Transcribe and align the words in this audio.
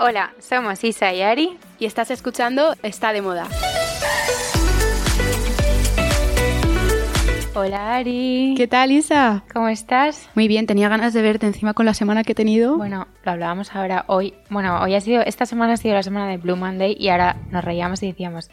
Hola, 0.00 0.32
somos 0.38 0.82
Isa 0.84 1.12
y 1.12 1.22
Ari 1.22 1.58
y 1.78 1.86
estás 1.86 2.10
escuchando 2.10 2.74
Está 2.82 3.12
de 3.12 3.20
Moda. 3.20 3.48
Hola 7.54 7.96
Ari. 7.96 8.54
¿Qué 8.56 8.68
tal 8.68 8.92
Isa? 8.92 9.42
¿Cómo 9.52 9.66
estás? 9.68 10.30
Muy 10.36 10.46
bien, 10.46 10.66
tenía 10.66 10.88
ganas 10.88 11.12
de 11.12 11.22
verte 11.22 11.46
encima 11.46 11.74
con 11.74 11.86
la 11.86 11.94
semana 11.94 12.22
que 12.22 12.32
he 12.32 12.34
tenido. 12.36 12.76
Bueno, 12.76 13.08
lo 13.24 13.32
hablábamos 13.32 13.74
ahora 13.74 14.04
hoy. 14.06 14.34
Bueno, 14.50 14.80
hoy 14.80 14.94
ha 14.94 15.00
sido, 15.00 15.22
esta 15.22 15.46
semana 15.46 15.72
ha 15.72 15.76
sido 15.76 15.94
la 15.94 16.04
semana 16.04 16.28
de 16.28 16.36
Blue 16.36 16.56
Monday 16.56 16.96
y 16.96 17.08
ahora 17.08 17.36
nos 17.50 17.64
reíamos 17.64 18.00
y 18.04 18.06
decíamos, 18.06 18.50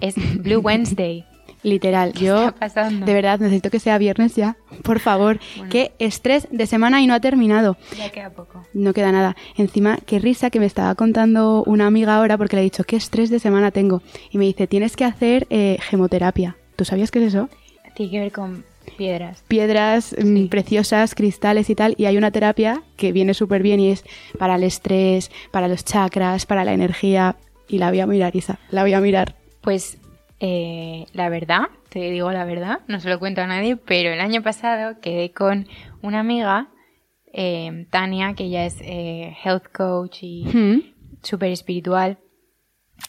es 0.00 0.14
Blue 0.40 0.60
Wednesday. 0.62 1.24
Literal, 1.62 2.12
yo 2.12 2.52
de 2.52 3.14
verdad 3.14 3.40
necesito 3.40 3.70
que 3.70 3.80
sea 3.80 3.98
viernes 3.98 4.36
ya, 4.36 4.56
por 4.82 5.00
favor. 5.00 5.40
Qué 5.68 5.92
estrés 5.98 6.46
de 6.50 6.66
semana 6.66 7.00
y 7.02 7.06
no 7.06 7.14
ha 7.14 7.20
terminado. 7.20 7.76
Ya 7.96 8.10
queda 8.10 8.30
poco. 8.30 8.64
No 8.72 8.92
queda 8.92 9.10
nada. 9.10 9.36
Encima, 9.56 9.98
qué 10.06 10.18
risa 10.18 10.50
que 10.50 10.60
me 10.60 10.66
estaba 10.66 10.94
contando 10.94 11.64
una 11.66 11.86
amiga 11.86 12.16
ahora 12.16 12.38
porque 12.38 12.56
le 12.56 12.62
he 12.62 12.64
dicho 12.64 12.84
qué 12.84 12.96
estrés 12.96 13.30
de 13.30 13.40
semana 13.40 13.70
tengo. 13.70 14.02
Y 14.30 14.38
me 14.38 14.44
dice, 14.44 14.66
tienes 14.66 14.96
que 14.96 15.04
hacer 15.04 15.46
eh, 15.50 15.78
gemoterapia. 15.80 16.56
¿Tú 16.76 16.84
sabías 16.84 17.10
qué 17.10 17.18
es 17.20 17.34
eso? 17.34 17.48
Tiene 17.94 18.12
que 18.12 18.20
ver 18.20 18.32
con 18.32 18.64
piedras. 18.96 19.42
Piedras 19.48 20.14
mm, 20.18 20.46
preciosas, 20.46 21.14
cristales 21.14 21.70
y 21.70 21.74
tal. 21.74 21.94
Y 21.96 22.06
hay 22.06 22.16
una 22.16 22.30
terapia 22.30 22.82
que 22.96 23.12
viene 23.12 23.34
súper 23.34 23.62
bien 23.62 23.80
y 23.80 23.90
es 23.90 24.04
para 24.38 24.56
el 24.56 24.62
estrés, 24.62 25.30
para 25.50 25.68
los 25.68 25.84
chakras, 25.84 26.46
para 26.46 26.64
la 26.64 26.72
energía. 26.72 27.36
Y 27.68 27.78
la 27.78 27.90
voy 27.90 28.00
a 28.00 28.06
mirar, 28.06 28.36
Isa. 28.36 28.58
La 28.70 28.82
voy 28.82 28.92
a 28.92 29.00
mirar. 29.00 29.34
Pues 29.62 29.98
eh, 30.40 31.06
la 31.12 31.28
verdad, 31.28 31.68
te 31.88 32.10
digo 32.10 32.30
la 32.30 32.44
verdad, 32.44 32.80
no 32.88 33.00
se 33.00 33.08
lo 33.08 33.18
cuento 33.18 33.40
a 33.40 33.46
nadie, 33.46 33.76
pero 33.76 34.10
el 34.10 34.20
año 34.20 34.42
pasado 34.42 35.00
quedé 35.00 35.32
con 35.32 35.66
una 36.02 36.20
amiga, 36.20 36.68
eh, 37.32 37.86
Tania, 37.90 38.34
que 38.34 38.44
ella 38.44 38.66
es 38.66 38.80
eh, 38.82 39.36
health 39.42 39.68
coach 39.72 40.22
y 40.22 40.92
súper 41.22 41.50
espiritual, 41.50 42.18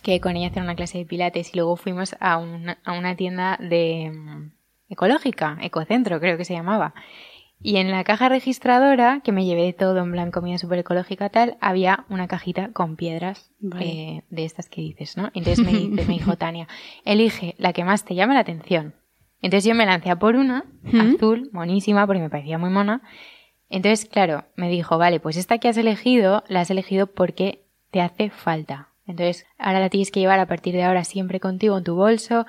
que 0.04 0.20
con 0.22 0.36
ella 0.36 0.48
hacía 0.48 0.64
una 0.64 0.76
clase 0.76 1.00
de 1.00 1.06
pilates 1.06 1.54
y 1.54 1.58
luego 1.58 1.76
fuimos 1.76 2.16
a 2.20 2.38
una, 2.38 2.78
a 2.84 2.94
una 2.94 3.16
tienda 3.16 3.58
de 3.62 4.12
mm, 4.12 4.52
ecológica, 4.90 5.58
Ecocentro 5.62 6.20
creo 6.20 6.38
que 6.38 6.46
se 6.46 6.54
llamaba. 6.54 6.94
Y 7.62 7.78
en 7.78 7.90
la 7.90 8.04
caja 8.04 8.30
registradora, 8.30 9.22
que 9.24 9.32
me 9.32 9.46
llevé 9.46 9.74
todo 9.74 9.98
en 9.98 10.12
blanco, 10.12 10.42
comida 10.42 10.58
súper 10.58 10.80
ecológica 10.80 11.30
tal, 11.30 11.58
había 11.60 12.06
una 12.10 12.28
cajita 12.28 12.72
con 12.72 12.96
piedras 12.96 13.52
eh, 13.80 14.22
de 14.30 14.46
estas 14.46 14.70
que 14.70 14.82
dices, 14.82 15.18
¿no? 15.18 15.32
Entonces 15.34 15.66
me, 15.66 16.04
dijo 16.08 16.38
Tania, 16.38 16.68
elige 17.04 17.56
la 17.58 17.74
que 17.74 17.84
más 17.84 18.06
te 18.06 18.14
llame 18.14 18.36
la 18.36 18.42
atención. 18.42 18.94
Entonces 19.42 19.68
yo 19.68 19.76
me 19.76 19.86
lancé 19.86 20.12
a 20.12 20.18
por 20.18 20.36
una, 20.36 20.66
azul, 20.94 21.50
monísima, 21.52 22.06
porque 22.06 22.22
me 22.22 22.30
parecía 22.30 22.58
muy 22.58 22.70
mona. 22.70 23.02
Entonces, 23.70 24.08
claro, 24.08 24.46
me 24.56 24.70
dijo, 24.70 24.98
vale, 24.98 25.20
pues 25.20 25.36
esta 25.36 25.58
que 25.58 25.68
has 25.68 25.78
elegido, 25.78 26.44
la 26.48 26.62
has 26.62 26.70
elegido 26.72 27.08
porque 27.08 27.66
te 27.92 28.02
hace 28.02 28.30
falta. 28.30 28.90
Entonces, 29.06 29.46
ahora 29.58 29.80
la 29.80 29.90
tienes 29.90 30.12
que 30.12 30.20
llevar 30.20 30.40
a 30.40 30.48
partir 30.48 30.74
de 30.74 30.84
ahora 30.84 31.04
siempre 31.04 31.40
contigo 31.40 31.78
en 31.78 31.84
tu 31.84 31.96
bolso. 31.96 32.46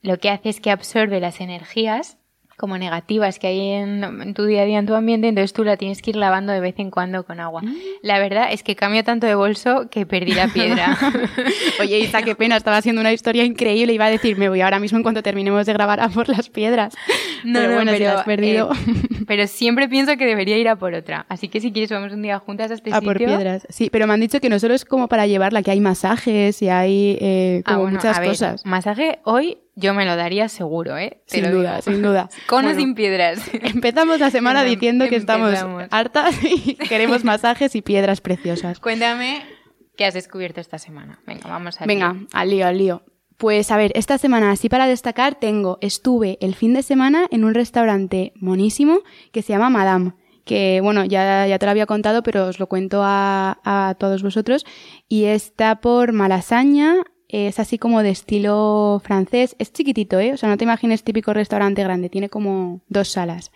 Lo 0.00 0.18
que 0.18 0.30
hace 0.30 0.48
es 0.48 0.60
que 0.60 0.70
absorbe 0.70 1.20
las 1.20 1.40
energías 1.40 2.17
como 2.58 2.76
negativas 2.76 3.38
que 3.38 3.46
hay 3.46 3.60
en, 3.70 4.34
tu 4.34 4.44
día 4.44 4.62
a 4.62 4.64
día 4.64 4.78
en 4.80 4.86
tu 4.86 4.94
ambiente, 4.94 5.28
entonces 5.28 5.52
tú 5.52 5.64
la 5.64 5.76
tienes 5.76 6.02
que 6.02 6.10
ir 6.10 6.16
lavando 6.16 6.52
de 6.52 6.60
vez 6.60 6.74
en 6.78 6.90
cuando 6.90 7.24
con 7.24 7.38
agua. 7.38 7.62
Mm. 7.62 7.76
La 8.02 8.18
verdad 8.18 8.48
es 8.50 8.64
que 8.64 8.74
cambio 8.74 9.04
tanto 9.04 9.26
de 9.26 9.36
bolso 9.36 9.88
que 9.90 10.04
perdí 10.04 10.32
la 10.32 10.48
piedra. 10.48 10.98
Oye, 11.80 12.00
Isa, 12.00 12.22
qué 12.22 12.34
pena, 12.34 12.56
estaba 12.56 12.76
haciendo 12.76 13.00
una 13.00 13.12
historia 13.12 13.44
increíble. 13.44 13.92
Iba 13.92 14.06
a 14.06 14.10
decir, 14.10 14.36
me 14.36 14.48
voy 14.48 14.60
ahora 14.60 14.80
mismo 14.80 14.98
en 14.98 15.04
cuanto 15.04 15.22
terminemos 15.22 15.66
de 15.66 15.72
grabar 15.72 16.00
a 16.00 16.08
por 16.08 16.28
las 16.28 16.48
piedras. 16.48 16.94
No, 17.44 17.60
pero 17.60 17.74
bueno, 17.74 17.92
pero, 17.92 18.10
has 18.18 18.24
perdido. 18.24 18.72
Eh, 18.72 19.24
pero 19.26 19.46
siempre 19.46 19.88
pienso 19.88 20.16
que 20.16 20.26
debería 20.26 20.56
ir 20.56 20.68
a 20.68 20.76
por 20.76 20.94
otra. 20.94 21.26
Así 21.28 21.48
que 21.48 21.60
si 21.60 21.72
quieres, 21.72 21.90
vamos 21.90 22.12
un 22.12 22.22
día 22.22 22.38
juntas 22.38 22.70
a 22.70 22.74
este 22.74 22.92
a 22.92 23.00
por 23.00 23.18
piedras, 23.18 23.66
sí. 23.68 23.88
Pero 23.90 24.06
me 24.06 24.14
han 24.14 24.20
dicho 24.20 24.40
que 24.40 24.48
no 24.48 24.58
solo 24.58 24.74
es 24.74 24.84
como 24.84 25.08
para 25.08 25.26
llevarla, 25.26 25.62
que 25.62 25.70
hay 25.70 25.80
masajes 25.80 26.60
y 26.62 26.68
hay 26.68 27.18
eh, 27.20 27.62
como 27.64 27.86
ah, 27.86 27.90
muchas 27.90 28.20
cosas. 28.20 28.64
Masaje 28.64 29.20
hoy 29.24 29.58
yo 29.78 29.94
me 29.94 30.04
lo 30.04 30.16
daría 30.16 30.48
seguro, 30.48 30.98
¿eh? 30.98 31.22
sin 31.26 31.50
duda, 31.50 31.80
sin 31.82 32.02
duda. 32.02 32.28
Con 32.46 32.66
o 32.66 32.74
sin 32.74 32.94
piedras. 32.94 33.40
Empezamos 33.52 34.18
la 34.18 34.30
semana 34.30 34.64
diciendo 34.64 35.08
que 35.08 35.16
estamos 35.16 35.54
hartas 35.90 36.34
y 36.42 36.74
queremos 36.88 37.24
masajes 37.24 37.74
y 37.76 37.82
piedras 37.82 38.20
preciosas. 38.20 38.80
Cuéntame 38.80 39.42
qué 39.96 40.04
has 40.04 40.14
descubierto 40.14 40.60
esta 40.60 40.78
semana. 40.78 41.20
Venga, 41.26 41.48
vamos 41.48 41.80
a 41.80 41.86
Venga, 41.86 42.16
al 42.32 42.50
lío, 42.50 42.66
al 42.66 42.78
lío. 42.78 43.02
Pues 43.38 43.70
a 43.70 43.76
ver, 43.76 43.92
esta 43.94 44.18
semana, 44.18 44.50
así 44.50 44.68
para 44.68 44.88
destacar, 44.88 45.36
tengo, 45.36 45.78
estuve 45.80 46.38
el 46.40 46.56
fin 46.56 46.74
de 46.74 46.82
semana 46.82 47.28
en 47.30 47.44
un 47.44 47.54
restaurante 47.54 48.32
monísimo 48.34 48.98
que 49.30 49.42
se 49.42 49.52
llama 49.52 49.70
Madame 49.70 50.12
que 50.44 50.80
bueno, 50.82 51.04
ya, 51.04 51.46
ya 51.46 51.58
te 51.58 51.66
lo 51.66 51.70
había 51.70 51.84
contado, 51.84 52.22
pero 52.22 52.46
os 52.46 52.58
lo 52.58 52.68
cuento 52.68 53.02
a, 53.04 53.60
a 53.64 53.94
todos 53.98 54.22
vosotros, 54.22 54.64
y 55.06 55.24
está 55.24 55.82
por 55.82 56.12
Malasaña, 56.12 57.04
es 57.28 57.60
así 57.60 57.78
como 57.78 58.02
de 58.02 58.08
estilo 58.08 59.00
francés. 59.04 59.54
Es 59.58 59.72
chiquitito, 59.74 60.18
¿eh? 60.18 60.32
O 60.32 60.38
sea, 60.38 60.48
no 60.48 60.56
te 60.56 60.64
imagines 60.64 61.04
típico 61.04 61.34
restaurante 61.34 61.84
grande, 61.84 62.08
tiene 62.08 62.30
como 62.30 62.80
dos 62.88 63.10
salas. 63.10 63.52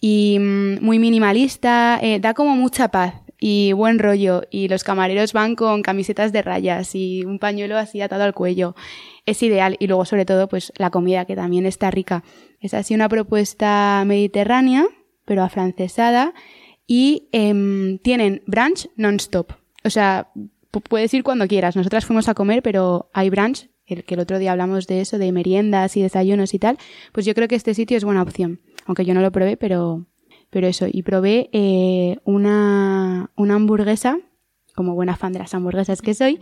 Y 0.00 0.38
mm, 0.40 0.84
muy 0.84 0.98
minimalista, 0.98 2.00
eh, 2.02 2.18
da 2.18 2.34
como 2.34 2.56
mucha 2.56 2.88
paz 2.88 3.14
y 3.38 3.72
buen 3.72 3.98
rollo. 3.98 4.42
Y 4.50 4.68
los 4.68 4.84
camareros 4.84 5.32
van 5.32 5.56
con 5.56 5.82
camisetas 5.82 6.32
de 6.32 6.42
rayas 6.42 6.94
y 6.94 7.24
un 7.24 7.38
pañuelo 7.38 7.76
así 7.78 8.00
atado 8.00 8.24
al 8.24 8.34
cuello. 8.34 8.74
Es 9.24 9.42
ideal. 9.42 9.76
Y 9.78 9.86
luego, 9.86 10.04
sobre 10.04 10.24
todo, 10.24 10.48
pues 10.48 10.72
la 10.76 10.90
comida 10.90 11.24
que 11.24 11.36
también 11.36 11.66
está 11.66 11.90
rica. 11.90 12.24
Es 12.60 12.74
así 12.74 12.94
una 12.94 13.08
propuesta 13.08 14.02
mediterránea, 14.06 14.86
pero 15.24 15.42
afrancesada. 15.42 16.34
Y 16.86 17.28
eh, 17.32 17.98
tienen 18.02 18.42
brunch 18.46 18.88
non-stop. 18.96 19.52
O 19.84 19.90
sea, 19.90 20.30
puedes 20.80 21.12
ir 21.14 21.22
cuando 21.22 21.46
quieras. 21.46 21.76
Nosotras 21.76 22.04
fuimos 22.04 22.28
a 22.28 22.34
comer, 22.34 22.62
pero 22.62 23.10
hay 23.12 23.30
brunch, 23.30 23.68
el 23.86 24.04
que 24.04 24.14
el 24.14 24.20
otro 24.20 24.38
día 24.38 24.52
hablamos 24.52 24.86
de 24.86 25.00
eso, 25.00 25.18
de 25.18 25.32
meriendas 25.32 25.96
y 25.96 26.02
desayunos 26.02 26.54
y 26.54 26.58
tal. 26.58 26.78
Pues 27.12 27.26
yo 27.26 27.34
creo 27.34 27.48
que 27.48 27.54
este 27.54 27.74
sitio 27.74 27.96
es 27.96 28.04
buena 28.04 28.22
opción. 28.22 28.60
Aunque 28.84 29.04
yo 29.04 29.14
no 29.14 29.20
lo 29.20 29.32
probé, 29.32 29.56
pero, 29.56 30.06
pero 30.56 30.68
eso. 30.68 30.86
Y 30.90 31.02
probé 31.02 31.50
eh, 31.52 32.16
una, 32.24 33.30
una 33.36 33.56
hamburguesa, 33.56 34.16
como 34.74 34.94
buena 34.94 35.14
fan 35.14 35.34
de 35.34 35.38
las 35.38 35.52
hamburguesas 35.52 36.00
que 36.00 36.14
soy. 36.14 36.40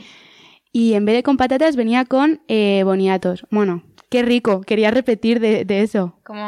Y 0.70 0.94
en 0.94 1.04
vez 1.04 1.16
de 1.16 1.24
con 1.24 1.36
patatas 1.36 1.74
venía 1.74 2.04
con 2.04 2.40
eh, 2.46 2.82
boniatos. 2.84 3.44
Bueno, 3.50 3.82
qué 4.10 4.22
rico. 4.22 4.60
Quería 4.60 4.92
repetir 4.92 5.40
de, 5.40 5.64
de 5.64 5.82
eso. 5.82 6.16
Como 6.22 6.46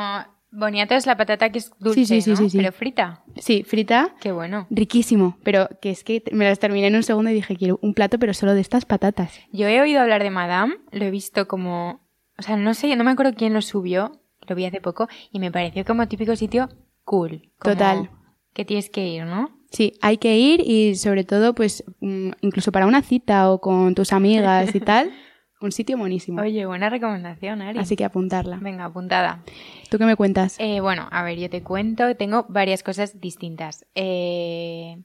Boniato 0.52 0.94
es 0.94 1.06
la 1.06 1.16
patata 1.16 1.50
que 1.50 1.58
es 1.58 1.72
dulce, 1.80 2.04
sí, 2.04 2.20
sí, 2.20 2.36
sí, 2.36 2.50
sí, 2.50 2.56
Pero 2.56 2.70
frita. 2.70 3.24
Sí, 3.34 3.64
frita. 3.64 4.14
Qué 4.20 4.30
bueno. 4.30 4.68
Riquísimo. 4.70 5.36
Pero 5.42 5.68
que 5.82 5.90
es 5.90 6.04
que 6.04 6.22
me 6.30 6.44
las 6.44 6.60
terminé 6.60 6.86
en 6.86 6.94
un 6.94 7.02
segundo 7.02 7.32
y 7.32 7.34
dije, 7.34 7.56
quiero 7.56 7.80
un 7.82 7.94
plato, 7.94 8.20
pero 8.20 8.32
solo 8.32 8.54
de 8.54 8.60
estas 8.60 8.84
patatas. 8.84 9.40
Yo 9.50 9.66
he 9.66 9.80
oído 9.80 10.00
hablar 10.00 10.22
de 10.22 10.30
Madame, 10.30 10.76
lo 10.92 11.04
he 11.04 11.10
visto 11.10 11.48
como... 11.48 12.06
O 12.38 12.42
sea, 12.42 12.56
no 12.56 12.74
sé, 12.74 12.94
no 12.94 13.02
me 13.02 13.10
acuerdo 13.10 13.34
quién 13.34 13.54
lo 13.54 13.60
subió, 13.60 14.20
lo 14.46 14.54
vi 14.54 14.66
hace 14.66 14.80
poco, 14.80 15.08
y 15.32 15.40
me 15.40 15.50
pareció 15.50 15.84
como 15.84 16.06
típico 16.06 16.36
sitio 16.36 16.68
cool. 17.06 17.50
Total. 17.62 18.10
Que 18.52 18.66
tienes 18.66 18.90
que 18.90 19.06
ir, 19.06 19.24
¿no? 19.24 19.56
Sí, 19.70 19.94
hay 20.02 20.18
que 20.18 20.36
ir 20.36 20.60
y 20.60 20.96
sobre 20.96 21.24
todo, 21.24 21.54
pues, 21.54 21.84
mm, 22.00 22.32
incluso 22.42 22.72
para 22.72 22.86
una 22.86 23.02
cita 23.02 23.50
o 23.50 23.60
con 23.60 23.94
tus 23.94 24.12
amigas 24.12 24.74
y 24.74 24.80
tal. 24.80 25.10
Un 25.60 25.72
sitio 25.72 25.96
buenísimo. 25.96 26.42
Oye, 26.42 26.66
buena 26.66 26.90
recomendación, 26.90 27.62
Ari. 27.62 27.78
Así 27.78 27.96
que 27.96 28.04
apuntarla. 28.04 28.58
Venga, 28.60 28.84
apuntada. 28.84 29.42
¿Tú 29.90 29.96
qué 29.96 30.04
me 30.04 30.14
cuentas? 30.14 30.56
Eh, 30.58 30.80
bueno, 30.80 31.08
a 31.10 31.22
ver, 31.22 31.38
yo 31.38 31.48
te 31.48 31.62
cuento, 31.62 32.14
tengo 32.14 32.44
varias 32.50 32.82
cosas 32.82 33.20
distintas. 33.22 33.86
Eh, 33.94 35.02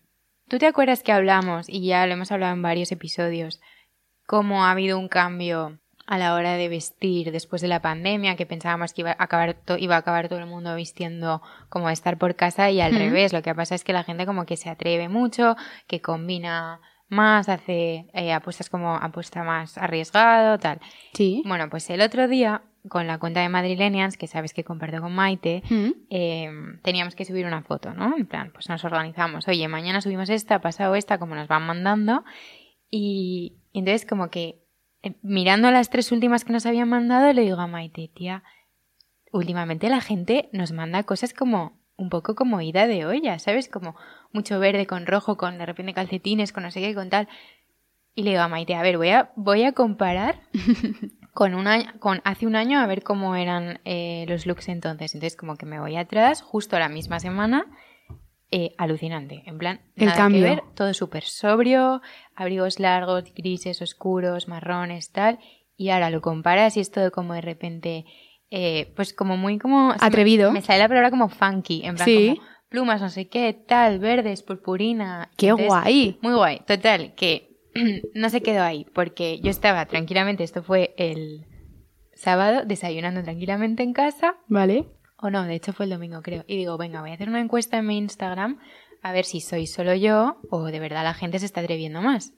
¿Tú 0.50 0.57
te 0.57 0.67
acuerdas 0.67 1.03
que 1.03 1.13
hablamos, 1.13 1.69
y 1.69 1.85
ya 1.85 2.06
lo 2.06 2.13
hemos 2.13 2.34
hablado 2.34 2.53
en 2.53 2.61
varios 2.61 2.91
episodios, 2.91 3.61
cómo 4.25 4.66
ha 4.66 4.72
habido 4.72 5.00
un 5.00 5.07
cambio 5.07 5.79
a 6.11 6.17
la 6.17 6.35
hora 6.35 6.55
de 6.55 6.67
vestir 6.67 7.31
después 7.31 7.61
de 7.61 7.69
la 7.69 7.81
pandemia, 7.81 8.35
que 8.35 8.45
pensábamos 8.45 8.91
que 8.91 8.99
iba 8.99 9.11
a 9.11 9.23
acabar, 9.23 9.55
iba 9.77 9.95
a 9.95 9.99
acabar 9.99 10.27
todo 10.27 10.39
el 10.39 10.45
mundo 10.45 10.75
vistiendo 10.75 11.41
como 11.69 11.89
estar 11.89 12.17
por 12.17 12.35
casa 12.35 12.69
y 12.69 12.81
al 12.81 12.93
revés. 12.93 13.31
Lo 13.31 13.41
que 13.41 13.55
pasa 13.55 13.75
es 13.75 13.85
que 13.85 13.93
la 13.93 14.03
gente 14.03 14.25
como 14.25 14.46
que 14.46 14.58
se 14.58 14.69
atreve 14.69 15.08
mucho, 15.08 15.55
que 15.87 16.02
combina 16.02 16.81
más, 17.08 17.47
hace 17.47 18.08
eh, 18.13 18.34
apuestas 18.34 18.69
como 18.69 18.93
apuesta 18.93 19.46
más 19.46 19.78
arriesgado, 19.78 20.59
tal. 20.59 20.81
Sí. 21.13 21.43
Bueno, 21.46 21.69
pues 21.69 21.90
el 21.90 22.02
otro 22.02 22.28
día, 22.28 22.64
con 22.90 23.07
la 23.07 23.17
cuenta 23.17 23.40
de 23.40 23.47
Madrilenians, 23.47 24.17
que 24.17 24.28
sabes 24.28 24.53
que 24.53 24.66
comparto 24.66 24.99
con 24.99 25.16
Maite, 25.16 25.64
mm. 25.69 25.91
em, 26.09 26.81
teníamos 26.81 27.16
que 27.16 27.23
subir 27.23 27.46
una 27.46 27.61
foto, 27.61 27.93
¿no? 27.93 28.17
En 28.17 28.25
plan, 28.25 28.52
pues 28.52 28.67
nos 28.67 28.84
organizamos, 28.84 29.47
oye, 29.47 29.66
mañana 29.69 30.02
subimos 30.02 30.29
esta, 30.29 30.59
pasado 30.59 30.96
esta, 30.96 31.19
como 31.19 31.35
nos 31.35 31.47
van 31.47 31.66
mandando. 31.66 32.25
Y, 32.90 33.55
entonces 33.73 34.05
como 34.05 34.29
que 34.29 34.60
mirando 35.22 35.72
las 35.72 35.90
tres 35.90 36.12
últimas 36.12 36.46
que 36.46 36.53
nos 36.53 36.66
habían 36.66 36.90
mandado, 36.90 37.32
le 37.34 37.42
digo 37.42 37.59
a 37.59 37.68
Maite, 37.68 38.09
tía, 38.14 38.44
últimamente 39.32 39.90
la 39.90 40.02
gente 40.02 40.50
nos 40.52 40.72
manda 40.72 41.03
cosas 41.03 41.34
como 41.34 41.80
un 41.98 42.09
poco 42.09 42.36
como 42.36 42.62
ida 42.62 42.88
de 42.88 43.06
olla, 43.06 43.40
¿sabes? 43.40 43.70
Como 43.70 43.96
mucho 44.32 44.59
verde 44.59 44.88
con 44.88 45.06
rojo, 45.06 45.38
con 45.38 45.58
de 45.58 45.66
repente 45.66 45.94
calcetines, 45.94 46.52
con 46.52 46.64
no 46.64 46.72
sé 46.72 46.82
qué, 46.82 46.96
con 46.96 47.09
tal. 47.09 47.28
Y 48.16 48.24
le 48.24 48.32
digo 48.32 48.42
a 48.42 48.48
Maite, 48.48 48.76
a 48.76 48.82
ver, 48.82 48.98
voy 48.98 49.09
a, 49.09 49.32
voy 49.36 49.64
a 49.64 49.72
comparar 49.72 50.42
con 51.34 51.53
un 51.53 51.68
año, 51.68 51.94
con 52.00 52.22
hace 52.24 52.48
un 52.48 52.56
año 52.56 52.80
a 52.80 52.88
ver 52.88 53.03
cómo 53.03 53.36
eran 53.36 53.80
eh, 53.86 54.26
los 54.28 54.46
looks 54.46 54.68
entonces. 54.70 55.14
Entonces 55.14 55.38
como 55.38 55.56
que 55.56 55.66
me 55.66 55.80
voy 55.80 55.96
atrás, 55.96 56.42
justo 56.42 56.78
la 56.78 56.90
misma 56.90 57.20
semana, 57.20 57.66
eh, 58.52 58.74
alucinante. 58.78 59.44
En 59.46 59.58
plan, 59.58 59.82
El 59.96 60.06
nada 60.08 60.18
cambio. 60.18 60.44
que 60.44 60.50
ver, 60.50 60.64
todo 60.76 60.94
súper 60.94 61.24
sobrio, 61.24 62.02
abrigos 62.36 62.80
largos, 62.80 63.24
grises, 63.34 63.82
oscuros, 63.82 64.48
marrones, 64.48 65.12
tal. 65.12 65.40
Y 65.78 65.90
ahora 65.90 66.09
lo 66.09 66.22
comparas 66.22 66.78
y 66.78 66.82
es 66.82 66.92
todo 66.92 67.12
como 67.12 67.34
de 67.34 67.42
repente, 67.42 68.06
eh, 68.52 68.92
pues 68.96 69.14
como 69.14 69.38
muy 69.38 69.58
como... 69.58 69.90
me- 69.90 69.96
Atrevido. 70.00 70.52
Me, 70.52 70.62
sale 70.62 70.80
la 70.80 70.88
palabra 70.88 71.09
como 71.09 71.30
funky, 71.30 71.82
en 71.86 71.96
plan 71.96 72.06
Sí. 72.06 72.36
como 72.38 72.48
plumas, 72.70 73.02
no 73.02 73.09
sé 73.09 73.28
qué, 73.28 73.53
tal, 73.53 74.00
verdes, 74.00 74.44
purpurina. 74.44 75.30
¡Qué 75.38 75.48
Entonces, 75.48 75.68
guay! 75.68 76.18
Muy 76.22 76.34
guay. 76.36 76.59
Total, 76.68 77.14
que 77.16 77.58
no 78.14 78.30
se 78.30 78.42
quedó 78.42 78.64
ahí, 78.64 78.86
porque 78.94 79.40
yo 79.42 79.50
estaba 79.50 79.86
tranquilamente, 79.88 80.44
esto 80.44 80.62
fue 80.64 80.94
el 80.98 81.46
sábado, 82.14 82.62
desayunando 82.66 83.24
tranquilamente 83.24 83.82
en 83.84 83.94
casa, 83.94 84.36
¿Vale? 84.48 84.86
O 85.22 85.29
no, 85.29 85.44
de 85.44 85.56
hecho 85.56 85.73
fue 85.73 85.85
el 85.85 85.91
domingo 85.91 86.22
creo, 86.22 86.44
y 86.47 86.58
digo, 86.58 86.78
venga, 86.78 87.02
voy 87.02 87.12
a 87.12 87.14
hacer 87.14 87.29
una 87.29 87.41
encuesta 87.41 87.78
en 87.78 87.88
mi 87.88 87.97
Instagram 87.97 88.59
a 89.02 89.12
ver 89.12 89.26
si 89.26 89.41
soy 89.41 89.68
solo 89.68 89.94
yo 89.96 90.38
o 90.50 90.66
de 90.66 90.79
verdad 90.79 91.03
la 91.03 91.14
gente 91.14 91.40
se 91.40 91.46
está 91.46 91.62
atreviendo 91.62 92.02
más. 92.02 92.34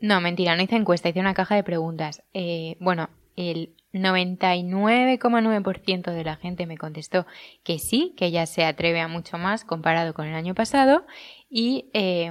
No, 0.00 0.20
mentira, 0.20 0.56
no 0.56 0.62
hice 0.62 0.76
encuesta, 0.76 1.08
hice 1.08 1.20
una 1.20 1.34
caja 1.34 1.54
de 1.54 1.62
preguntas. 1.62 2.24
Eh, 2.34 2.76
bueno, 2.80 3.08
el 3.36 3.76
99,9% 3.92 6.12
de 6.12 6.24
la 6.24 6.36
gente 6.36 6.66
me 6.66 6.76
contestó 6.76 7.24
que 7.62 7.78
sí, 7.78 8.12
que 8.16 8.30
ya 8.30 8.44
se 8.46 8.64
atreve 8.64 9.00
a 9.00 9.08
mucho 9.08 9.38
más 9.38 9.64
comparado 9.64 10.12
con 10.12 10.26
el 10.26 10.34
año 10.34 10.54
pasado 10.54 11.06
y 11.48 11.88
eh, 11.94 12.30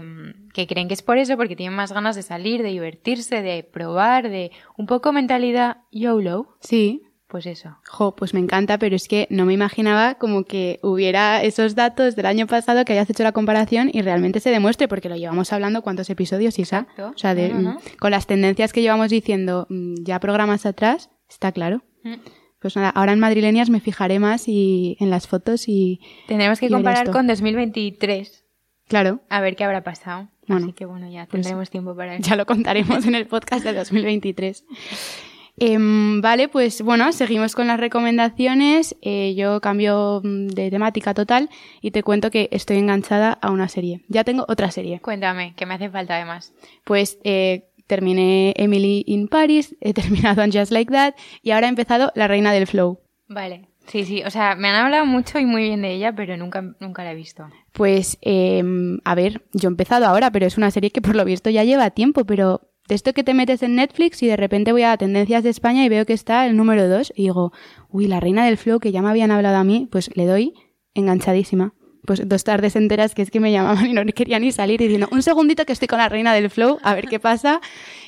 que 0.54 0.68
creen 0.68 0.88
que 0.88 0.94
es 0.94 1.02
por 1.02 1.18
eso, 1.18 1.38
porque 1.38 1.56
tienen 1.56 1.76
más 1.76 1.94
ganas 1.94 2.16
de 2.16 2.22
salir, 2.24 2.62
de 2.62 2.70
divertirse, 2.70 3.42
de 3.42 3.64
probar, 3.64 4.30
de 4.30 4.52
un 4.78 4.86
poco 4.86 5.14
mentalidad 5.14 5.78
YOLO. 5.92 6.58
Sí. 6.60 7.02
Pues 7.36 7.48
eso. 7.48 7.76
Jo, 7.86 8.16
pues 8.16 8.34
me 8.34 8.40
encanta, 8.40 8.78
pero 8.78 8.96
es 8.96 9.10
que 9.10 9.28
no 9.30 9.44
me 9.44 9.52
imaginaba 9.52 10.16
como 10.16 10.46
que 10.46 10.80
hubiera 10.82 11.44
esos 11.44 11.76
datos 11.76 12.16
del 12.16 12.28
año 12.28 12.48
pasado 12.48 12.86
que 12.86 12.94
hayas 12.94 13.10
hecho 13.10 13.24
la 13.24 13.34
comparación 13.34 13.90
y 13.92 14.02
realmente 14.04 14.40
se 14.40 14.52
demuestre, 14.52 14.88
porque 14.88 15.10
lo 15.10 15.18
llevamos 15.18 15.52
hablando 15.52 15.82
cuántos 15.82 16.10
episodios, 16.10 16.58
Isa. 16.60 16.88
Exacto. 16.92 17.12
O 17.14 17.18
sea, 17.18 17.36
de- 17.36 17.50
No, 17.50 17.56
no, 17.56 17.62
no. 17.74 17.80
mm, 17.80 17.98
con 18.00 18.12
las 18.12 18.26
tendencias 18.26 18.72
que 18.72 18.82
llevamos 18.82 19.10
diciendo 19.10 19.68
mm, 19.70 19.96
ya 20.06 20.22
programas 20.22 20.66
atrás, 20.66 21.10
está 21.30 21.52
claro. 21.52 21.84
Mm. 22.06 22.14
Pues 22.62 22.78
nada, 22.78 22.90
ahora 22.92 23.12
en 23.12 23.20
Madrileñas 23.20 23.70
me 23.70 23.82
fijaré 23.82 24.18
más 24.20 24.48
y 24.48 24.96
en 25.02 25.10
las 25.10 25.28
fotos 25.28 25.66
y 25.68 26.00
Tendremos 26.30 26.62
que 26.62 26.68
Y 26.68 26.70
comparar 26.70 27.12
con 27.12 27.28
2023 27.28 28.46
claro, 28.88 29.20
a 29.30 29.42
ver 29.42 29.58
qué 29.58 29.66
habrá 29.66 29.84
pasado. 29.84 30.30
Bueno, 30.48 30.68
Así 30.68 30.74
que 30.74 30.86
bueno, 30.86 31.12
ya 31.12 31.26
pues 31.26 31.42
tendremos 31.42 31.70
tiempo 31.70 31.98
para 31.98 32.16
eso. 32.16 32.30
ya 32.30 32.38
lo 32.38 32.46
contaremos 32.46 33.06
en 33.06 33.16
el 33.16 33.28
podcast 33.28 33.66
de 33.66 33.74
2023. 33.74 34.64
Em, 35.58 36.20
vale, 36.22 36.50
pues 36.50 36.82
bueno, 36.82 37.12
seguimos 37.14 37.56
con 37.56 37.68
las 37.68 37.80
recomendaciones. 37.80 38.96
Eh, 39.02 39.36
yo 39.36 39.62
cambio 39.62 40.22
mm, 40.24 40.48
de 40.48 40.70
temática 40.70 41.14
total 41.14 41.50
y 41.82 41.92
te 41.92 42.04
cuento 42.04 42.30
que 42.32 42.50
estoy 42.52 42.78
enganchada 42.78 43.34
a 43.42 43.52
una 43.52 43.70
serie. 43.70 44.02
Ya 44.10 44.24
tengo 44.24 44.46
otra 44.48 44.72
serie. 44.72 45.00
Cuéntame, 45.00 45.54
que 45.56 45.66
me 45.66 45.76
hace 45.76 45.90
falta 45.90 46.16
además. 46.16 46.54
Pues 46.84 47.20
eh, 47.24 47.68
terminé 47.88 48.54
Emily 48.58 49.04
in 49.08 49.28
Paris, 49.28 49.76
he 49.80 49.94
terminado 49.94 50.42
en 50.42 50.52
Just 50.52 50.72
Like 50.72 50.92
That 50.92 51.16
y 51.42 51.52
ahora 51.52 51.68
he 51.68 51.70
empezado 51.70 52.12
La 52.16 52.28
Reina 52.28 52.52
del 52.52 52.68
Flow. 52.68 53.00
Vale. 53.28 53.68
Sí, 53.88 54.04
sí, 54.04 54.24
o 54.24 54.32
sea, 54.32 54.56
me 54.56 54.70
han 54.70 54.84
hablado 54.84 55.06
mucho 55.06 55.38
y 55.38 55.46
muy 55.46 55.62
bien 55.62 55.84
de 55.84 55.94
ella, 55.94 56.12
pero 56.16 56.36
nunca, 56.38 56.64
nunca 56.80 57.04
la 57.04 57.12
he 57.12 57.16
visto. 57.16 57.48
Pues, 57.72 58.18
em, 58.22 58.98
a 59.04 59.14
ver, 59.14 59.44
yo 59.54 59.70
he 59.70 59.72
empezado 59.72 60.08
ahora, 60.08 60.32
pero 60.32 60.48
es 60.48 60.58
una 60.58 60.72
serie 60.72 60.90
que 60.90 61.04
por 61.04 61.16
lo 61.16 61.24
visto 61.24 61.52
ya 61.52 61.64
lleva 61.64 61.92
tiempo, 61.92 62.26
pero 62.26 62.62
de 62.88 62.96
esto 62.96 63.14
que 63.14 63.24
te 63.24 63.34
metes 63.34 63.64
en 63.64 63.76
Netflix 63.76 64.22
y 64.22 64.28
de 64.28 64.38
repente 64.38 64.72
voy 64.72 64.84
a 64.84 64.96
Tendencias 64.98 65.44
de 65.44 65.50
España 65.50 65.84
y 65.84 65.90
veo 65.90 66.06
que 66.06 66.14
está 66.14 66.46
el 66.46 66.56
número 66.56 66.88
2 66.88 67.14
y 67.16 67.24
digo, 67.24 67.52
uy, 67.90 68.08
la 68.08 68.20
reina 68.20 68.46
del 68.46 68.58
flow 68.58 68.80
que 68.80 68.92
ya 68.92 69.02
me 69.02 69.10
habían 69.10 69.32
hablado 69.32 69.58
a 69.58 69.64
mí, 69.64 69.88
pues 69.92 70.16
le 70.16 70.26
doy 70.26 70.54
enganchadísima. 70.94 71.74
Pues 72.06 72.22
dos 72.28 72.44
tardes 72.44 72.76
enteras 72.76 73.16
que 73.16 73.24
es 73.24 73.32
que 73.32 73.40
me 73.40 73.52
llamaban 73.52 73.88
y 73.88 73.94
no 73.94 74.06
quería 74.06 74.38
ni 74.38 74.52
salir 74.52 74.80
diciendo, 74.80 75.10
un 75.12 75.24
segundito 75.24 75.66
que 75.66 75.74
estoy 75.74 75.88
con 75.88 75.98
la 75.98 76.10
reina 76.10 76.34
del 76.36 76.52
flow, 76.52 76.78
a 76.84 76.94
ver 76.94 77.08
qué 77.08 77.20
pasa. 77.20 77.60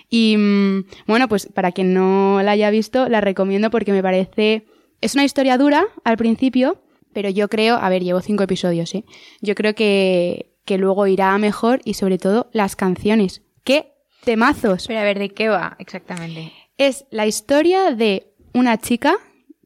Y 0.10 0.38
mm, 0.38 0.86
bueno, 1.08 1.28
pues 1.28 1.48
para 1.48 1.72
quien 1.72 1.96
no 1.96 2.40
la 2.44 2.52
haya 2.52 2.70
visto, 2.70 3.10
la 3.10 3.22
recomiendo 3.22 3.72
porque 3.72 3.92
me 3.92 4.04
parece... 4.04 4.68
Es 5.00 5.14
una 5.14 5.26
historia 5.26 5.58
dura 5.60 5.86
al 6.04 6.18
principio, 6.18 6.82
pero 7.14 7.30
yo 7.30 7.50
creo, 7.50 7.76
a 7.76 7.90
ver, 7.90 8.04
llevo 8.04 8.22
cinco 8.22 8.44
episodios, 8.44 8.96
¿eh? 8.96 9.06
Yo 9.42 9.54
creo 9.54 9.76
que, 9.76 10.56
que 10.66 10.80
luego 10.80 11.06
irá 11.06 11.38
mejor 11.38 11.82
y 11.84 11.94
sobre 11.96 12.18
todo 12.18 12.50
las 12.52 12.76
canciones. 12.76 13.44
¡Qué 13.64 13.97
temazos! 14.24 14.88
Pero 14.88 15.00
a 15.00 15.04
ver, 15.04 15.20
¿de 15.20 15.30
qué 15.30 15.50
va 15.50 15.76
exactamente? 15.80 16.52
Es 16.78 17.06
la 17.12 17.26
historia 17.28 17.92
de 17.92 18.34
una 18.54 18.78
chica 18.78 19.16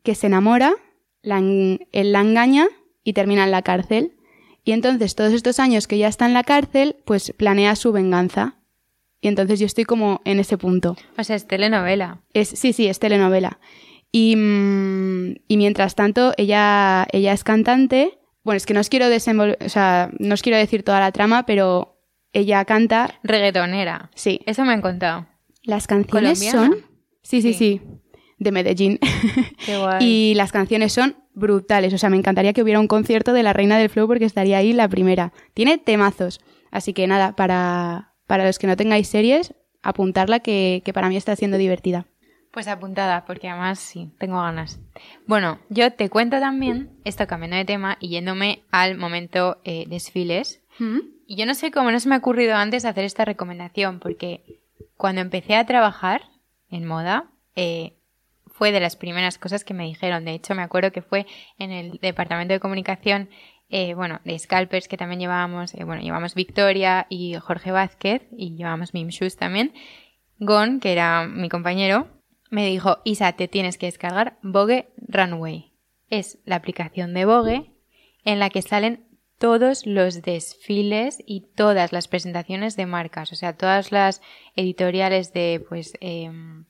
que 0.03 0.15
se 0.15 0.27
enamora, 0.27 0.74
la 1.21 1.38
él 1.39 2.12
la 2.12 2.21
engaña 2.21 2.68
y 3.03 3.13
termina 3.13 3.44
en 3.44 3.51
la 3.51 3.62
cárcel. 3.62 4.13
Y 4.63 4.71
entonces 4.74 5.15
todos 5.15 5.33
estos 5.33 5.59
años 5.59 5.88
que 5.88 5.98
ya 5.98 6.07
está 6.07 6.25
en 6.25 6.33
la 6.33 6.44
cárcel, 6.44 6.95
pues 7.06 7.33
planea 7.36 7.75
su 7.75 7.92
venganza. 7.92 8.56
Y 9.19 9.27
entonces 9.27 9.59
yo 9.59 9.65
estoy 9.65 9.86
como 9.86 10.21
en 10.25 10.39
ese 10.39 10.57
punto. 10.57 10.95
O 11.18 11.24
sea, 11.24 11.36
es 11.36 11.47
telenovela. 11.47 12.21
Es, 12.33 12.50
sí, 12.50 12.74
sí, 12.74 12.88
es 12.88 13.00
telenovela. 13.00 13.59
Y, 14.12 14.36
mm, 14.36 15.36
y 15.47 15.57
mientras 15.57 15.95
tanto, 15.95 16.33
ella, 16.38 17.07
ella 17.12 17.33
es 17.33 17.44
cantante. 17.44 18.19
Bueno, 18.44 18.57
es 18.57 18.65
que 18.65 18.74
no 18.74 18.80
os 18.80 18.89
quiero 18.89 19.06
desenvol- 19.07 19.57
o 19.63 19.69
sea, 19.69 20.09
no 20.19 20.33
os 20.33 20.42
quiero 20.42 20.57
decir 20.57 20.83
toda 20.83 21.00
la 21.00 21.12
trama, 21.12 21.45
pero 21.45 21.90
ella 22.33 22.63
canta. 22.66 23.19
Reggaetonera. 23.24 24.10
Sí. 24.16 24.42
Eso 24.45 24.63
me 24.66 24.74
han 24.74 24.81
contado. 24.81 25.28
Las 25.63 25.88
canciones 25.88 26.39
¿Colombiana? 26.39 26.75
son. 26.78 26.86
Sí, 27.22 27.42
sí, 27.42 27.54
Sí. 27.54 27.80
sí. 27.80 27.81
De 28.38 28.51
Medellín. 28.51 29.00
Qué 29.66 29.78
guay. 29.78 30.04
y 30.04 30.33
las 30.36 30.51
canciones 30.51 30.94
son 30.94 31.16
brutales. 31.33 31.94
O 31.94 31.98
sea, 31.98 32.10
me 32.10 32.18
encantaría 32.18 32.54
que 32.54 32.63
hubiera 32.63 32.80
un 32.80 32.88
concierto 32.88 33.33
de 33.33 33.44
la 33.44 33.54
Reina 33.54 33.78
del 33.78 33.89
Flow 33.89 34.07
porque 34.07 34.25
estaría 34.25 34.57
ahí 34.57 34.74
la 34.74 34.88
primera. 34.88 35.31
Tiene 35.54 35.78
temazos. 35.78 36.42
Así 36.72 36.94
que 36.94 37.06
nada, 37.06 37.36
para, 37.36 38.13
para 38.28 38.45
los 38.45 38.57
que 38.57 38.66
no 38.68 38.75
tengáis 38.78 39.07
series, 39.07 39.54
apuntarla 39.83 40.39
que, 40.39 40.81
que 40.86 40.94
para 40.94 41.10
mí 41.10 41.18
está 41.18 41.36
siendo 41.36 41.57
divertida. 41.57 42.07
Pues 42.51 42.68
apuntada, 42.68 43.25
porque 43.25 43.48
además 43.48 43.80
sí, 43.80 44.10
tengo 44.19 44.38
ganas. 44.42 44.80
Bueno, 45.28 45.60
yo 45.69 45.94
te 45.94 46.10
cuento 46.10 46.39
también, 46.39 46.89
esto 47.06 47.28
cambiando 47.28 47.56
de 47.57 47.66
tema 47.66 47.98
y 48.01 48.10
yéndome 48.10 48.63
al 48.72 48.98
momento 48.98 49.62
eh, 49.63 49.86
desfiles. 49.88 50.60
Y 50.79 51.35
yo 51.35 51.45
no 51.45 51.53
sé 51.53 51.71
cómo 51.71 51.91
no 51.91 52.00
se 52.00 52.09
me 52.09 52.15
ha 52.15 52.19
ocurrido 52.19 52.56
antes 52.56 52.85
hacer 52.85 53.03
esta 53.03 53.25
recomendación, 53.25 54.00
porque 54.00 54.59
cuando 54.97 55.21
empecé 55.21 55.56
a 55.56 55.65
trabajar 55.65 56.23
en 56.69 56.85
moda, 56.85 57.29
eh, 57.56 57.97
fue 58.47 58.71
de 58.71 58.79
las 58.79 58.95
primeras 58.95 59.38
cosas 59.38 59.63
que 59.63 59.73
me 59.73 59.85
dijeron. 59.85 60.25
De 60.25 60.33
hecho, 60.33 60.56
me 60.56 60.62
acuerdo 60.62 60.91
que 60.91 61.01
fue 61.01 61.25
en 61.57 61.71
el 61.71 62.00
departamento 62.01 62.53
de 62.53 62.59
comunicación, 62.59 63.29
eh, 63.69 63.94
bueno, 63.94 64.19
de 64.25 64.38
Scalpers 64.38 64.88
que 64.88 64.97
también 64.97 65.19
llevábamos, 65.19 65.73
eh, 65.73 65.83
bueno, 65.83 66.01
llevamos 66.01 66.35
Victoria 66.35 67.07
y 67.09 67.35
Jorge 67.35 67.71
Vázquez 67.71 68.21
y 68.35 68.56
llevábamos 68.56 68.94
Mim 68.94 69.07
Shoes 69.07 69.37
también. 69.37 69.73
Gon, 70.40 70.80
que 70.80 70.92
era 70.92 71.25
mi 71.28 71.49
compañero, 71.49 72.07
me 72.49 72.68
dijo, 72.68 72.99
Isa, 73.06 73.31
te 73.33 73.47
tienes 73.47 73.78
que 73.78 73.85
descargar 73.85 74.37
Vogue 74.42 74.90
Runway. 74.97 75.71
Es 76.09 76.40
la 76.45 76.57
aplicación 76.57 77.13
de 77.13 77.25
Vogue 77.25 77.71
en 78.25 78.40
la 78.40 78.49
que 78.49 78.61
salen 78.61 79.07
todos 79.42 79.86
los 79.88 80.21
desfiles 80.21 81.18
y 81.26 81.42
todas 81.56 81.92
las 81.92 82.07
presentaciones 82.07 82.76
de 82.78 82.86
marcas, 82.86 83.33
o 83.33 83.36
sea, 83.36 83.57
todas 83.57 83.92
las 83.92 84.21
editoriales 84.56 85.33
de, 85.33 85.66
pues, 85.68 85.94
em, 86.00 86.66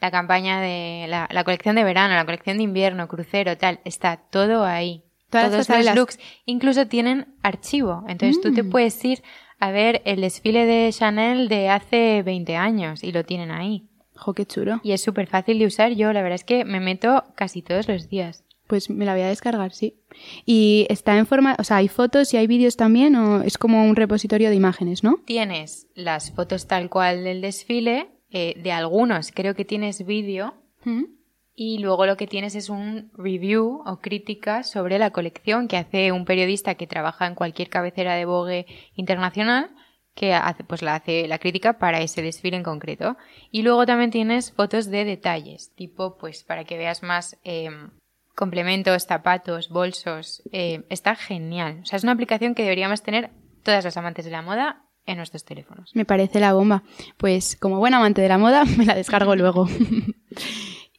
la 0.00 0.10
campaña 0.10 0.60
de 0.60 1.06
la, 1.08 1.28
la 1.30 1.44
colección 1.44 1.76
de 1.76 1.84
verano, 1.84 2.14
la 2.14 2.24
colección 2.24 2.56
de 2.56 2.64
invierno, 2.64 3.06
crucero, 3.08 3.56
tal, 3.58 3.80
está 3.84 4.16
todo 4.30 4.64
ahí. 4.64 5.04
Todas 5.30 5.48
Todos 5.48 5.50
las 5.50 5.58
los 5.58 5.66
pasarelas. 5.66 5.96
looks, 5.96 6.18
incluso 6.46 6.86
tienen 6.86 7.34
archivo. 7.42 8.02
Entonces 8.08 8.40
tú 8.40 8.52
te 8.54 8.62
Mm. 8.62 8.70
puedes 8.70 9.04
ir 9.04 9.22
a 9.60 9.70
ver 9.70 10.00
el 10.06 10.22
desfile 10.22 10.64
de 10.64 10.90
Chanel 10.90 11.48
de 11.48 11.68
hace 11.68 12.22
20 12.22 12.56
años 12.56 13.04
y 13.04 13.12
lo 13.12 13.24
tienen 13.24 13.50
ahí. 13.50 13.84
Jo, 14.16 14.32
qué 14.32 14.46
chulo. 14.46 14.80
Y 14.82 14.92
es 14.92 15.02
súper 15.02 15.26
fácil 15.26 15.58
de 15.58 15.66
usar. 15.66 15.92
Yo 15.92 16.12
la 16.14 16.22
verdad 16.22 16.36
es 16.36 16.44
que 16.44 16.64
me 16.64 16.80
meto 16.80 17.24
casi 17.34 17.60
todos 17.60 17.86
los 17.88 18.08
días. 18.08 18.42
Pues 18.68 18.90
me 18.90 19.04
la 19.04 19.14
voy 19.14 19.22
a 19.22 19.28
descargar, 19.28 19.72
sí. 19.72 19.96
Y 20.46 20.86
está 20.88 21.18
en 21.18 21.26
forma, 21.26 21.56
o 21.58 21.64
sea, 21.64 21.78
hay 21.78 21.88
fotos 21.88 22.32
y 22.32 22.36
hay 22.36 22.46
vídeos 22.46 22.76
también, 22.76 23.16
o 23.16 23.42
es 23.42 23.58
como 23.58 23.84
un 23.84 23.96
repositorio 23.96 24.50
de 24.50 24.54
imágenes, 24.54 25.02
¿no? 25.02 25.16
Tienes 25.24 25.88
las 25.94 26.30
fotos 26.30 26.68
tal 26.68 26.88
cual 26.88 27.24
del 27.24 27.40
desfile, 27.40 28.10
eh, 28.30 28.54
de 28.62 28.72
algunos 28.72 29.32
creo 29.32 29.54
que 29.54 29.64
tienes 29.64 30.04
vídeo 30.04 30.54
y 31.60 31.78
luego 31.78 32.06
lo 32.06 32.16
que 32.16 32.28
tienes 32.28 32.54
es 32.54 32.68
un 32.68 33.10
review 33.14 33.82
o 33.84 34.00
crítica 34.00 34.62
sobre 34.62 34.96
la 34.98 35.10
colección 35.10 35.66
que 35.66 35.76
hace 35.76 36.12
un 36.12 36.24
periodista 36.24 36.76
que 36.76 36.86
trabaja 36.86 37.26
en 37.26 37.34
cualquier 37.34 37.68
cabecera 37.68 38.14
de 38.14 38.26
Vogue 38.26 38.66
internacional 38.94 39.74
que 40.14 40.34
hace, 40.34 40.62
pues 40.62 40.82
la 40.82 40.94
hace 40.94 41.26
la 41.26 41.38
crítica 41.38 41.78
para 41.78 42.00
ese 42.00 42.22
desfile 42.22 42.56
en 42.56 42.62
concreto. 42.62 43.16
Y 43.50 43.62
luego 43.62 43.86
también 43.86 44.10
tienes 44.10 44.52
fotos 44.52 44.90
de 44.90 45.04
detalles, 45.04 45.74
tipo 45.74 46.16
pues 46.16 46.44
para 46.44 46.62
que 46.62 46.78
veas 46.78 47.02
más 47.02 47.36
eh, 47.42 47.70
complementos, 48.38 49.04
zapatos, 49.04 49.68
bolsos. 49.68 50.42
eh, 50.52 50.84
está 50.90 51.16
genial. 51.16 51.80
O 51.82 51.86
sea, 51.86 51.96
es 51.96 52.04
una 52.04 52.12
aplicación 52.12 52.54
que 52.54 52.62
deberíamos 52.62 53.02
tener 53.02 53.30
todas 53.64 53.84
las 53.84 53.96
amantes 53.96 54.24
de 54.24 54.30
la 54.30 54.42
moda 54.42 54.84
en 55.06 55.16
nuestros 55.16 55.44
teléfonos. 55.44 55.90
Me 55.94 56.04
parece 56.04 56.38
la 56.38 56.52
bomba. 56.52 56.84
Pues 57.16 57.56
como 57.56 57.80
buen 57.80 57.94
amante 57.94 58.22
de 58.22 58.28
la 58.28 58.38
moda, 58.38 58.64
me 58.78 58.86
la 58.86 58.94
descargo 58.94 59.34
luego. 59.34 59.66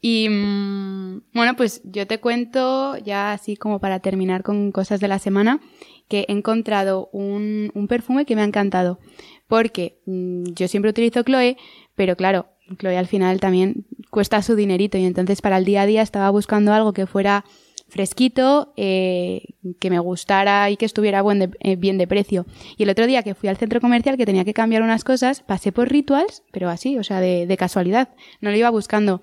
Y 0.02 0.30
mm, 0.30 1.24
bueno, 1.34 1.58
pues 1.58 1.82
yo 1.84 2.08
te 2.08 2.22
cuento 2.22 2.96
ya 2.98 3.34
así 3.34 3.58
como 3.58 3.80
para 3.82 4.00
terminar 4.00 4.44
con 4.44 4.72
cosas 4.72 5.02
de 5.02 5.10
la 5.10 5.20
semana 5.20 5.60
que 6.08 6.26
he 6.30 6.32
encontrado 6.32 7.10
un, 7.12 7.70
un 7.74 7.88
perfume 7.90 8.26
que 8.26 8.34
me 8.34 8.42
ha 8.42 8.46
encantado. 8.46 9.00
Porque 9.48 10.00
mm, 10.06 10.54
yo 10.54 10.70
siempre 10.70 10.92
utilizo 10.92 11.24
Chloe, 11.24 11.58
pero 11.96 12.16
claro, 12.16 12.48
Chloe 12.78 12.98
al 12.98 13.08
final 13.08 13.40
también 13.40 13.86
cuesta 14.10 14.42
su 14.42 14.56
dinerito 14.56 14.98
y 14.98 15.06
entonces 15.06 15.42
para 15.42 15.58
el 15.58 15.66
día 15.66 15.84
a 15.84 15.86
día 15.86 16.02
estaba 16.02 16.30
buscando 16.30 16.74
algo 16.74 16.94
que 16.94 17.06
fuera 17.08 17.46
fresquito, 17.88 18.72
eh, 18.78 19.56
que 19.80 19.90
me 19.90 19.98
gustara 20.00 20.70
y 20.70 20.78
que 20.78 20.86
estuviera 20.86 21.22
buen 21.24 21.40
de- 21.40 21.50
eh, 21.62 21.76
bien 21.76 21.98
de 21.98 22.06
precio. 22.08 22.46
Y 22.78 22.84
el 22.84 22.90
otro 22.90 23.08
día 23.08 23.24
que 23.24 23.34
fui 23.34 23.50
al 23.50 23.58
centro 23.58 23.82
comercial 23.82 24.16
que 24.16 24.26
tenía 24.28 24.46
que 24.46 24.54
cambiar 24.54 24.84
unas 24.84 25.04
cosas, 25.04 25.42
pasé 25.42 25.72
por 25.72 25.90
Rituals, 25.90 26.44
pero 26.52 26.70
así, 26.70 26.98
o 27.00 27.04
sea, 27.04 27.20
de, 27.20 27.48
de 27.48 27.58
casualidad, 27.58 28.10
no 28.42 28.52
lo 28.52 28.58
iba 28.58 28.70
buscando. 28.70 29.22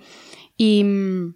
Y 0.56 0.82
mm, 0.84 1.34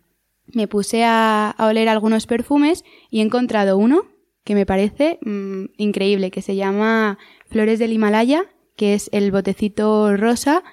me 0.54 0.66
puse 0.66 1.04
a, 1.04 1.50
a 1.50 1.66
oler 1.68 1.88
algunos 1.88 2.26
perfumes 2.26 2.84
y 3.10 3.20
he 3.20 3.22
encontrado 3.22 3.78
uno 3.78 4.02
que 4.42 4.54
me 4.56 4.66
parece 4.66 5.18
mm, 5.22 5.66
increíble, 5.76 6.32
que 6.32 6.42
se 6.42 6.56
llama 6.56 7.18
Flores 7.46 7.78
del 7.78 7.92
Himalaya, 7.92 8.46
que 8.76 8.94
es 8.94 9.08
el 9.12 9.30
botecito 9.30 10.16
rosa 10.16 10.64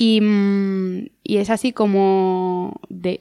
y, 0.00 0.22
mm, 0.22 1.10
y 1.22 1.36
es 1.36 1.50
así 1.50 1.72
como 1.74 2.80
de 2.88 3.18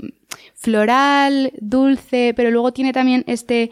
floral, 0.55 1.51
dulce, 1.59 2.33
pero 2.33 2.51
luego 2.51 2.71
tiene 2.71 2.93
también 2.93 3.25
este, 3.27 3.69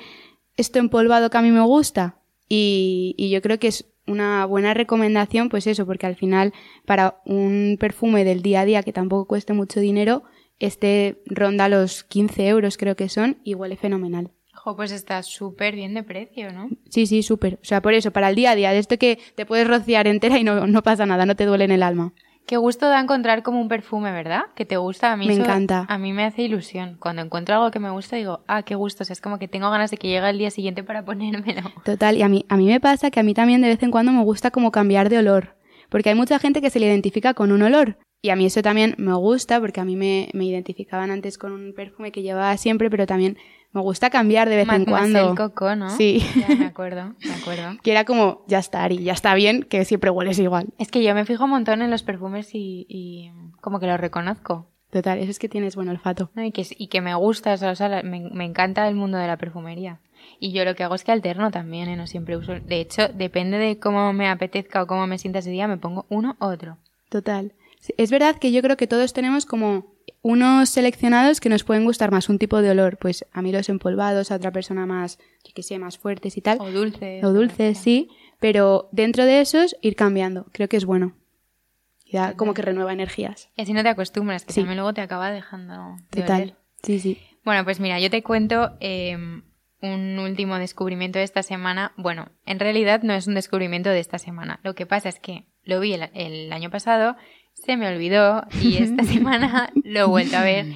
esto 0.58 0.80
empolvado 0.80 1.30
que 1.30 1.38
a 1.38 1.42
mí 1.42 1.50
me 1.50 1.62
gusta. 1.62 2.18
Y, 2.50 3.16
y 3.18 3.30
yo 3.30 3.42
creo 3.42 3.60
que 3.60 3.70
es 3.70 3.86
una 4.08 4.46
buena 4.46 4.74
recomendación, 4.74 5.48
pues 5.48 5.68
eso, 5.68 5.86
porque 5.86 6.06
al 6.06 6.18
final 6.18 6.52
para 6.86 7.22
un 7.26 7.78
perfume 7.80 8.26
del 8.26 8.42
día 8.42 8.62
a 8.62 8.66
día 8.66 8.84
que 8.84 8.92
tampoco 8.92 9.26
cueste 9.26 9.54
mucho 9.54 9.80
dinero, 9.80 10.24
este 10.60 11.22
ronda 11.28 11.70
los 11.70 12.04
15 12.04 12.46
euros 12.46 12.76
creo 12.76 12.98
que 12.98 13.08
son 13.08 13.38
y 13.46 13.54
huele 13.54 13.78
fenomenal. 13.78 14.32
Jo, 14.54 14.76
pues 14.76 14.92
está 14.92 15.24
súper 15.24 15.76
bien 15.76 15.94
de 15.94 16.04
precio, 16.04 16.52
¿no? 16.52 16.68
Sí, 16.90 17.06
sí, 17.06 17.24
súper. 17.24 17.58
O 17.62 17.66
sea, 17.66 17.82
por 17.82 17.94
eso, 17.94 18.12
para 18.12 18.28
el 18.30 18.36
día 18.36 18.52
a 18.52 18.56
día, 18.56 18.72
de 18.74 18.80
esto 18.80 18.98
que 18.98 19.18
te 19.36 19.46
puedes 19.46 19.66
rociar 19.66 20.08
entera 20.08 20.38
y 20.38 20.44
no, 20.44 20.68
no 20.68 20.84
pasa 20.84 21.06
nada, 21.06 21.26
no 21.26 21.38
te 21.38 21.46
duele 21.46 21.64
en 21.64 21.72
el 21.72 21.84
alma. 21.84 22.14
Qué 22.48 22.58
gusto 22.58 22.88
da 22.88 23.00
encontrar 23.00 23.44
como 23.44 23.60
un 23.60 23.68
perfume, 23.68 24.12
¿verdad? 24.12 24.44
Que 24.56 24.66
te 24.66 24.78
gusta. 24.78 25.12
A 25.12 25.18
mí 25.18 25.28
Me 25.28 25.34
eso- 25.34 25.44
encanta. 25.44 25.86
A 25.90 25.98
mí 25.98 26.14
me 26.14 26.24
hace 26.24 26.42
ilusión. 26.44 26.96
Cuando 27.00 27.22
encuentro 27.22 27.56
algo 27.56 27.72
que 27.72 27.80
me 27.80 27.90
gusta, 27.92 28.16
digo, 28.16 28.40
ah, 28.48 28.64
qué 28.64 28.74
gusto. 28.76 29.04
O 29.04 29.06
sea, 29.06 29.14
es 29.14 29.22
como 29.22 29.38
que 29.38 29.48
tengo 29.50 29.70
ganas 29.70 29.92
de 29.92 29.98
que 29.98 30.08
llegue 30.08 30.30
el 30.30 30.38
día 30.38 30.50
siguiente 30.50 30.82
para 30.84 31.04
ponérmelo. 31.06 31.62
Total, 31.84 32.16
y 32.18 32.22
a 32.24 32.30
mí, 32.30 32.46
a 32.48 32.56
mí 32.58 32.66
me 32.68 32.80
pasa 32.80 33.12
que 33.12 33.20
a 33.20 33.24
mí 33.24 33.34
también 33.34 33.62
de 33.62 33.68
vez 33.68 33.84
en 33.84 33.92
cuando 33.92 34.12
me 34.14 34.24
gusta 34.24 34.50
como 34.50 34.72
cambiar 34.72 35.10
de 35.10 35.18
olor, 35.20 35.56
porque 35.90 36.10
hay 36.10 36.16
mucha 36.16 36.40
gente 36.40 36.62
que 36.62 36.70
se 36.70 36.80
le 36.80 36.88
identifica 36.88 37.34
con 37.34 37.52
un 37.52 37.62
olor. 37.62 37.98
Y 38.22 38.30
a 38.30 38.36
mí 38.36 38.46
eso 38.46 38.62
también 38.64 38.96
me 38.98 39.14
gusta, 39.14 39.60
porque 39.60 39.80
a 39.80 39.86
mí 39.86 39.96
me, 39.96 40.30
me 40.34 40.46
identificaban 40.46 41.12
antes 41.12 41.38
con 41.38 41.52
un 41.52 41.74
perfume 41.74 42.12
que 42.12 42.24
llevaba 42.24 42.58
siempre, 42.58 42.90
pero 42.90 43.06
también 43.06 43.38
me 43.78 43.84
gusta 43.84 44.10
cambiar 44.10 44.50
de 44.50 44.58
vez 44.58 44.70
en 44.70 44.86
cuando. 44.86 45.36
Coco, 45.36 45.76
¿no? 45.76 45.90
Sí. 45.92 46.22
Ya 46.36 46.48
me 46.56 46.66
acuerdo, 46.66 47.14
me 47.24 47.34
acuerdo. 47.34 47.78
Que 47.82 47.92
era 47.92 48.04
como, 48.04 48.44
ya 48.48 48.60
está, 48.60 48.84
Ari, 48.84 49.04
ya 49.04 49.14
está 49.14 49.34
bien, 49.36 49.64
que 49.64 49.86
siempre 49.86 50.10
hueles 50.10 50.40
igual. 50.40 50.68
Es 50.78 50.90
que 50.92 51.04
yo 51.04 51.14
me 51.14 51.26
fijo 51.26 51.46
un 51.46 51.52
montón 51.52 51.82
en 51.82 51.92
los 51.92 52.04
perfumes 52.04 52.54
y, 52.54 52.86
y 52.90 53.32
como 53.62 53.80
que 53.80 53.88
los 53.88 54.00
reconozco. 54.00 54.68
Total, 54.90 55.20
eso 55.20 55.32
es 55.32 55.40
que 55.40 55.50
tienes 55.50 55.76
buen 55.76 55.90
olfato. 55.90 56.32
¿no? 56.34 56.44
Y, 56.44 56.52
que, 56.52 56.66
y 56.78 56.88
que 56.88 57.02
me 57.02 57.14
gusta, 57.14 57.54
o 57.54 57.76
sea, 57.76 58.02
me, 58.04 58.30
me 58.32 58.46
encanta 58.46 58.88
el 58.88 58.96
mundo 58.96 59.18
de 59.18 59.28
la 59.28 59.38
perfumería. 59.38 60.00
Y 60.40 60.52
yo 60.52 60.66
lo 60.66 60.76
que 60.76 60.84
hago 60.84 60.96
es 60.96 61.04
que 61.04 61.12
alterno 61.12 61.52
también, 61.52 61.90
¿eh? 61.90 61.96
no 61.96 62.08
siempre 62.08 62.38
uso. 62.38 62.54
De 62.54 62.80
hecho, 62.80 63.08
depende 63.10 63.58
de 63.58 63.80
cómo 63.80 64.14
me 64.14 64.30
apetezca 64.30 64.82
o 64.82 64.88
cómo 64.88 65.08
me 65.08 65.18
sienta 65.18 65.40
ese 65.40 65.52
día, 65.52 65.68
me 65.68 65.78
pongo 65.78 66.06
uno 66.10 66.36
u 66.40 66.46
otro. 66.46 66.78
Total. 67.10 67.54
Es 67.98 68.12
verdad 68.12 68.36
que 68.38 68.52
yo 68.52 68.62
creo 68.62 68.78
que 68.78 68.88
todos 68.88 69.14
tenemos 69.14 69.46
como 69.46 69.97
unos 70.22 70.70
seleccionados 70.70 71.40
que 71.40 71.50
nos 71.50 71.64
pueden 71.64 71.86
gustar 71.86 72.12
más 72.12 72.30
un 72.30 72.40
tipo 72.40 72.62
de 72.62 72.72
olor. 72.72 72.98
Pues 72.98 73.26
a 73.32 73.42
mí 73.42 73.52
los 73.52 73.70
empolvados, 73.70 74.32
a 74.32 74.36
otra 74.36 74.52
persona 74.52 74.86
más, 74.86 75.18
yo 75.44 75.54
que 75.54 75.64
sé, 75.64 75.80
más 75.80 75.98
fuertes 75.98 76.38
y 76.38 76.42
tal. 76.42 76.58
O 76.62 76.72
dulce. 76.72 77.22
O 77.26 77.32
dulces, 77.34 77.78
sí. 77.78 78.10
Pero 78.40 78.90
dentro 78.92 79.26
de 79.26 79.42
esos, 79.42 79.76
ir 79.82 79.96
cambiando. 79.96 80.46
Creo 80.52 80.68
que 80.70 80.78
es 80.78 80.86
bueno. 80.86 81.16
Y 82.06 82.18
da 82.18 82.36
como 82.36 82.54
que 82.54 82.62
renueva 82.62 82.94
energías. 82.94 83.50
Y 83.56 83.62
así 83.64 83.74
no 83.74 83.84
te 83.84 83.90
acostumbras, 83.90 84.46
que 84.46 84.54
Sí. 84.54 84.62
también 84.62 84.78
luego 84.78 84.94
te 84.94 85.02
acaba 85.02 85.32
dejando 85.32 85.98
de 86.12 86.22
Total. 86.22 86.42
oler. 86.44 86.56
Sí, 86.84 87.00
sí. 87.00 87.20
Bueno, 87.44 87.64
pues 87.64 87.80
mira, 87.80 88.00
yo 88.00 88.10
te 88.10 88.24
cuento 88.24 88.78
eh, 88.80 89.18
un 89.82 90.20
último 90.20 90.58
descubrimiento 90.58 91.20
de 91.20 91.26
esta 91.26 91.44
semana. 91.44 91.94
Bueno, 91.98 92.30
en 92.46 92.60
realidad 92.60 93.02
no 93.04 93.14
es 93.14 93.28
un 93.28 93.34
descubrimiento 93.36 93.90
de 93.90 94.00
esta 94.00 94.20
semana. 94.20 94.60
Lo 94.64 94.74
que 94.76 94.86
pasa 94.86 95.10
es 95.10 95.20
que 95.20 95.46
lo 95.64 95.80
vi 95.82 95.94
el, 95.94 96.10
el 96.14 96.54
año 96.54 96.70
pasado, 96.70 97.16
se 97.64 97.78
me 97.78 97.88
olvidó 97.88 98.44
y 98.62 98.78
esta 98.78 99.04
semana 99.04 99.72
lo 99.84 100.00
he 100.00 100.04
vuelto 100.06 100.38
a 100.38 100.44
ver 100.44 100.68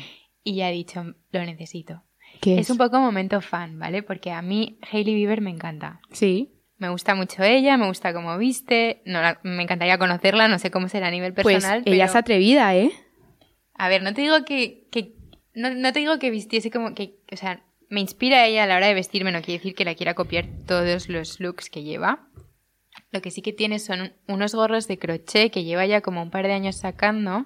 y 0.43 0.55
ya 0.55 0.69
he 0.69 0.73
dicho, 0.73 1.03
lo 1.31 1.45
necesito. 1.45 2.03
¿Qué 2.41 2.57
Es 2.59 2.69
un 2.69 2.77
poco 2.77 3.00
momento 3.00 3.41
fan, 3.41 3.77
¿vale? 3.77 4.03
Porque 4.03 4.31
a 4.31 4.41
mí 4.41 4.79
Hailey 4.91 5.13
Bieber 5.15 5.41
me 5.41 5.51
encanta. 5.51 6.00
Sí. 6.11 6.53
Me 6.77 6.89
gusta 6.89 7.13
mucho 7.13 7.43
ella, 7.43 7.77
me 7.77 7.85
gusta 7.88 8.13
cómo 8.13 8.35
viste, 8.39 9.03
no 9.05 9.21
la- 9.21 9.39
me 9.43 9.61
encantaría 9.63 9.97
conocerla, 10.00 10.47
no 10.47 10.57
sé 10.57 10.71
cómo 10.71 10.88
será 10.89 11.07
a 11.07 11.11
nivel 11.11 11.33
Pues 11.33 11.45
personal. 11.45 11.83
ella 11.85 12.05
es 12.05 12.15
atrevida, 12.15 12.75
¿eh? 12.75 12.91
a 13.75 13.88
ver, 13.89 14.01
no 14.03 14.13
te 14.13 14.21
digo 14.21 14.43
que, 14.45 14.88
que 14.91 15.13
no, 15.53 15.69
no 15.71 15.91
te 15.93 16.00
digo 16.00 16.17
que 16.19 16.29
vistiese 16.31 16.71
como 16.71 16.93
que, 16.95 17.19
o 17.31 17.35
sea, 17.35 17.63
me 17.89 18.00
inspira 18.00 18.45
ella 18.47 18.63
a 18.63 18.67
la 18.67 18.77
hora 18.77 18.88
de 18.88 18.93
vestirme, 18.95 19.31
no 19.31 19.41
quiere 19.41 19.59
decir 19.59 19.75
que 19.75 19.85
la 19.85 19.93
quiera 19.95 20.13
copiar 20.15 20.45
todos 20.67 21.09
los 21.09 21.39
looks 21.39 21.69
que 21.69 21.83
lleva. 21.83 22.27
Lo 23.12 23.22
que 23.22 23.32
sí 23.32 23.41
que 23.41 23.53
tiene 23.53 23.80
son 23.80 24.01
un- 24.01 24.13
unos 24.27 24.56
gorros 24.56 24.88
de 24.88 24.98
crochet 24.98 25.51
que 25.51 25.63
lleva 25.63 25.86
ya 25.86 26.01
como 26.01 26.22
un 26.22 26.32
par 26.32 26.48
de 26.48 26.53
años 26.53 26.77
sacando, 26.77 27.46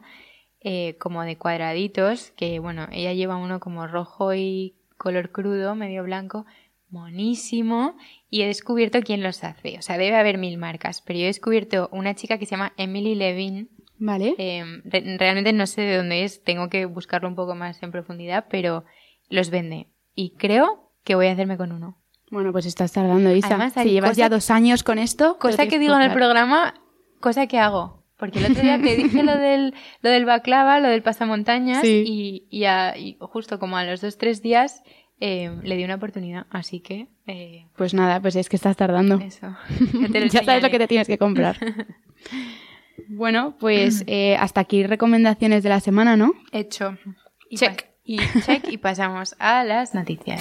eh, 0.61 0.95
como 0.99 1.23
de 1.23 1.37
cuadraditos, 1.37 2.31
que 2.37 2.59
bueno, 2.59 2.87
ella 2.91 3.13
lleva 3.13 3.37
uno 3.37 3.59
como 3.59 3.87
rojo 3.87 4.33
y 4.33 4.75
color 4.97 5.31
crudo, 5.31 5.75
medio 5.75 6.03
blanco, 6.03 6.45
monísimo, 6.89 7.95
y 8.29 8.41
he 8.41 8.47
descubierto 8.47 9.01
quién 9.01 9.21
los 9.23 9.43
hace. 9.43 9.77
O 9.77 9.81
sea, 9.81 9.97
debe 9.97 10.15
haber 10.17 10.37
mil 10.37 10.57
marcas, 10.57 11.01
pero 11.01 11.19
yo 11.19 11.23
he 11.25 11.27
descubierto 11.27 11.89
una 11.91 12.15
chica 12.15 12.37
que 12.37 12.45
se 12.45 12.51
llama 12.51 12.73
Emily 12.77 13.15
Levin, 13.15 13.69
Vale. 13.97 14.35
eh, 14.37 14.63
re- 14.85 15.17
realmente 15.17 15.53
no 15.53 15.67
sé 15.67 15.81
de 15.81 15.97
dónde 15.97 16.23
es, 16.23 16.43
tengo 16.43 16.69
que 16.69 16.85
buscarlo 16.85 17.27
un 17.27 17.35
poco 17.35 17.55
más 17.55 17.81
en 17.83 17.91
profundidad, 17.91 18.45
pero 18.49 18.85
los 19.29 19.49
vende. 19.49 19.87
Y 20.13 20.31
creo 20.31 20.91
que 21.03 21.15
voy 21.15 21.27
a 21.27 21.31
hacerme 21.33 21.57
con 21.57 21.71
uno. 21.71 21.97
Bueno, 22.31 22.51
pues 22.51 22.65
estás 22.65 22.91
tardando, 22.91 23.33
Isa. 23.35 23.47
Además, 23.47 23.73
si 23.73 23.89
llevas 23.89 24.11
cosa- 24.11 24.19
ya 24.19 24.29
dos 24.29 24.49
años 24.49 24.83
con 24.83 24.97
esto... 24.99 25.37
Cosa 25.39 25.67
que 25.67 25.79
digo 25.79 25.95
en 25.95 26.01
el 26.01 26.11
programa, 26.13 26.73
cosa 27.19 27.47
que 27.47 27.59
hago. 27.59 28.03
Porque 28.17 28.39
el 28.39 28.51
otro 28.51 28.63
día 28.63 28.77
te 28.81 28.95
dije 28.95 29.23
lo 29.23 29.37
del, 29.37 29.73
lo 30.01 30.09
del 30.09 30.25
baklava, 30.25 30.79
lo 30.79 30.87
del 30.87 31.03
pasamontañas, 31.03 31.81
Sí. 31.81 32.03
y, 32.07 32.47
y, 32.49 32.63
a- 32.65 32.97
y 32.97 33.17
justo 33.19 33.59
como 33.59 33.77
a 33.77 33.83
los 33.83 34.01
dos, 34.01 34.17
tres 34.17 34.41
días 34.41 34.83
eh, 35.19 35.51
le 35.63 35.75
di 35.77 35.83
una 35.83 35.95
oportunidad. 35.95 36.45
Así 36.49 36.79
que, 36.79 37.07
eh, 37.27 37.67
Pues 37.75 37.93
nada, 37.93 38.19
pues 38.21 38.35
es 38.37 38.49
que 38.49 38.55
estás 38.55 38.75
tardando. 38.77 39.19
eso. 39.19 39.55
Ya, 39.99 40.07
te 40.09 40.19
lo 40.21 40.25
ya 40.27 40.43
sabes 40.43 40.63
lo 40.63 40.69
que 40.69 40.79
te 40.79 40.87
tienes 40.87 41.07
que 41.07 41.17
comprar. 41.17 41.57
bueno, 43.09 43.55
pues 43.59 44.03
eh, 44.07 44.35
hasta 44.37 44.61
aquí 44.61 44.85
recomendaciones 44.85 45.61
de 45.63 45.69
la 45.69 45.79
semana, 45.79 46.15
¿no? 46.17 46.33
Hecho. 46.51 46.97
Y 47.49 47.57
Check. 47.57 47.85
Y 48.03 48.17
check 48.45 48.67
y 48.69 48.77
pasamos 48.77 49.35
a 49.39 49.63
las 49.63 49.93
noticias. 49.95 50.39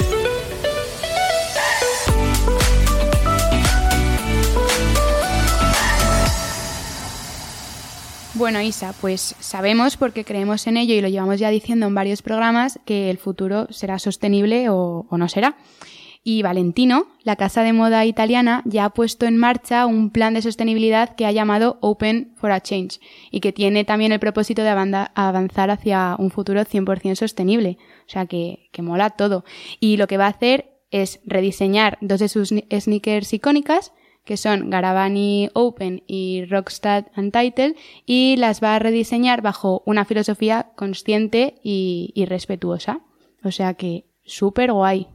Bueno, 8.37 8.61
Isa, 8.61 8.93
pues 9.01 9.37
sabemos, 9.39 9.97
porque 9.97 10.25
creemos 10.25 10.67
en 10.67 10.77
ello 10.77 10.95
y 10.95 11.01
lo 11.01 11.07
llevamos 11.07 11.39
ya 11.39 11.51
diciendo 11.51 11.87
en 11.87 11.95
varios 11.95 12.21
programas, 12.21 12.81
que 12.85 13.09
el 13.09 13.19
futuro 13.19 13.69
será 13.71 14.01
sostenible 14.01 14.69
o, 14.71 15.07
no 15.09 15.29
será. 15.29 15.57
Y 16.25 16.43
Valentino, 16.43 17.07
la 17.23 17.37
casa 17.37 17.63
de 17.63 17.73
moda 17.73 18.05
italiana, 18.07 18.63
ya 18.65 18.87
ha 18.87 18.91
puesto 18.91 19.27
en 19.27 19.37
marcha 19.37 19.87
un 19.87 20.11
plan 20.11 20.35
de 20.35 20.43
sostenibilidad 20.43 21.15
que 21.15 21.27
ha 21.27 21.33
llamado 21.33 21.79
Open 21.81 22.33
for 22.35 22.51
a 22.51 22.61
Change 22.61 22.99
y 23.31 23.39
que 23.39 23.53
tiene 23.53 23.85
también 23.85 24.11
el 24.11 24.19
propósito 24.19 24.63
de 24.63 24.71
avanzar 24.71 25.71
hacia 25.71 26.17
un 26.19 26.33
futuro 26.33 26.63
100% 26.63 27.15
sostenible. 27.15 27.79
O 28.05 28.11
sea, 28.11 28.27
que, 28.27 28.69
que 28.73 28.83
mola 28.83 29.11
todo. 29.11 29.45
Y 29.79 29.97
lo 29.97 30.09
que 30.09 30.17
va 30.17 30.27
a 30.27 30.31
hacer 30.31 30.81
es 30.91 31.21
rediseñar 31.25 31.99
dos 32.01 32.19
de 32.19 32.29
sus 32.29 32.49
sneakers 32.49 33.33
icónicas, 33.33 33.93
que 34.25 34.37
son 34.37 34.71
Garavani 34.71 35.51
Open 35.53 36.03
y 36.07 36.45
Rockstad 36.47 37.07
Untitled, 37.17 37.77
y 38.07 38.37
las 38.37 38.63
va 38.63 38.75
a 38.75 38.79
rediseñar 38.79 39.43
bajo 39.43 39.83
una 39.87 40.05
filosofía 40.05 40.73
consciente 40.77 41.57
y, 41.63 42.13
y 42.15 42.25
respetuosa. 42.25 43.01
O 43.43 43.51
sea 43.51 43.75
que 43.75 44.07
súper 44.25 44.73
guay. 44.73 45.09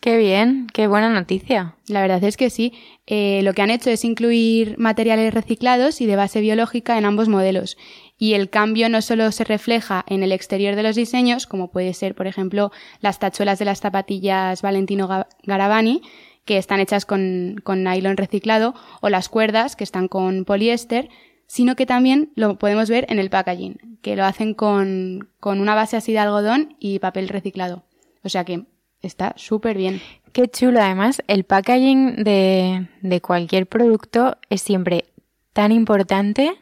Qué 0.00 0.16
bien, 0.16 0.66
qué 0.72 0.86
buena 0.86 1.10
noticia. 1.10 1.76
La 1.86 2.00
verdad 2.00 2.24
es 2.24 2.38
que 2.38 2.48
sí. 2.48 2.72
Eh, 3.06 3.42
lo 3.42 3.52
que 3.52 3.60
han 3.60 3.70
hecho 3.70 3.90
es 3.90 4.02
incluir 4.02 4.76
materiales 4.78 5.34
reciclados 5.34 6.00
y 6.00 6.06
de 6.06 6.16
base 6.16 6.40
biológica 6.40 6.96
en 6.96 7.04
ambos 7.04 7.28
modelos. 7.28 7.76
Y 8.16 8.32
el 8.32 8.48
cambio 8.48 8.88
no 8.88 9.02
solo 9.02 9.30
se 9.30 9.44
refleja 9.44 10.02
en 10.08 10.22
el 10.22 10.32
exterior 10.32 10.74
de 10.74 10.82
los 10.84 10.96
diseños, 10.96 11.46
como 11.46 11.70
puede 11.70 11.92
ser, 11.92 12.14
por 12.14 12.26
ejemplo, 12.26 12.72
las 13.00 13.18
tachuelas 13.18 13.58
de 13.58 13.66
las 13.66 13.80
zapatillas 13.80 14.62
Valentino 14.62 15.06
Ga- 15.06 15.26
Garavani, 15.42 16.00
que 16.44 16.58
están 16.58 16.80
hechas 16.80 17.06
con, 17.06 17.56
con 17.62 17.84
nylon 17.84 18.16
reciclado, 18.16 18.74
o 19.00 19.08
las 19.08 19.28
cuerdas, 19.28 19.76
que 19.76 19.84
están 19.84 20.08
con 20.08 20.44
poliéster, 20.44 21.08
sino 21.46 21.74
que 21.74 21.86
también 21.86 22.30
lo 22.36 22.58
podemos 22.58 22.88
ver 22.88 23.06
en 23.08 23.18
el 23.18 23.30
packaging, 23.30 23.98
que 24.02 24.16
lo 24.16 24.24
hacen 24.24 24.54
con, 24.54 25.28
con 25.40 25.60
una 25.60 25.74
base 25.74 25.96
así 25.96 26.12
de 26.12 26.20
algodón 26.20 26.76
y 26.78 27.00
papel 27.00 27.28
reciclado. 27.28 27.82
O 28.22 28.28
sea 28.28 28.44
que 28.44 28.66
está 29.02 29.34
súper 29.36 29.76
bien. 29.76 30.00
Qué 30.32 30.48
chulo, 30.48 30.80
además, 30.80 31.22
el 31.26 31.44
packaging 31.44 32.22
de, 32.22 32.88
de 33.02 33.20
cualquier 33.20 33.66
producto 33.66 34.38
es 34.48 34.62
siempre 34.62 35.06
tan 35.52 35.72
importante 35.72 36.52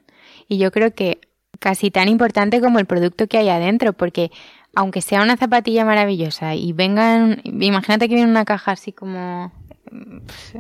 y 0.49 0.57
yo 0.59 0.71
creo 0.71 0.95
que 0.95 1.21
casi 1.59 1.91
tan 1.91 2.09
importante 2.09 2.61
como 2.61 2.79
el 2.79 2.87
producto 2.87 3.27
que 3.27 3.39
hay 3.39 3.49
adentro, 3.51 3.93
porque 3.93 4.31
aunque 4.75 5.03
sea 5.03 5.23
una 5.23 5.37
zapatilla 5.37 5.85
maravillosa 5.85 6.55
y 6.55 6.73
vengan, 6.73 7.43
imagínate 7.45 8.09
que 8.09 8.15
viene 8.15 8.31
una 8.31 8.45
caja 8.45 8.73
así 8.73 8.93
como 8.93 9.53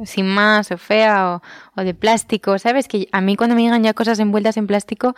sin 0.04 0.26
más 0.26 0.70
o 0.70 0.78
fea 0.78 1.40
o, 1.76 1.82
de 1.82 1.94
plástico, 1.94 2.58
¿sabes? 2.58 2.88
Que 2.88 3.08
a 3.12 3.20
mí 3.20 3.36
cuando 3.36 3.56
me 3.56 3.62
digan 3.62 3.82
ya 3.82 3.94
cosas 3.94 4.18
envueltas 4.18 4.56
en 4.56 4.66
plástico, 4.66 5.14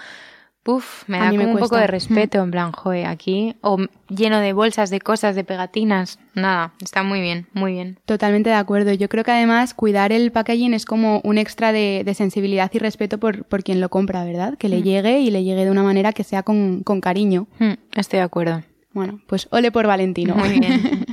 Uf, 0.67 1.09
me 1.09 1.19
da 1.19 1.31
como 1.31 1.53
un 1.53 1.59
poco 1.59 1.79
de 1.79 1.87
respeto, 1.87 2.43
en 2.43 2.51
plan, 2.51 2.71
joder, 2.73 3.07
aquí, 3.07 3.57
o 3.63 3.79
lleno 4.09 4.41
de 4.41 4.53
bolsas, 4.53 4.91
de 4.91 5.01
cosas, 5.01 5.35
de 5.35 5.43
pegatinas, 5.43 6.19
nada, 6.35 6.75
está 6.83 7.03
muy 7.03 7.23
bien, 7.23 7.47
muy 7.55 7.73
bien. 7.73 7.99
Totalmente 8.05 8.51
de 8.51 8.57
acuerdo. 8.57 8.93
Yo 8.93 9.09
creo 9.09 9.25
que 9.25 9.31
además 9.31 9.73
cuidar 9.73 10.13
el 10.13 10.31
packaging 10.33 10.75
es 10.75 10.85
como 10.85 11.23
un 11.25 11.39
extra 11.39 11.73
de, 11.73 12.11
sensibilidad 12.15 12.71
y 12.75 12.79
respeto 12.79 13.19
por, 13.19 13.45
por, 13.45 13.63
quien 13.65 13.81
lo 13.81 13.89
compra, 13.89 14.23
¿verdad? 14.25 14.59
Que 14.59 14.69
le 14.69 14.81
mm. 14.81 14.83
llegue 14.83 15.21
y 15.21 15.31
le 15.31 15.45
llegue 15.45 15.65
de 15.65 15.71
una 15.71 15.83
manera 15.83 16.13
que 16.13 16.25
sea 16.25 16.43
con, 16.43 16.83
cariño. 17.01 17.47
Mm, 17.59 17.73
estoy 17.97 18.19
de 18.19 18.25
acuerdo. 18.25 18.63
Bueno, 18.93 19.21
pues 19.27 19.49
ole 19.51 19.73
por 19.73 19.87
Valentino. 19.87 20.35
Muy 20.35 20.61
bien. 20.61 21.07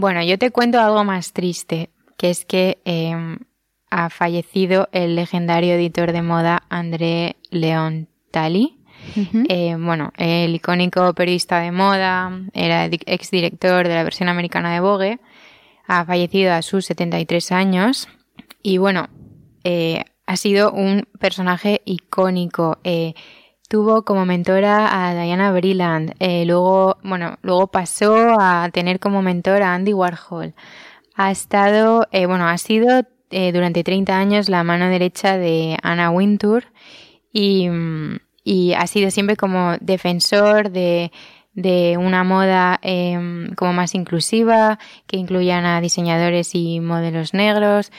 bueno, 0.00 0.22
yo 0.22 0.38
te 0.38 0.50
cuento 0.50 0.80
algo 0.80 1.04
más 1.04 1.32
triste, 1.32 1.90
que 2.16 2.30
es 2.30 2.46
que 2.46 2.80
em, 2.84 3.38
ha 3.90 4.08
fallecido 4.08 4.88
el 4.92 5.14
legendario 5.14 5.74
editor 5.74 6.12
de 6.12 6.22
moda 6.22 6.62
André 6.70 7.36
León 7.50 8.08
Tali. 8.30 8.78
Eh, 9.48 9.76
bueno, 9.78 10.12
el 10.18 10.54
icónico 10.54 11.14
periodista 11.14 11.60
de 11.60 11.72
moda, 11.72 12.32
era 12.52 12.84
exdirector 12.84 13.88
de 13.88 13.94
la 13.94 14.04
versión 14.04 14.28
americana 14.28 14.72
de 14.72 14.80
Vogue, 14.80 15.18
ha 15.86 16.04
fallecido 16.04 16.52
a 16.52 16.62
sus 16.62 16.86
73 16.86 17.52
años 17.52 18.08
y 18.62 18.78
bueno, 18.78 19.08
eh, 19.64 20.04
ha 20.26 20.36
sido 20.36 20.70
un 20.72 21.08
personaje 21.18 21.82
icónico. 21.84 22.78
Eh, 22.84 23.14
tuvo 23.70 24.04
como 24.04 24.26
mentora 24.26 25.06
a 25.06 25.14
Diana 25.14 25.52
Brilland, 25.52 26.14
luego, 26.44 26.98
bueno, 27.04 27.38
luego 27.42 27.68
pasó 27.68 28.36
a 28.40 28.68
tener 28.72 28.98
como 28.98 29.22
mentora 29.22 29.70
a 29.70 29.74
Andy 29.76 29.94
Warhol. 29.94 30.54
Ha 31.14 31.30
estado, 31.30 32.08
bueno, 32.12 32.48
ha 32.48 32.58
sido 32.58 33.02
durante 33.30 33.84
30 33.84 34.18
años 34.18 34.48
la 34.48 34.64
mano 34.64 34.88
derecha 34.88 35.38
de 35.38 35.78
Anna 35.84 36.10
Wintour 36.10 36.64
y, 37.32 37.68
ha 38.76 38.86
sido 38.88 39.12
siempre 39.12 39.36
como 39.36 39.76
defensor 39.80 40.72
de, 40.72 41.12
de 41.52 41.96
una 41.96 42.24
moda 42.24 42.80
em, 42.82 43.54
como 43.54 43.72
más 43.72 43.94
inclusiva, 43.94 44.80
que 45.06 45.16
incluyan 45.16 45.64
a 45.64 45.80
diseñadores 45.80 46.56
y 46.56 46.80
modelos 46.80 47.34
negros. 47.34 47.92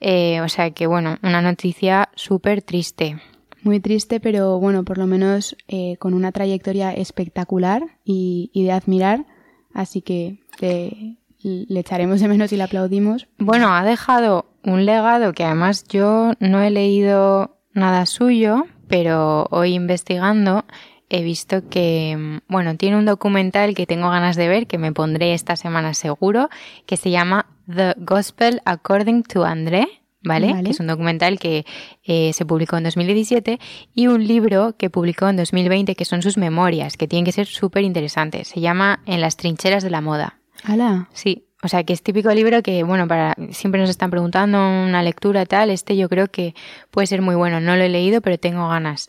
Eh, 0.00 0.42
o 0.42 0.50
sea 0.50 0.70
que, 0.72 0.86
bueno, 0.86 1.16
una 1.22 1.40
noticia 1.40 2.10
súper 2.14 2.60
triste. 2.60 3.16
Muy 3.64 3.80
triste, 3.80 4.20
pero 4.20 4.60
bueno, 4.60 4.84
por 4.84 4.98
lo 4.98 5.06
menos 5.06 5.56
eh, 5.68 5.96
con 5.98 6.14
una 6.14 6.32
trayectoria 6.32 6.92
espectacular 6.92 7.82
y, 8.04 8.50
y 8.52 8.64
de 8.64 8.72
admirar. 8.72 9.24
Así 9.72 10.02
que 10.02 10.38
le 10.60 11.80
echaremos 11.80 12.20
de 12.20 12.28
menos 12.28 12.52
y 12.52 12.56
le 12.56 12.62
aplaudimos. 12.62 13.26
Bueno, 13.38 13.74
ha 13.74 13.84
dejado 13.84 14.46
un 14.62 14.86
legado 14.86 15.32
que 15.32 15.44
además 15.44 15.84
yo 15.88 16.32
no 16.40 16.62
he 16.62 16.70
leído 16.70 17.58
nada 17.72 18.06
suyo, 18.06 18.66
pero 18.86 19.46
hoy 19.50 19.74
investigando 19.74 20.64
he 21.10 21.22
visto 21.22 21.68
que, 21.68 22.40
bueno, 22.48 22.76
tiene 22.76 22.96
un 22.96 23.04
documental 23.04 23.74
que 23.74 23.86
tengo 23.86 24.10
ganas 24.10 24.36
de 24.36 24.48
ver, 24.48 24.66
que 24.66 24.78
me 24.78 24.92
pondré 24.92 25.34
esta 25.34 25.56
semana 25.56 25.94
seguro, 25.94 26.48
que 26.86 26.96
se 26.96 27.10
llama 27.10 27.46
The 27.72 27.94
Gospel 27.98 28.62
According 28.64 29.22
to 29.24 29.44
André, 29.44 29.86
¿vale? 30.24 30.54
Que 30.64 30.70
es 30.70 30.80
un 30.80 30.86
documental 30.86 31.38
que 31.38 31.64
eh, 32.02 32.32
se 32.32 32.44
publicó 32.44 32.76
en 32.76 32.84
2017 32.84 33.60
y 33.94 34.06
un 34.08 34.26
libro 34.26 34.76
que 34.76 34.90
publicó 34.90 35.28
en 35.28 35.36
2020 35.36 35.94
que 35.94 36.04
son 36.04 36.22
sus 36.22 36.36
memorias, 36.36 36.96
que 36.96 37.06
tienen 37.06 37.24
que 37.24 37.32
ser 37.32 37.46
súper 37.46 37.84
interesantes. 37.84 38.48
Se 38.48 38.60
llama 38.60 39.00
En 39.06 39.20
las 39.20 39.36
trincheras 39.36 39.82
de 39.82 39.90
la 39.90 40.00
moda. 40.00 40.38
¡Hala! 40.64 41.08
Sí, 41.12 41.44
o 41.62 41.68
sea, 41.68 41.84
que 41.84 41.92
es 41.92 42.02
típico 42.02 42.32
libro 42.32 42.62
que, 42.62 42.82
bueno, 42.82 43.08
para 43.08 43.34
siempre 43.50 43.80
nos 43.80 43.90
están 43.90 44.10
preguntando 44.10 44.58
una 44.58 45.02
lectura 45.02 45.46
tal. 45.46 45.70
Este 45.70 45.96
yo 45.96 46.08
creo 46.08 46.28
que 46.28 46.54
puede 46.90 47.06
ser 47.06 47.22
muy 47.22 47.34
bueno. 47.34 47.60
No 47.60 47.76
lo 47.76 47.82
he 47.82 47.88
leído, 47.88 48.20
pero 48.20 48.38
tengo 48.38 48.68
ganas. 48.68 49.08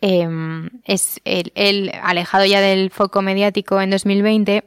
Em, 0.00 0.68
es 0.84 1.20
el, 1.24 1.90
alejado 2.02 2.44
ya 2.44 2.60
del 2.60 2.90
foco 2.90 3.22
mediático 3.22 3.80
en 3.80 3.90
2020 3.90 4.64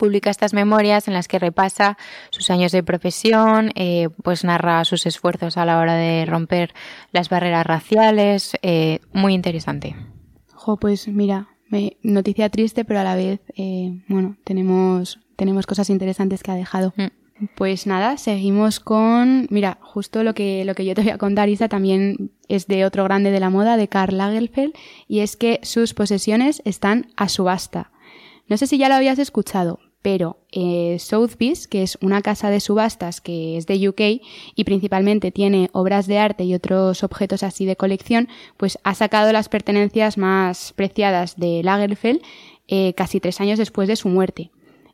publica 0.00 0.30
estas 0.30 0.54
memorias 0.54 1.06
en 1.06 1.14
las 1.14 1.28
que 1.28 1.38
repasa 1.38 1.98
sus 2.30 2.50
años 2.50 2.72
de 2.72 2.82
profesión, 2.82 3.70
eh, 3.74 4.08
pues 4.24 4.44
narra 4.44 4.82
sus 4.86 5.04
esfuerzos 5.04 5.58
a 5.58 5.66
la 5.66 5.78
hora 5.78 5.94
de 5.94 6.24
romper 6.24 6.72
las 7.12 7.28
barreras 7.28 7.66
raciales, 7.66 8.54
eh, 8.62 9.00
muy 9.12 9.34
interesante. 9.34 9.94
Jo, 10.54 10.78
pues 10.78 11.06
mira, 11.06 11.48
noticia 12.02 12.48
triste, 12.48 12.86
pero 12.86 13.00
a 13.00 13.04
la 13.04 13.14
vez, 13.14 13.40
eh, 13.56 14.02
bueno, 14.08 14.36
tenemos 14.44 15.20
tenemos 15.36 15.66
cosas 15.66 15.88
interesantes 15.88 16.42
que 16.42 16.50
ha 16.50 16.54
dejado. 16.54 16.92
Mm. 16.96 17.46
Pues 17.56 17.86
nada, 17.86 18.18
seguimos 18.18 18.80
con, 18.80 19.46
mira, 19.50 19.78
justo 19.80 20.22
lo 20.22 20.34
que, 20.34 20.66
lo 20.66 20.74
que 20.74 20.84
yo 20.84 20.94
te 20.94 21.00
voy 21.00 21.10
a 21.10 21.18
contar, 21.18 21.48
Isa, 21.48 21.68
también 21.68 22.32
es 22.48 22.66
de 22.66 22.84
otro 22.84 23.04
grande 23.04 23.30
de 23.30 23.40
la 23.40 23.48
moda, 23.48 23.78
de 23.78 23.88
Karl 23.88 24.18
Lagerfeld, 24.18 24.74
y 25.08 25.20
es 25.20 25.36
que 25.36 25.58
sus 25.62 25.94
posesiones 25.94 26.60
están 26.66 27.06
a 27.16 27.30
subasta. 27.30 27.90
No 28.48 28.58
sé 28.58 28.66
si 28.66 28.76
ya 28.76 28.90
lo 28.90 28.96
habías 28.96 29.18
escuchado, 29.18 29.78
pero 30.02 30.38
eh, 30.52 30.96
Sotheby's, 30.98 31.68
que 31.68 31.82
es 31.82 31.98
una 32.00 32.22
casa 32.22 32.50
de 32.50 32.60
subastas 32.60 33.20
que 33.20 33.56
es 33.56 33.66
de 33.66 33.88
UK 33.88 34.22
y 34.54 34.64
principalmente 34.64 35.30
tiene 35.30 35.68
obras 35.72 36.06
de 36.06 36.18
arte 36.18 36.44
y 36.44 36.54
otros 36.54 37.04
objetos 37.04 37.42
así 37.42 37.66
de 37.66 37.76
colección, 37.76 38.28
pues 38.56 38.78
ha 38.82 38.94
sacado 38.94 39.32
las 39.32 39.48
pertenencias 39.48 40.16
más 40.16 40.72
preciadas 40.74 41.38
de 41.38 41.62
Lagerfeld 41.62 42.22
eh, 42.68 42.94
casi 42.94 43.20
tres 43.20 43.40
años 43.40 43.58
después 43.58 43.88
de 43.88 43.96
su 43.96 44.08
muerte. 44.08 44.50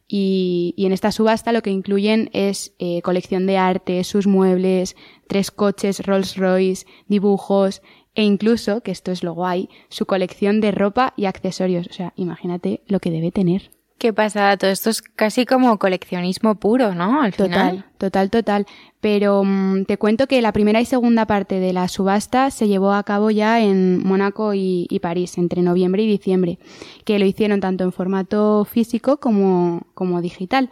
Y, 0.09 0.75
en 0.79 0.93
esta 0.93 1.11
subasta 1.11 1.53
lo 1.53 1.63
que 1.63 1.71
incluyen 1.71 2.31
es 2.33 2.75
eh, 2.79 3.03
colección 3.03 3.47
de 3.47 3.59
arte, 3.59 4.05
sus 4.05 4.27
muebles, 4.27 4.97
tres 5.27 5.51
coches 5.51 6.05
Rolls 6.07 6.37
Royce, 6.37 6.87
dibujos 7.09 7.83
e 8.15 8.23
incluso, 8.23 8.83
que 8.83 8.93
esto 8.93 9.13
es 9.13 9.23
lo 9.23 9.35
guay, 9.35 9.69
su 9.89 10.07
colección 10.07 10.61
de 10.61 10.71
ropa 10.71 11.13
y 11.17 11.27
accesorios. 11.27 11.87
O 11.89 11.93
sea, 11.93 12.13
imagínate 12.17 12.83
lo 12.87 13.01
que 13.01 13.11
debe 13.11 13.31
tener. 13.31 13.76
¿Qué 13.99 14.13
pasa? 14.13 14.55
Todo 14.59 14.71
esto 14.71 14.91
es 14.91 15.01
casi 15.01 15.47
como 15.47 15.79
coleccionismo 15.79 16.57
puro, 16.57 16.95
¿no? 16.95 17.23
Al 17.23 17.33
total, 17.33 17.87
total, 17.97 18.29
total. 18.29 18.67
Pero 19.01 19.43
mm, 19.43 19.85
te 19.87 19.97
cuento 19.97 20.27
que 20.27 20.43
la 20.43 20.53
primera 20.53 20.83
y 20.83 20.85
segunda 20.85 21.27
parte 21.27 21.61
de 21.61 21.73
la 21.73 21.89
subasta 21.89 22.51
se 22.51 22.69
llevó 22.69 22.93
a 22.93 23.03
cabo 23.05 23.31
ya 23.31 23.59
en 23.61 24.07
Mónaco 24.07 24.53
y, 24.53 24.87
París, 25.01 25.39
entre 25.39 25.63
noviembre 25.63 26.03
y 26.03 26.09
diciembre, 26.09 26.59
que 27.07 27.19
lo 27.19 27.25
hicieron 27.25 27.61
tanto 27.61 27.85
en 27.85 27.93
formato 27.93 28.67
físico 28.67 29.17
como, 29.17 29.87
como 29.95 30.21
digital. 30.21 30.69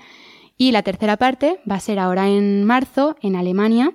Y 0.59 0.73
la 0.73 0.83
tercera 0.83 1.17
parte 1.17 1.61
va 1.71 1.77
a 1.77 1.81
ser 1.81 1.99
ahora 1.99 2.29
en 2.29 2.65
marzo, 2.65 3.17
en 3.23 3.37
Alemania, 3.37 3.93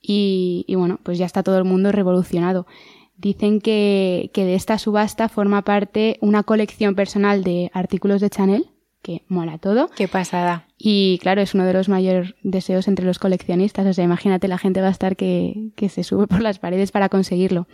y 0.00 0.64
bueno, 0.74 0.98
pues 1.02 1.18
ya 1.18 1.26
está 1.26 1.42
todo 1.42 1.58
el 1.58 1.64
mundo 1.64 1.92
revolucionado. 1.92 2.66
Dicen 3.16 3.60
que, 3.60 4.30
que 4.32 4.44
de 4.44 4.54
esta 4.54 4.78
subasta 4.78 5.28
forma 5.28 5.62
parte 5.62 6.18
una 6.20 6.42
colección 6.42 6.94
personal 6.94 7.44
de 7.44 7.70
artículos 7.72 8.20
de 8.20 8.30
Chanel, 8.30 8.66
que 9.02 9.24
mola 9.28 9.58
todo. 9.58 9.90
Qué 9.94 10.08
pasada. 10.08 10.66
Y 10.78 11.18
claro, 11.20 11.40
es 11.40 11.54
uno 11.54 11.64
de 11.64 11.72
los 11.72 11.88
mayores 11.88 12.34
deseos 12.42 12.88
entre 12.88 13.04
los 13.04 13.18
coleccionistas. 13.18 13.86
O 13.86 13.92
sea, 13.92 14.04
imagínate, 14.04 14.48
la 14.48 14.58
gente 14.58 14.80
va 14.80 14.88
a 14.88 14.92
estar 14.92 15.16
que, 15.16 15.70
que 15.76 15.88
se 15.88 16.04
sube 16.04 16.26
por 16.26 16.40
las 16.40 16.58
paredes 16.58 16.92
para 16.92 17.08
conseguirlo. 17.08 17.66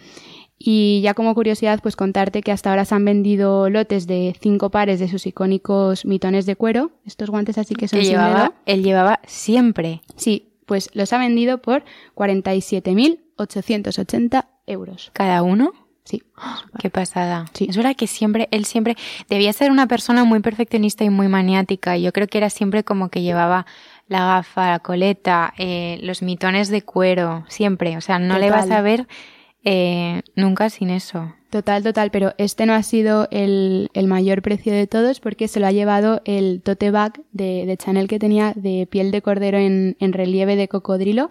Y 0.59 1.01
ya 1.03 1.15
como 1.15 1.35
curiosidad, 1.35 1.79
pues 1.81 1.95
contarte 1.95 2.43
que 2.43 2.51
hasta 2.51 2.71
ahora 2.71 2.85
se 2.85 2.95
han 2.95 3.05
vendido 3.05 3.71
lotes 3.71 4.09
de 4.09 4.35
cinco 4.41 4.71
pares 4.71 4.99
de 4.99 5.07
sus 5.07 5.25
icónicos 5.27 6.05
mitones 6.05 6.47
de 6.47 6.57
cuero, 6.57 6.91
estos 7.07 7.31
guantes 7.31 7.59
así 7.59 7.77
que 7.77 7.87
son 7.87 8.01
que 8.01 8.07
llevaba, 8.07 8.55
Él 8.67 8.83
llevaba 8.83 9.21
siempre. 9.25 10.03
Sí, 10.17 10.49
pues 10.67 10.91
los 10.95 11.13
ha 11.13 11.19
vendido 11.19 11.59
por 11.59 11.85
47.880 12.17 14.47
euros. 14.69 15.11
¿Cada 15.15 15.43
uno? 15.43 15.73
Sí. 16.05 16.23
Qué 16.81 16.91
pasada. 16.91 17.47
Sí. 17.53 17.67
Es 17.69 17.77
verdad 17.77 17.95
que 17.97 18.07
siempre, 18.07 18.49
él 18.51 18.65
siempre 18.65 18.97
debía 19.29 19.53
ser 19.53 19.71
una 19.71 19.87
persona 19.87 20.25
muy 20.25 20.41
perfeccionista 20.41 21.05
y 21.05 21.11
muy 21.11 21.29
maniática. 21.29 21.97
Yo 21.97 22.13
creo 22.13 22.27
que 22.27 22.39
era 22.39 22.51
siempre 22.51 22.85
como 22.85 23.11
que 23.11 23.23
llevaba 23.23 23.67
la 24.07 24.21
gafa, 24.21 24.71
la 24.71 24.79
coleta, 24.79 25.53
eh, 25.59 25.99
los 26.03 26.23
mitones 26.23 26.69
de 26.69 26.83
cuero, 26.83 27.45
siempre. 27.49 27.97
O 27.97 28.01
sea, 28.01 28.19
no 28.19 28.39
le 28.39 28.51
vas 28.51 28.71
a 28.71 28.81
ver 28.81 29.07
eh, 29.65 30.23
nunca 30.35 30.71
sin 30.71 30.89
eso. 30.91 31.35
Total, 31.51 31.83
total, 31.83 32.11
pero 32.11 32.35
este 32.37 32.67
no 32.67 32.75
ha 32.75 32.83
sido 32.83 33.27
el, 33.31 33.91
el, 33.95 34.07
mayor 34.07 34.43
precio 34.43 34.73
de 34.73 34.87
todos 34.87 35.19
porque 35.19 35.49
se 35.49 35.61
lo 35.61 35.67
ha 35.67 35.73
llevado 35.73 36.21
el 36.27 36.61
tote 36.63 36.91
bag 36.91 37.23
de, 37.33 37.65
de 37.65 37.77
Chanel 37.79 38.07
que 38.07 38.19
tenía 38.19 38.53
de 38.55 38.87
piel 38.87 39.11
de 39.11 39.23
cordero 39.23 39.57
en, 39.57 39.97
en 39.99 40.13
relieve 40.13 40.57
de 40.57 40.69
cocodrilo 40.69 41.31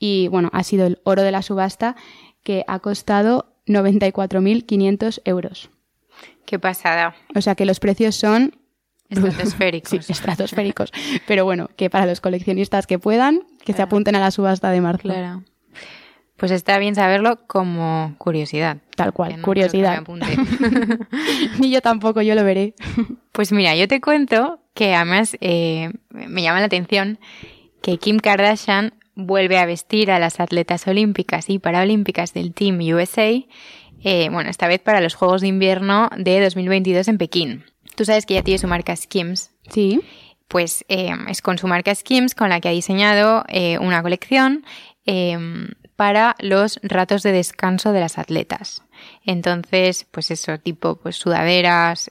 y 0.00 0.26
bueno, 0.28 0.50
ha 0.52 0.64
sido 0.64 0.86
el 0.86 1.00
oro 1.04 1.22
de 1.22 1.30
la 1.30 1.42
subasta 1.42 1.94
que 2.42 2.64
ha 2.66 2.78
costado 2.80 3.54
94.500 3.66 5.22
euros. 5.24 5.70
Qué 6.44 6.58
pasada. 6.58 7.14
O 7.34 7.40
sea 7.40 7.54
que 7.54 7.64
los 7.64 7.80
precios 7.80 8.16
son 8.16 8.54
Estratosféricos. 9.12 9.90
sí, 10.06 10.12
estratosféricos. 10.12 10.92
Pero 11.26 11.44
bueno, 11.44 11.68
que 11.76 11.90
para 11.90 12.06
los 12.06 12.20
coleccionistas 12.20 12.86
que 12.86 12.98
puedan, 12.98 13.42
que 13.64 13.72
se 13.72 13.82
apunten 13.82 14.16
a 14.16 14.20
la 14.20 14.30
subasta 14.30 14.70
de 14.70 14.80
marzo. 14.80 15.02
Claro. 15.02 15.42
Pues 16.36 16.50
está 16.50 16.78
bien 16.78 16.94
saberlo 16.94 17.46
como 17.46 18.14
curiosidad. 18.18 18.78
Tal 18.96 19.12
cual, 19.12 19.36
no 19.36 19.42
curiosidad. 19.42 20.02
Ni 21.60 21.70
yo 21.70 21.80
tampoco, 21.82 22.20
yo 22.22 22.34
lo 22.34 22.42
veré. 22.42 22.74
Pues 23.30 23.52
mira, 23.52 23.76
yo 23.76 23.86
te 23.86 24.00
cuento 24.00 24.60
que 24.74 24.94
además 24.94 25.36
eh, 25.40 25.92
me 26.10 26.42
llama 26.42 26.60
la 26.60 26.66
atención 26.66 27.18
que 27.80 27.98
Kim 27.98 28.18
Kardashian 28.18 28.94
vuelve 29.14 29.58
a 29.58 29.66
vestir 29.66 30.10
a 30.10 30.18
las 30.18 30.40
atletas 30.40 30.86
olímpicas 30.86 31.50
y 31.50 31.58
paralímpicas 31.58 32.32
del 32.34 32.52
Team 32.54 32.78
USA, 32.80 33.30
eh, 34.04 34.28
bueno, 34.30 34.50
esta 34.50 34.66
vez 34.68 34.80
para 34.80 35.00
los 35.00 35.14
Juegos 35.14 35.42
de 35.42 35.48
Invierno 35.48 36.10
de 36.16 36.40
2022 36.42 37.08
en 37.08 37.18
Pekín. 37.18 37.64
Tú 37.94 38.04
sabes 38.04 38.26
que 38.26 38.34
ella 38.34 38.42
tiene 38.42 38.58
su 38.58 38.66
marca 38.68 38.96
Skims, 38.96 39.50
Sí. 39.70 40.00
pues 40.48 40.84
eh, 40.88 41.10
es 41.28 41.40
con 41.42 41.58
su 41.58 41.66
marca 41.68 41.94
Skims 41.94 42.34
con 42.34 42.48
la 42.48 42.60
que 42.60 42.68
ha 42.68 42.72
diseñado 42.72 43.44
eh, 43.48 43.78
una 43.78 44.02
colección 44.02 44.64
para 45.96 46.36
los 46.38 46.78
ratos 46.82 47.22
de 47.22 47.32
descanso 47.32 47.92
de 47.92 48.00
las 48.00 48.18
atletas. 48.18 48.82
Entonces, 49.24 50.06
pues 50.10 50.30
eso, 50.30 50.58
tipo 50.58 50.96
pues 50.96 51.16
sudaderas, 51.16 52.08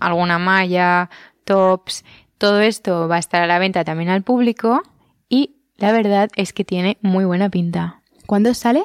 alguna 0.00 0.38
malla, 0.38 1.10
tops, 1.44 2.04
todo 2.38 2.60
esto 2.60 3.08
va 3.08 3.16
a 3.16 3.18
estar 3.18 3.42
a 3.42 3.46
la 3.46 3.58
venta 3.58 3.84
también 3.84 4.08
al 4.10 4.22
público 4.22 4.82
y 5.28 5.56
la 5.84 5.92
verdad 5.92 6.30
es 6.36 6.54
que 6.54 6.64
tiene 6.64 6.96
muy 7.02 7.26
buena 7.26 7.50
pinta. 7.50 8.00
¿Cuándo 8.26 8.54
sale? 8.54 8.84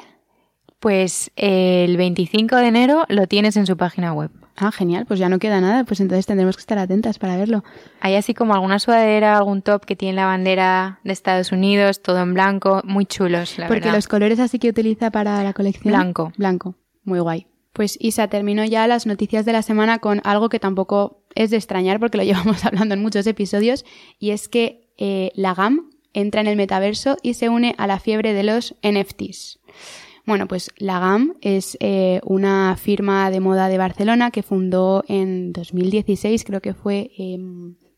Pues 0.80 1.30
eh, 1.36 1.84
el 1.88 1.96
25 1.96 2.56
de 2.56 2.66
enero 2.66 3.04
lo 3.08 3.26
tienes 3.26 3.56
en 3.56 3.66
su 3.66 3.76
página 3.78 4.12
web. 4.12 4.30
Ah, 4.56 4.70
genial, 4.70 5.06
pues 5.06 5.18
ya 5.18 5.30
no 5.30 5.38
queda 5.38 5.62
nada, 5.62 5.84
pues 5.84 6.00
entonces 6.00 6.26
tendremos 6.26 6.56
que 6.56 6.60
estar 6.60 6.76
atentas 6.76 7.18
para 7.18 7.38
verlo. 7.38 7.64
Hay 8.00 8.16
así 8.16 8.34
como 8.34 8.52
alguna 8.52 8.78
sudadera, 8.78 9.38
algún 9.38 9.62
top 9.62 9.86
que 9.86 9.96
tiene 9.96 10.16
la 10.16 10.26
bandera 10.26 11.00
de 11.02 11.12
Estados 11.12 11.52
Unidos, 11.52 12.02
todo 12.02 12.18
en 12.18 12.34
blanco, 12.34 12.82
muy 12.84 13.06
chulos, 13.06 13.58
la 13.58 13.68
Porque 13.68 13.84
verdad. 13.84 13.94
los 13.96 14.08
colores 14.08 14.38
así 14.38 14.58
que 14.58 14.68
utiliza 14.68 15.10
para 15.10 15.42
la 15.42 15.54
colección. 15.54 15.94
Blanco. 15.94 16.32
Blanco, 16.36 16.74
muy 17.04 17.20
guay. 17.20 17.46
Pues 17.72 17.96
Isa, 17.98 18.28
terminó 18.28 18.62
ya 18.66 18.86
las 18.86 19.06
noticias 19.06 19.46
de 19.46 19.52
la 19.52 19.62
semana 19.62 20.00
con 20.00 20.20
algo 20.24 20.50
que 20.50 20.58
tampoco 20.58 21.24
es 21.34 21.50
de 21.50 21.56
extrañar 21.56 21.98
porque 21.98 22.18
lo 22.18 22.24
llevamos 22.30 22.66
hablando 22.66 22.94
en 22.94 23.00
muchos 23.00 23.26
episodios 23.26 23.86
y 24.18 24.32
es 24.32 24.48
que 24.48 24.92
eh, 24.98 25.32
la 25.34 25.54
GAM 25.54 25.90
entra 26.14 26.40
en 26.40 26.46
el 26.46 26.56
metaverso 26.56 27.16
y 27.22 27.34
se 27.34 27.48
une 27.48 27.74
a 27.78 27.86
la 27.86 28.00
fiebre 28.00 28.32
de 28.34 28.42
los 28.42 28.74
NFTs. 28.82 29.60
Bueno, 30.26 30.46
pues 30.46 30.70
la 30.76 31.00
GAM 31.00 31.34
es 31.40 31.76
eh, 31.80 32.20
una 32.24 32.76
firma 32.76 33.30
de 33.30 33.40
moda 33.40 33.68
de 33.68 33.78
Barcelona 33.78 34.30
que 34.30 34.42
fundó 34.42 35.02
en 35.08 35.52
2016, 35.52 36.44
creo 36.44 36.60
que 36.60 36.74
fue 36.74 37.10
eh, 37.18 37.38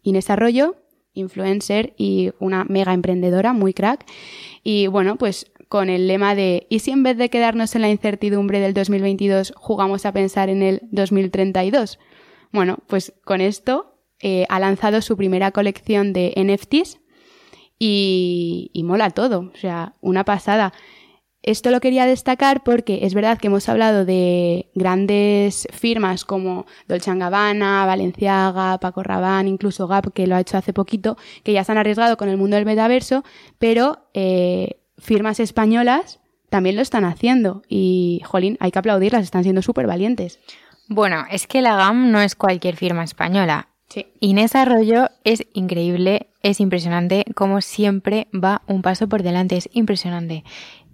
Inés 0.02 0.30
Arroyo, 0.30 0.76
influencer 1.14 1.94
y 1.96 2.30
una 2.38 2.64
mega 2.64 2.94
emprendedora, 2.94 3.52
muy 3.52 3.74
crack. 3.74 4.06
Y 4.62 4.86
bueno, 4.86 5.16
pues 5.16 5.52
con 5.68 5.90
el 5.90 6.06
lema 6.06 6.34
de 6.34 6.66
¿y 6.70 6.78
si 6.78 6.90
en 6.90 7.02
vez 7.02 7.16
de 7.16 7.28
quedarnos 7.28 7.74
en 7.74 7.82
la 7.82 7.90
incertidumbre 7.90 8.60
del 8.60 8.74
2022 8.74 9.52
jugamos 9.56 10.06
a 10.06 10.12
pensar 10.12 10.48
en 10.48 10.62
el 10.62 10.80
2032? 10.90 11.98
Bueno, 12.52 12.78
pues 12.86 13.12
con 13.24 13.40
esto 13.40 13.96
eh, 14.20 14.46
ha 14.48 14.60
lanzado 14.60 15.02
su 15.02 15.16
primera 15.16 15.50
colección 15.50 16.12
de 16.12 16.32
NFTs 16.36 17.01
y, 17.84 18.82
mola 18.84 19.10
todo, 19.10 19.50
o 19.52 19.56
sea, 19.56 19.94
una 20.00 20.24
pasada. 20.24 20.72
Esto 21.42 21.72
lo 21.72 21.80
quería 21.80 22.06
destacar 22.06 22.62
porque 22.62 23.00
es 23.02 23.14
verdad 23.14 23.38
que 23.38 23.48
hemos 23.48 23.68
hablado 23.68 24.04
de 24.04 24.70
grandes 24.76 25.66
firmas 25.72 26.24
como 26.24 26.66
Dolce 26.86 27.12
Gabbana, 27.12 27.84
Balenciaga, 27.84 28.78
Paco 28.78 29.02
Rabanne, 29.02 29.50
incluso 29.50 29.88
Gap, 29.88 30.12
que 30.12 30.28
lo 30.28 30.36
ha 30.36 30.40
hecho 30.40 30.56
hace 30.56 30.72
poquito, 30.72 31.16
que 31.42 31.52
ya 31.52 31.64
se 31.64 31.72
han 31.72 31.78
arriesgado 31.78 32.16
con 32.16 32.28
el 32.28 32.36
mundo 32.36 32.54
del 32.54 32.66
metaverso, 32.66 33.24
pero 33.58 34.06
eh, 34.14 34.80
firmas 34.98 35.40
españolas 35.40 36.20
también 36.50 36.76
lo 36.76 36.82
están 36.82 37.04
haciendo 37.04 37.62
y, 37.68 38.22
jolín, 38.24 38.56
hay 38.60 38.70
que 38.70 38.78
aplaudirlas, 38.78 39.24
están 39.24 39.42
siendo 39.42 39.62
súper 39.62 39.88
valientes. 39.88 40.38
Bueno, 40.86 41.24
es 41.30 41.48
que 41.48 41.62
la 41.62 41.74
GAM 41.74 42.12
no 42.12 42.20
es 42.20 42.36
cualquier 42.36 42.76
firma 42.76 43.02
española. 43.02 43.71
Sí. 43.92 44.06
Inés 44.20 44.54
Arroyo 44.54 45.10
es 45.22 45.46
increíble, 45.52 46.28
es 46.42 46.60
impresionante, 46.60 47.26
como 47.34 47.60
siempre 47.60 48.26
va 48.32 48.62
un 48.66 48.80
paso 48.80 49.06
por 49.06 49.22
delante, 49.22 49.58
es 49.58 49.68
impresionante. 49.74 50.44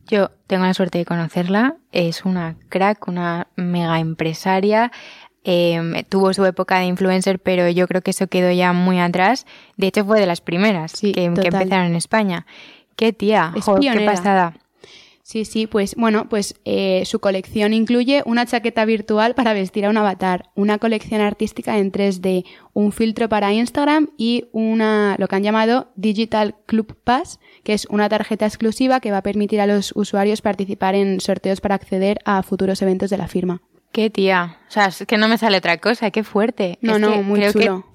Yo 0.09 0.33
tengo 0.49 0.65
la 0.65 0.75
suerte 0.75 0.99
de 0.99 1.05
conocerla, 1.05 1.77
es 1.93 2.25
una 2.25 2.57
crack, 2.69 3.07
una 3.07 3.47
mega 3.55 4.01
empresaria, 4.01 4.91
eh, 5.45 6.05
tuvo 6.09 6.35
su 6.35 6.45
época 6.45 6.81
de 6.81 6.87
influencer, 6.87 7.39
pero 7.39 7.69
yo 7.69 7.87
creo 7.87 8.03
que 8.03 8.11
eso 8.11 8.27
quedó 8.27 8.51
ya 8.51 8.73
muy 8.73 8.99
atrás. 8.99 9.47
De 9.77 9.87
hecho, 9.87 10.05
fue 10.05 10.19
de 10.19 10.27
las 10.27 10.41
primeras 10.41 10.91
Sí, 10.91 11.13
que, 11.13 11.27
empezaron 11.27 11.87
en 11.87 11.95
España. 11.95 12.47
Qué 12.97 13.13
tía, 13.13 13.53
Es 13.55 13.65
jo, 13.65 13.77
qué 13.77 14.01
pasada. 14.01 14.55
Sí, 15.29 15.45
sí, 15.45 15.67
pues 15.67 15.95
bueno, 15.95 16.27
pues 16.31 16.55
eh, 16.65 17.03
su 17.05 17.21
colección 17.21 17.75
incluye 17.75 18.23
una 18.25 18.47
chaqueta 18.47 18.87
virtual 18.87 19.35
para 19.35 19.53
vestir 19.53 19.85
a 19.85 19.91
un 19.91 19.99
avatar, 19.99 20.49
una 20.55 20.79
colección 20.79 21.21
artística 21.21 21.77
en 21.77 21.93
3D, 21.93 22.47
un 22.73 22.93
filtro 22.93 23.29
para 23.29 23.53
Instagram 23.53 24.09
y 24.17 24.47
una 24.53 25.17
lo 25.19 25.29
que 25.29 25.37
han 25.37 25.43
llamado 25.43 25.93
Digital 25.97 26.55
Club 26.65 26.97
Pass, 27.05 27.41
que 27.63 27.75
es 27.75 27.87
una 27.91 28.09
tarjeta 28.09 28.47
exclusiva 28.47 29.01
que 29.01 29.11
va 29.11 29.19
a 29.19 29.23
permitir 29.23 29.61
a 29.61 29.67
los 29.67 29.93
usuarios 29.95 30.41
participar 30.41 30.95
en 30.95 31.21
sorteos 31.21 31.61
para 31.61 31.75
acceder 31.75 32.21
a 32.25 32.43
futuros 32.43 32.81
eventos 32.81 33.11
de 33.11 33.19
la 33.19 33.29
firma. 33.29 33.61
Qué 33.93 34.09
tía. 34.09 34.57
O 34.67 34.71
sea, 34.71 34.87
es 34.87 35.05
que 35.07 35.19
no 35.19 35.29
me 35.29 35.37
sale 35.37 35.59
otra 35.59 35.77
cosa, 35.77 36.11
qué 36.11 36.25
fuerte. 36.25 36.79
No, 36.81 36.95
Es 36.95 37.01
no, 37.01 37.13
que 37.13 37.21
muy 37.21 37.41
creo 37.41 37.53
que 37.53 37.59
chulo. 37.67 37.87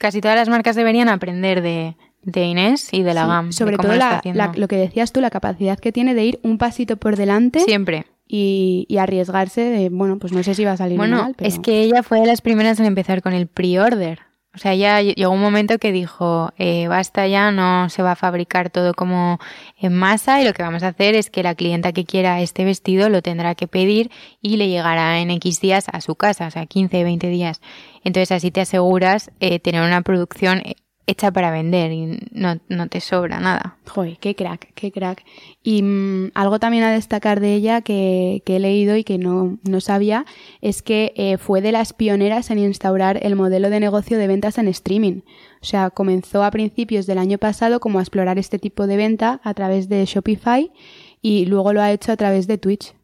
casi 0.00 0.20
todas 0.20 0.36
las 0.36 0.48
marcas 0.48 0.74
deberían 0.74 1.08
aprender 1.08 1.62
de, 1.62 1.96
de 2.22 2.44
Inés 2.44 2.88
y 2.92 3.02
de 3.02 3.14
la 3.14 3.22
Sí, 3.22 3.28
GAM. 3.28 3.52
Sobre 3.52 3.76
todo 3.76 3.88
lo 3.88 3.92
está 3.94 4.10
la- 4.10 4.18
haciendo. 4.18 4.38
la- 4.38 4.52
lo 4.54 4.68
que 4.68 4.76
decías 4.76 5.12
tú, 5.12 5.20
la 5.20 5.30
capacidad 5.30 5.78
que 5.78 5.92
tiene 5.92 6.14
de 6.14 6.24
ir 6.24 6.40
un 6.42 6.58
pasito 6.58 6.96
por 6.96 7.16
delante 7.16 7.60
Siempre. 7.60 8.06
y, 8.28 8.86
y 8.88 8.98
arriesgarse 8.98 9.60
de, 9.62 9.88
bueno, 9.88 10.18
pues 10.18 10.32
no 10.32 10.42
sé 10.42 10.54
si 10.54 10.64
va 10.64 10.72
a 10.72 10.76
salir 10.76 10.96
Bueno, 10.98 11.22
mal, 11.24 11.34
pero... 11.36 11.48
es 11.48 11.58
que 11.58 11.82
ella 11.82 12.02
fue 12.02 12.20
de 12.20 12.26
las 12.26 12.40
primeras 12.40 12.78
en 12.80 12.86
empezar 12.86 13.22
con 13.22 13.32
el 13.32 13.46
pre-order. 13.48 14.20
O 14.54 14.58
sea, 14.58 14.74
ya 14.74 15.00
llegó 15.00 15.32
un 15.32 15.40
momento 15.40 15.78
que 15.78 15.92
dijo, 15.92 16.52
eh, 16.58 16.86
basta 16.86 17.26
ya, 17.26 17.50
no 17.50 17.88
se 17.88 18.02
va 18.02 18.12
a 18.12 18.16
fabricar 18.16 18.68
todo 18.68 18.92
como 18.92 19.38
en 19.80 19.94
masa 19.94 20.42
y 20.42 20.44
lo 20.44 20.52
que 20.52 20.62
vamos 20.62 20.82
a 20.82 20.88
hacer 20.88 21.14
es 21.14 21.30
que 21.30 21.42
la 21.42 21.54
clienta 21.54 21.92
que 21.92 22.04
quiera 22.04 22.38
este 22.42 22.62
vestido 22.66 23.08
lo 23.08 23.22
tendrá 23.22 23.54
que 23.54 23.66
pedir 23.66 24.10
y 24.42 24.58
le 24.58 24.68
llegará 24.68 25.20
en 25.20 25.30
X 25.30 25.62
días 25.62 25.86
a 25.90 26.02
su 26.02 26.16
casa, 26.16 26.48
o 26.48 26.50
sea, 26.50 26.66
15, 26.66 27.02
20 27.02 27.28
días. 27.28 27.62
Entonces 28.04 28.30
así 28.30 28.50
te 28.50 28.60
aseguras 28.60 29.30
eh, 29.40 29.58
tener 29.58 29.80
una 29.80 30.02
producción 30.02 30.58
eh, 30.66 30.74
hecha 31.06 31.32
para 31.32 31.50
vender 31.50 31.92
y 31.92 32.18
no, 32.32 32.58
no 32.68 32.88
te 32.88 33.00
sobra 33.00 33.40
nada. 33.40 33.76
Joder, 33.88 34.18
qué 34.18 34.34
crack, 34.34 34.72
qué 34.74 34.92
crack. 34.92 35.24
Y 35.62 35.82
mm, 35.82 36.30
algo 36.34 36.58
también 36.58 36.84
a 36.84 36.92
destacar 36.92 37.40
de 37.40 37.54
ella 37.54 37.80
que, 37.80 38.42
que 38.46 38.56
he 38.56 38.60
leído 38.60 38.96
y 38.96 39.04
que 39.04 39.18
no, 39.18 39.58
no 39.68 39.80
sabía 39.80 40.24
es 40.60 40.82
que 40.82 41.12
eh, 41.16 41.38
fue 41.38 41.60
de 41.60 41.72
las 41.72 41.92
pioneras 41.92 42.50
en 42.50 42.58
instaurar 42.58 43.18
el 43.22 43.36
modelo 43.36 43.70
de 43.70 43.80
negocio 43.80 44.18
de 44.18 44.26
ventas 44.26 44.58
en 44.58 44.68
streaming. 44.68 45.22
O 45.60 45.64
sea, 45.64 45.90
comenzó 45.90 46.44
a 46.44 46.50
principios 46.50 47.06
del 47.06 47.18
año 47.18 47.38
pasado 47.38 47.80
como 47.80 47.98
a 47.98 48.02
explorar 48.02 48.38
este 48.38 48.58
tipo 48.58 48.86
de 48.86 48.96
venta 48.96 49.40
a 49.42 49.54
través 49.54 49.88
de 49.88 50.04
Shopify 50.04 50.72
y 51.20 51.46
luego 51.46 51.72
lo 51.72 51.82
ha 51.82 51.92
hecho 51.92 52.12
a 52.12 52.16
través 52.16 52.46
de 52.46 52.58
Twitch. 52.58 52.94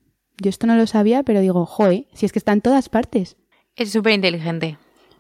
Yo 0.40 0.50
esto 0.50 0.68
no 0.68 0.76
lo 0.76 0.87
sabía, 0.87 1.24
pero 1.24 1.40
digo, 1.40 1.66
joder, 1.66 2.06
si 2.12 2.26
es 2.26 2.32
que 2.32 2.38
está 2.38 2.52
en 2.52 2.61
todas 2.61 2.88
partes. 2.88 3.37
Es 3.74 3.90
súper 3.90 4.12
inteligente. 4.12 4.78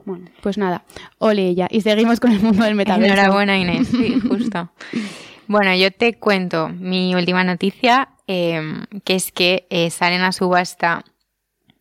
Bueno, 0.08 0.30
pues 0.40 0.56
nada, 0.56 0.84
ole 1.18 1.48
ella. 1.48 1.68
Y 1.70 1.82
seguimos 1.82 2.18
con 2.18 2.32
el 2.32 2.40
mundo 2.40 2.64
del 2.64 2.74
metaverso. 2.74 3.12
Enhorabuena, 3.12 3.58
Inés. 3.58 3.88
Sí, 3.88 4.18
justo. 4.18 4.70
bueno, 5.48 5.74
yo 5.74 5.90
te 5.90 6.14
cuento 6.14 6.70
mi 6.70 7.14
última 7.14 7.44
noticia, 7.44 8.08
eh, 8.26 8.86
que 9.04 9.16
es 9.16 9.32
que 9.32 9.66
eh, 9.68 9.90
salen 9.90 10.22
a 10.22 10.32
subasta 10.32 11.04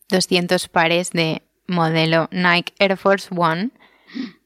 200 0.09 0.67
pares 0.67 1.11
de 1.11 1.43
modelo 1.67 2.27
Nike 2.33 2.73
Air 2.79 2.97
Force 2.97 3.29
One, 3.33 3.69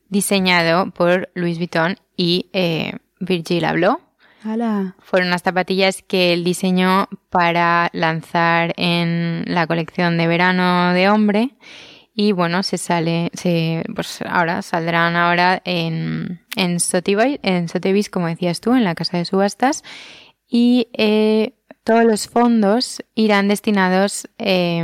diseñado 0.09 0.91
por 0.91 1.31
Louis 1.33 1.57
Vuitton 1.57 1.97
y 2.15 2.51
eh, 2.53 2.99
Virgil 3.19 3.65
Abloh. 3.65 3.99
¡Hala! 4.43 4.95
Fueron 4.99 5.29
unas 5.29 5.41
zapatillas 5.41 6.03
que 6.03 6.33
él 6.33 6.43
diseñó 6.43 7.09
para 7.31 7.89
lanzar 7.93 8.75
en 8.77 9.43
la 9.47 9.65
colección 9.65 10.19
de 10.19 10.27
verano 10.27 10.93
de 10.93 11.09
hombre. 11.09 11.55
Y 12.13 12.33
bueno, 12.33 12.61
se 12.63 12.77
sale, 12.77 13.31
se, 13.33 13.83
pues 13.95 14.21
ahora 14.27 14.61
saldrán 14.61 15.15
ahora 15.15 15.61
en, 15.63 16.41
en 16.55 16.79
Sotheby's, 16.79 17.39
en 17.41 17.69
Sotheby's, 17.69 18.09
como 18.09 18.27
decías 18.27 18.59
tú, 18.59 18.73
en 18.73 18.83
la 18.83 18.95
casa 18.95 19.17
de 19.17 19.25
subastas. 19.25 19.83
Y 20.47 20.89
eh, 20.93 21.53
todos 21.83 22.03
los 22.03 22.27
fondos 22.27 23.01
irán 23.15 23.47
destinados, 23.47 24.27
eh, 24.37 24.83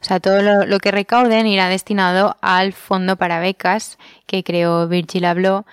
o 0.00 0.04
sea, 0.04 0.20
todo 0.20 0.42
lo, 0.42 0.66
lo 0.66 0.78
que 0.78 0.90
recauden 0.90 1.46
irá 1.46 1.68
destinado 1.68 2.36
al 2.42 2.74
fondo 2.74 3.16
para 3.16 3.40
becas 3.40 3.98
que 4.26 4.44
creó 4.44 4.86
Virgil 4.88 5.24
Abloh 5.24 5.64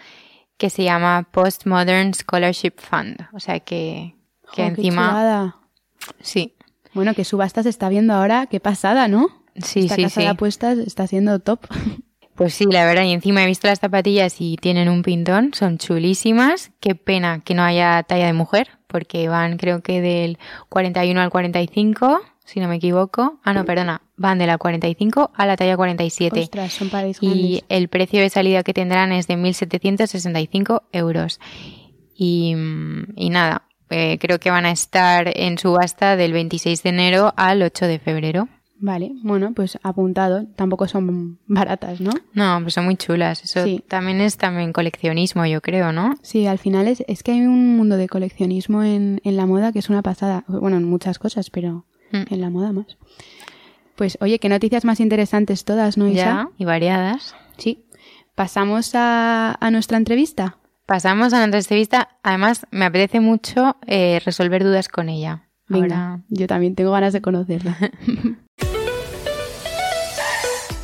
que 0.57 0.69
se 0.69 0.83
llama 0.83 1.27
Postmodern 1.29 2.13
Scholarship 2.13 2.75
Fund. 2.77 3.27
O 3.33 3.39
sea 3.41 3.59
que, 3.59 4.15
qué 4.53 4.67
encima, 4.67 5.09
chulada. 5.09 5.55
sí. 6.21 6.55
Bueno, 6.93 7.13
que 7.13 7.25
subasta 7.25 7.63
se 7.63 7.69
está 7.69 7.89
viendo 7.89 8.13
ahora, 8.13 8.45
qué 8.45 8.61
pasada, 8.61 9.09
¿no? 9.09 9.42
Sí, 9.61 9.81
Esta 9.81 9.95
sí, 9.95 10.03
casa 10.03 10.21
sí. 10.21 10.25
de 10.25 10.27
apuestas 10.29 10.77
está 10.77 11.07
siendo 11.07 11.39
top. 11.39 11.61
Pues 12.35 12.55
sí, 12.55 12.65
la 12.65 12.83
verdad, 12.85 13.03
y 13.03 13.11
encima 13.11 13.43
he 13.43 13.45
visto 13.45 13.67
las 13.67 13.79
zapatillas 13.79 14.37
y 14.39 14.57
tienen 14.57 14.89
un 14.89 15.03
pintón, 15.03 15.53
son 15.53 15.77
chulísimas. 15.77 16.71
Qué 16.79 16.95
pena 16.95 17.41
que 17.41 17.53
no 17.53 17.61
haya 17.61 18.01
talla 18.01 18.25
de 18.25 18.33
mujer, 18.33 18.69
porque 18.87 19.27
van 19.29 19.57
creo 19.57 19.83
que 19.83 20.01
del 20.01 20.39
41 20.69 21.21
al 21.21 21.29
45, 21.29 22.21
si 22.43 22.59
no 22.59 22.67
me 22.67 22.77
equivoco. 22.77 23.39
Ah, 23.43 23.53
no, 23.53 23.65
perdona, 23.65 24.01
van 24.17 24.39
de 24.39 24.47
la 24.47 24.57
45 24.57 25.31
a 25.35 25.45
la 25.45 25.55
talla 25.55 25.77
47. 25.77 26.39
Ostras, 26.41 26.73
son 26.73 26.89
Y 27.21 27.63
el 27.69 27.87
precio 27.87 28.19
de 28.19 28.31
salida 28.31 28.63
que 28.63 28.73
tendrán 28.73 29.11
es 29.11 29.27
de 29.27 29.37
1.765 29.37 30.81
euros. 30.91 31.39
Y, 32.15 32.55
y 33.15 33.29
nada, 33.29 33.67
eh, 33.91 34.17
creo 34.19 34.39
que 34.39 34.49
van 34.49 34.65
a 34.65 34.71
estar 34.71 35.31
en 35.35 35.59
subasta 35.59 36.15
del 36.15 36.33
26 36.33 36.81
de 36.81 36.89
enero 36.89 37.33
al 37.37 37.61
8 37.61 37.85
de 37.85 37.99
febrero. 37.99 38.47
Vale, 38.85 39.13
bueno, 39.23 39.53
pues 39.53 39.79
apuntado. 39.81 40.45
Tampoco 40.57 40.89
son 40.89 41.39
baratas, 41.47 42.01
¿no? 42.01 42.11
No, 42.33 42.59
pues 42.63 42.73
son 42.73 42.83
muy 42.83 42.97
chulas. 42.97 43.41
Eso 43.45 43.63
Sí. 43.63 43.81
también 43.87 44.19
es 44.19 44.35
también 44.35 44.73
coleccionismo, 44.73 45.45
yo 45.45 45.61
creo, 45.61 45.93
¿no? 45.93 46.15
Sí, 46.21 46.47
al 46.47 46.57
final 46.59 46.89
es, 46.89 47.01
es 47.07 47.23
que 47.23 47.31
hay 47.31 47.41
un 47.43 47.77
mundo 47.77 47.95
de 47.95 48.09
coleccionismo 48.09 48.83
en, 48.83 49.21
en 49.23 49.37
la 49.37 49.45
moda 49.45 49.71
que 49.71 49.79
es 49.79 49.89
una 49.89 50.01
pasada. 50.01 50.43
Bueno, 50.49 50.75
en 50.75 50.83
muchas 50.83 51.17
cosas, 51.17 51.49
pero 51.49 51.85
Mm. 52.11 52.33
en 52.33 52.41
la 52.41 52.49
moda 52.49 52.73
más. 52.73 52.97
Pues 53.95 54.17
oye, 54.21 54.37
qué 54.39 54.49
noticias 54.49 54.83
más 54.83 54.99
interesantes 54.99 55.63
todas, 55.63 55.97
¿no, 55.97 56.07
Isa? 56.09 56.15
Ya, 56.25 56.49
y 56.57 56.65
variadas. 56.65 57.35
Sí. 57.57 57.85
Pasamos 58.35 58.91
a, 58.95 59.55
a 59.59 59.71
nuestra 59.71 59.97
entrevista. 59.97 60.57
Pasamos 60.85 61.31
a 61.33 61.37
nuestra 61.37 61.59
entrevista. 61.59 62.09
Además, 62.21 62.67
me 62.69 62.83
apetece 62.83 63.21
mucho 63.21 63.77
eh, 63.87 64.19
resolver 64.25 64.61
dudas 64.65 64.89
con 64.89 65.07
ella. 65.07 65.47
Venga, 65.69 65.85
Ahora, 66.11 66.23
yo 66.27 66.47
también 66.47 66.75
tengo 66.75 66.91
ganas 66.91 67.13
de 67.13 67.21
conocerla. 67.21 67.77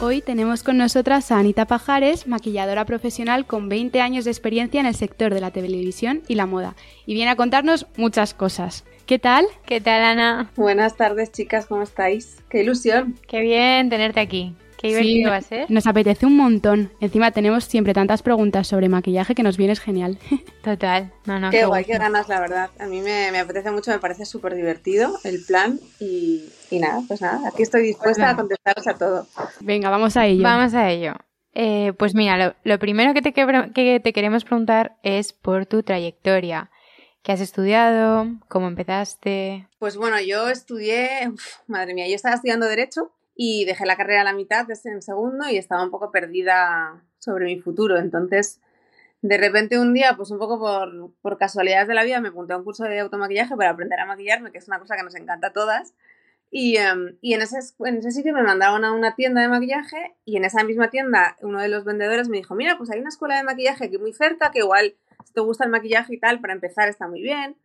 Hoy 0.01 0.21
tenemos 0.21 0.63
con 0.63 0.77
nosotras 0.77 1.29
a 1.29 1.39
Anita 1.39 1.65
Pajares, 1.65 2.25
maquilladora 2.25 2.85
profesional 2.85 3.45
con 3.45 3.67
20 3.67 3.99
años 3.99 4.23
de 4.23 4.31
experiencia 4.31 4.79
en 4.79 4.85
el 4.85 4.95
sector 4.95 5.33
de 5.33 5.41
la 5.41 5.51
televisión 5.51 6.21
y 6.29 6.35
la 6.35 6.45
moda, 6.45 6.77
y 7.05 7.15
viene 7.15 7.31
a 7.31 7.35
contarnos 7.35 7.85
muchas 7.97 8.33
cosas. 8.33 8.85
¿Qué 9.05 9.19
tal? 9.19 9.45
¿qué 9.65 9.81
tal, 9.81 10.01
Ana? 10.01 10.51
Buenas 10.55 10.95
tardes, 10.95 11.33
chicas, 11.33 11.65
¿cómo 11.65 11.81
estáis? 11.81 12.37
¡Qué 12.49 12.61
ilusión! 12.61 13.15
Qué 13.27 13.41
bien 13.41 13.89
tenerte 13.89 14.21
aquí. 14.21 14.55
Qué 14.79 14.87
divertido 14.87 15.13
Sí, 15.13 15.23
va 15.25 15.35
a 15.35 15.41
ser. 15.41 15.69
Nos 15.69 15.87
apetece 15.87 16.25
un 16.25 16.37
montón. 16.37 16.91
Encima 17.01 17.31
tenemos 17.31 17.65
siempre 17.65 17.93
tantas 17.93 18.23
preguntas 18.23 18.67
sobre 18.67 18.87
maquillaje 18.87 19.35
que 19.35 19.43
nos 19.43 19.57
vienes 19.57 19.79
genial. 19.81 20.17
Total. 20.63 21.11
No, 21.25 21.37
no, 21.37 21.49
qué 21.49 21.65
guay, 21.65 21.83
gusto. 21.83 21.93
qué 21.93 21.99
ganas, 21.99 22.29
la 22.29 22.39
verdad. 22.39 22.69
A 22.79 22.85
mí 22.85 23.01
me, 23.01 23.29
me 23.31 23.39
apetece 23.39 23.71
mucho, 23.71 23.91
me 23.91 23.99
parece 23.99 24.25
súper 24.25 24.55
divertido 24.55 25.19
el 25.25 25.43
plan 25.45 25.79
y, 25.99 26.45
y 26.71 26.79
nada, 26.79 27.01
pues 27.07 27.21
nada, 27.21 27.47
aquí 27.47 27.63
estoy 27.63 27.83
dispuesta 27.83 28.29
a 28.29 28.35
contestaros 28.35 28.87
a 28.87 28.93
todo. 28.93 29.27
Venga, 29.59 29.89
vamos 29.89 30.15
a 30.15 30.25
ello. 30.25 30.43
Vamos 30.43 30.73
a 30.73 30.89
ello. 30.89 31.13
Eh, 31.53 31.91
pues 31.97 32.15
mira, 32.15 32.37
lo, 32.37 32.55
lo 32.63 32.79
primero 32.79 33.13
que 33.13 33.21
te, 33.21 33.33
que, 33.33 33.71
que 33.75 33.99
te 33.99 34.13
queremos 34.13 34.45
preguntar 34.45 34.95
es 35.03 35.33
por 35.33 35.65
tu 35.65 35.83
trayectoria. 35.83 36.71
¿Qué 37.21 37.33
has 37.33 37.41
estudiado? 37.41 38.27
¿Cómo 38.47 38.69
empezaste? 38.69 39.67
Pues 39.77 39.97
bueno, 39.97 40.21
yo 40.21 40.47
estudié, 40.49 41.27
uf, 41.27 41.57
madre 41.67 41.93
mía, 41.93 42.07
yo 42.07 42.15
estaba 42.15 42.35
estudiando 42.35 42.65
Derecho 42.65 43.11
y 43.41 43.63
dejé 43.63 43.85
la 43.85 43.95
carrera 43.95 44.19
a 44.19 44.23
la 44.25 44.33
mitad 44.33 44.67
desde 44.67 44.91
en 44.91 45.01
segundo 45.01 45.49
y 45.49 45.55
estaba 45.55 45.81
un 45.81 45.91
poco 45.91 46.11
perdida 46.11 47.01
sobre 47.19 47.45
mi 47.45 47.57
futuro. 47.61 47.97
Entonces, 47.97 48.59
de 49.21 49.37
repente 49.37 49.79
un 49.79 49.93
día, 49.93 50.15
pues 50.17 50.29
un 50.31 50.39
poco 50.39 50.59
por, 50.59 51.13
por 51.21 51.37
casualidades 51.37 51.87
de 51.87 51.93
la 51.93 52.03
vida, 52.03 52.19
me 52.19 52.27
apunté 52.27 52.51
a 52.51 52.57
un 52.57 52.65
curso 52.65 52.83
de 52.83 52.99
automaquillaje 52.99 53.55
para 53.55 53.69
aprender 53.69 53.97
a 53.97 54.05
maquillarme, 54.05 54.51
que 54.51 54.57
es 54.57 54.67
una 54.67 54.77
cosa 54.77 54.97
que 54.97 55.03
nos 55.03 55.15
encanta 55.15 55.47
a 55.47 55.53
todas. 55.53 55.93
Y, 56.51 56.75
em, 56.75 57.17
y 57.21 57.33
en, 57.33 57.41
ese, 57.41 57.59
en 57.85 57.95
ese 57.99 58.11
sitio 58.11 58.33
me 58.33 58.43
mandaron 58.43 58.83
a 58.83 58.91
una 58.91 59.15
tienda 59.15 59.39
de 59.39 59.47
maquillaje 59.47 60.17
y 60.25 60.35
en 60.35 60.43
esa 60.43 60.65
misma 60.65 60.89
tienda 60.89 61.37
uno 61.39 61.61
de 61.61 61.69
los 61.69 61.85
vendedores 61.85 62.27
me 62.27 62.35
dijo, 62.35 62.55
mira, 62.55 62.77
pues 62.77 62.91
hay 62.91 62.99
una 62.99 63.07
escuela 63.07 63.37
de 63.37 63.43
maquillaje 63.43 63.85
aquí 63.85 63.97
muy 63.97 64.11
cerca, 64.11 64.51
que 64.51 64.59
igual 64.59 64.97
si 65.23 65.31
te 65.31 65.39
gusta 65.39 65.63
el 65.63 65.71
maquillaje 65.71 66.15
y 66.15 66.19
tal, 66.19 66.41
para 66.41 66.51
empezar 66.51 66.89
está 66.89 67.07
muy 67.07 67.21
bien. 67.21 67.55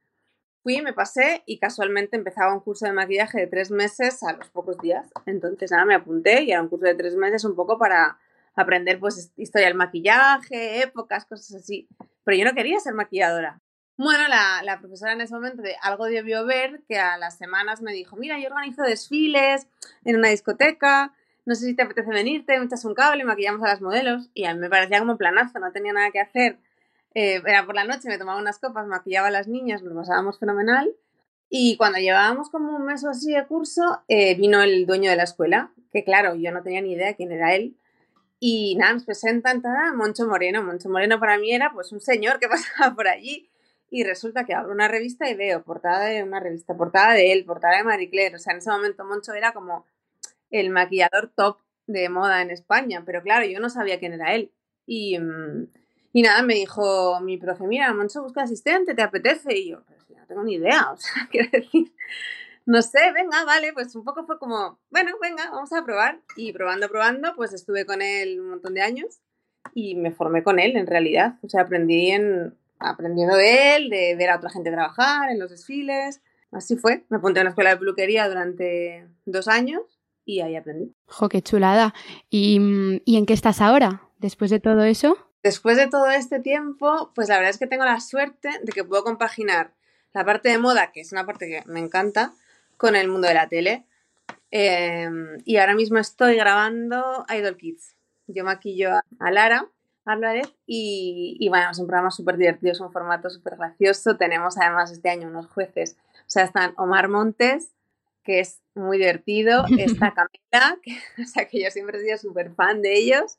Fui, 0.65 0.81
me 0.81 0.95
pasé 0.95 1.43
y 1.45 1.59
casualmente 1.59 2.17
empezaba 2.17 2.55
un 2.55 2.61
curso 2.61 2.87
de 2.87 2.93
maquillaje 2.93 3.39
de 3.39 3.47
tres 3.47 3.71
meses 3.71 4.23
a 4.23 4.33
los 4.33 4.49
pocos 4.49 4.79
días. 4.79 5.13
Entonces 5.27 5.71
nada, 5.71 5.85
me 5.85 5.95
apunté 5.95 6.43
y 6.43 6.53
era 6.53 6.63
un 6.63 6.71
curso 6.71 6.87
de 6.87 6.95
tres 6.95 7.17
meses 7.17 7.45
un 7.45 7.55
poco 7.55 7.77
para 7.77 8.19
aprender 8.57 8.99
pues 8.99 9.31
historia 9.37 9.69
del 9.69 9.77
maquillaje, 9.77 10.83
épocas, 10.83 11.27
cosas 11.27 11.57
así. 11.57 11.87
Pero 12.25 12.39
yo 12.39 12.47
no 12.47 12.55
quería 12.55 12.81
ser 12.81 12.95
maquilladora. 12.95 13.61
Bueno, 13.99 14.27
la, 14.27 14.63
la 14.63 14.81
profesora 14.81 15.13
en 15.13 15.21
ese 15.21 15.35
momento 15.35 15.61
de 15.61 15.77
algo 15.83 16.07
debió 16.07 16.47
ver 16.47 16.81
que 16.89 16.99
a 16.99 17.19
las 17.19 17.37
semanas 17.37 17.83
me 17.83 17.93
dijo, 17.93 18.17
mira, 18.17 18.39
yo 18.39 18.47
organizo 18.47 18.85
desfiles 18.85 19.69
en 20.07 20.17
una 20.17 20.31
discoteca, 20.31 21.13
no 21.45 21.55
sé 21.55 21.67
si 21.67 21.75
te 21.77 21.83
apetece 21.83 22.09
venirte, 22.09 22.59
me 22.59 22.65
echas 22.65 22.87
un 22.87 22.95
cable, 22.95 23.23
maquillamos 23.25 23.63
a 23.65 23.69
las 23.69 23.83
modelos. 23.83 24.31
Y 24.33 24.47
a 24.47 24.55
mí 24.55 24.61
me 24.61 24.71
parecía 24.71 24.99
como 24.99 25.19
planazo, 25.19 25.59
no 25.59 25.73
tenía 25.73 25.93
nada 25.93 26.11
que 26.11 26.21
hacer. 26.21 26.57
Eh, 27.15 27.41
era 27.47 27.65
por 27.65 27.75
la 27.75 27.85
noche, 27.85 28.09
me 28.09 28.19
tomaba 28.19 28.41
unas 28.41 28.59
copas, 28.59 28.87
maquillaba 28.87 29.29
a 29.29 29.31
las 29.31 29.49
niñas, 29.49 29.83
nos 29.83 29.95
pasábamos 29.95 30.39
fenomenal. 30.39 30.95
Y 31.49 31.77
cuando 31.77 31.99
llevábamos 31.99 32.51
como 32.51 32.75
un 32.75 32.85
mes 32.85 33.05
o 33.05 33.11
así 33.11 33.33
de 33.33 33.47
curso, 33.47 34.03
eh, 34.09 34.35
vino 34.35 34.61
el 34.63 34.87
dueño 34.87 35.11
de 35.11 35.17
la 35.17 35.23
escuela, 35.23 35.73
que 35.93 36.03
claro, 36.03 36.35
yo 36.35 36.51
no 36.51 36.63
tenía 36.63 36.81
ni 36.81 36.93
idea 36.93 37.07
de 37.07 37.17
quién 37.17 37.31
era 37.31 37.55
él. 37.55 37.77
Y 38.41 38.77
nada, 38.77 38.95
nos 38.95 39.05
presentan 39.05 39.63
tada, 39.63 39.93
Moncho 39.95 40.27
Moreno. 40.27 40.63
Moncho 40.63 40.89
Moreno 40.89 41.21
para 41.21 41.39
mí 41.39 41.53
era 41.53 41.71
pues 41.73 41.93
un 41.93 42.01
señor 42.01 42.41
que 42.41 42.49
pasaba 42.49 42.95
por 42.95 43.09
allí. 43.09 43.49
Y 43.91 44.03
resulta 44.03 44.45
que 44.45 44.55
abro 44.55 44.73
una 44.73 44.89
revista 44.89 45.31
y 45.31 45.35
veo 45.35 45.63
portada 45.63 46.07
de 46.07 46.25
una 46.25 46.41
revista, 46.41 46.77
portada 46.77 47.13
de 47.15 47.33
él, 47.33 47.45
portada 47.45 47.77
de 47.77 47.85
Marie. 47.85 48.35
O 48.35 48.39
sea, 48.39 48.53
en 48.53 48.59
ese 48.59 48.71
momento 48.71 49.05
Moncho 49.05 49.33
era 49.35 49.53
como 49.53 49.87
el 50.51 50.71
maquillador 50.71 51.31
top 51.37 51.59
de 51.87 52.09
moda 52.09 52.43
en 52.43 52.51
España. 52.51 53.05
Pero 53.07 53.23
claro, 53.23 53.47
yo 53.47 53.61
no 53.61 53.71
sabía 53.71 54.01
quién 54.01 54.15
era 54.15 54.35
él. 54.35 54.51
Y, 54.87 55.19
mm, 55.19 55.69
y 56.15 56.23
nada, 56.23 56.43
me 56.43 56.55
dijo 56.55 57.21
mi 57.21 57.39
profe, 57.39 57.67
mira, 57.67 57.93
Moncho 57.93 58.23
busca 58.23 58.43
asistente, 58.43 58.95
¿te 58.95 59.03
apetece? 59.03 59.59
Y 59.59 59.71
yo, 59.71 59.83
pues 59.85 59.99
no 60.09 60.25
tengo 60.29 60.45
ni 60.45 60.55
idea, 60.55 60.91
o 60.93 60.97
sea, 60.97 61.13
quiero 61.31 61.51
decir, 61.51 61.93
no 62.67 62.81
sé, 62.83 63.01
venga, 63.13 63.45
vale, 63.45 63.73
pues 63.73 63.97
un 63.97 64.05
poco 64.05 64.25
fue 64.25 64.39
como, 64.39 64.79
bueno, 64.91 65.11
venga, 65.21 65.51
vamos 65.51 65.73
a 65.73 65.85
probar. 65.85 66.21
Y 66.37 66.53
probando, 66.53 66.89
probando, 66.89 67.35
pues 67.35 67.53
estuve 67.53 67.85
con 67.85 68.01
él 68.01 68.41
un 68.41 68.51
montón 68.51 68.75
de 68.75 68.83
años 68.83 69.19
y 69.75 69.97
me 69.97 70.13
formé 70.13 70.45
con 70.45 70.61
él 70.61 70.77
en 70.77 70.87
realidad. 70.87 71.35
O 71.43 71.49
sea, 71.49 71.63
aprendí 71.63 72.13
en, 72.13 72.57
aprendiendo 72.79 73.37
de 73.37 73.75
él, 73.77 73.91
de 73.91 74.15
ver 74.15 74.31
a 74.31 74.37
otra 74.37 74.51
gente 74.51 74.71
trabajar 74.71 75.31
en 75.31 75.41
los 75.41 75.51
desfiles. 75.51 76.23
Así 76.53 76.77
fue. 76.77 77.05
Me 77.09 77.17
apunté 77.17 77.41
a 77.41 77.43
una 77.43 77.51
escuela 77.51 77.71
de 77.71 77.77
peluquería 77.77 78.29
durante 78.29 79.09
dos 79.27 79.49
años 79.49 79.83
y 80.25 80.41
ahí 80.41 80.55
aprendí. 80.55 80.95
Jo, 81.07 81.29
qué 81.29 81.43
chulada. 81.43 81.93
¿Y, 82.31 82.61
mm, 82.61 83.01
¿Y 83.05 83.17
en 83.17 83.27
qué 83.27 83.35
estás 83.35 83.61
ahora? 83.61 84.09
Después 84.19 84.51
de 84.51 84.61
todo 84.61 84.85
eso. 84.85 85.19
Después 85.45 85.77
de 85.77 85.89
todo 85.89 86.09
este 86.09 86.41
tiempo, 86.41 87.13
pues 87.15 87.29
la 87.29 87.37
verdad 87.37 87.51
es 87.51 87.59
que 87.59 87.67
tengo 87.67 87.85
la 87.85 88.01
suerte 88.01 88.49
de 88.63 88.73
que 88.73 88.83
puedo 88.83 89.05
compaginar 89.05 89.75
la 90.15 90.25
parte 90.25 90.49
de 90.49 90.57
moda, 90.57 90.91
que 90.91 91.03
es 91.03 91.13
una 91.13 91.27
parte 91.27 91.47
que 91.47 91.63
me 91.71 91.81
encanta, 91.81 92.33
con 92.79 92.97
el 92.97 93.09
mundo 93.09 93.29
de 93.29 93.35
la 93.35 93.47
tele. 93.47 93.85
Eh, 94.51 95.07
y 95.45 95.59
ahora 95.59 95.75
mismo 95.75 95.99
estoy 95.99 96.37
grabando 96.37 97.27
Idol 97.29 97.59
Kids. 97.59 97.95
Yo 98.27 98.43
maquillo 98.43 98.95
a, 98.95 99.05
a 99.21 99.31
Lara 99.31 99.69
Álvarez 100.07 100.51
y, 100.67 101.37
y, 101.39 101.49
bueno, 101.51 101.71
es 101.71 101.79
un 101.79 101.89
programa 101.89 102.11
súper 102.11 102.39
divertido, 102.39 102.73
es 102.73 102.81
un 102.81 102.91
formato 102.91 103.29
súper 103.29 103.57
gracioso. 103.57 104.17
Tenemos 104.17 104.57
además 104.57 104.93
este 104.93 105.11
año 105.11 105.29
unos 105.29 105.49
jueces, 105.49 105.99
o 106.21 106.31
sea, 106.31 106.45
están 106.45 106.73
Omar 106.79 107.09
Montes, 107.09 107.71
que 108.23 108.41
es 108.41 108.63
muy 108.75 108.97
divertido, 108.97 109.67
está 109.79 110.15
Camila, 110.15 110.79
que, 110.83 110.97
o 111.23 111.27
sea, 111.27 111.47
que 111.47 111.63
yo 111.63 111.71
siempre 111.71 111.99
he 111.99 112.03
sido 112.03 112.17
súper 112.17 112.55
fan 112.55 112.81
de 112.81 112.97
ellos, 112.97 113.37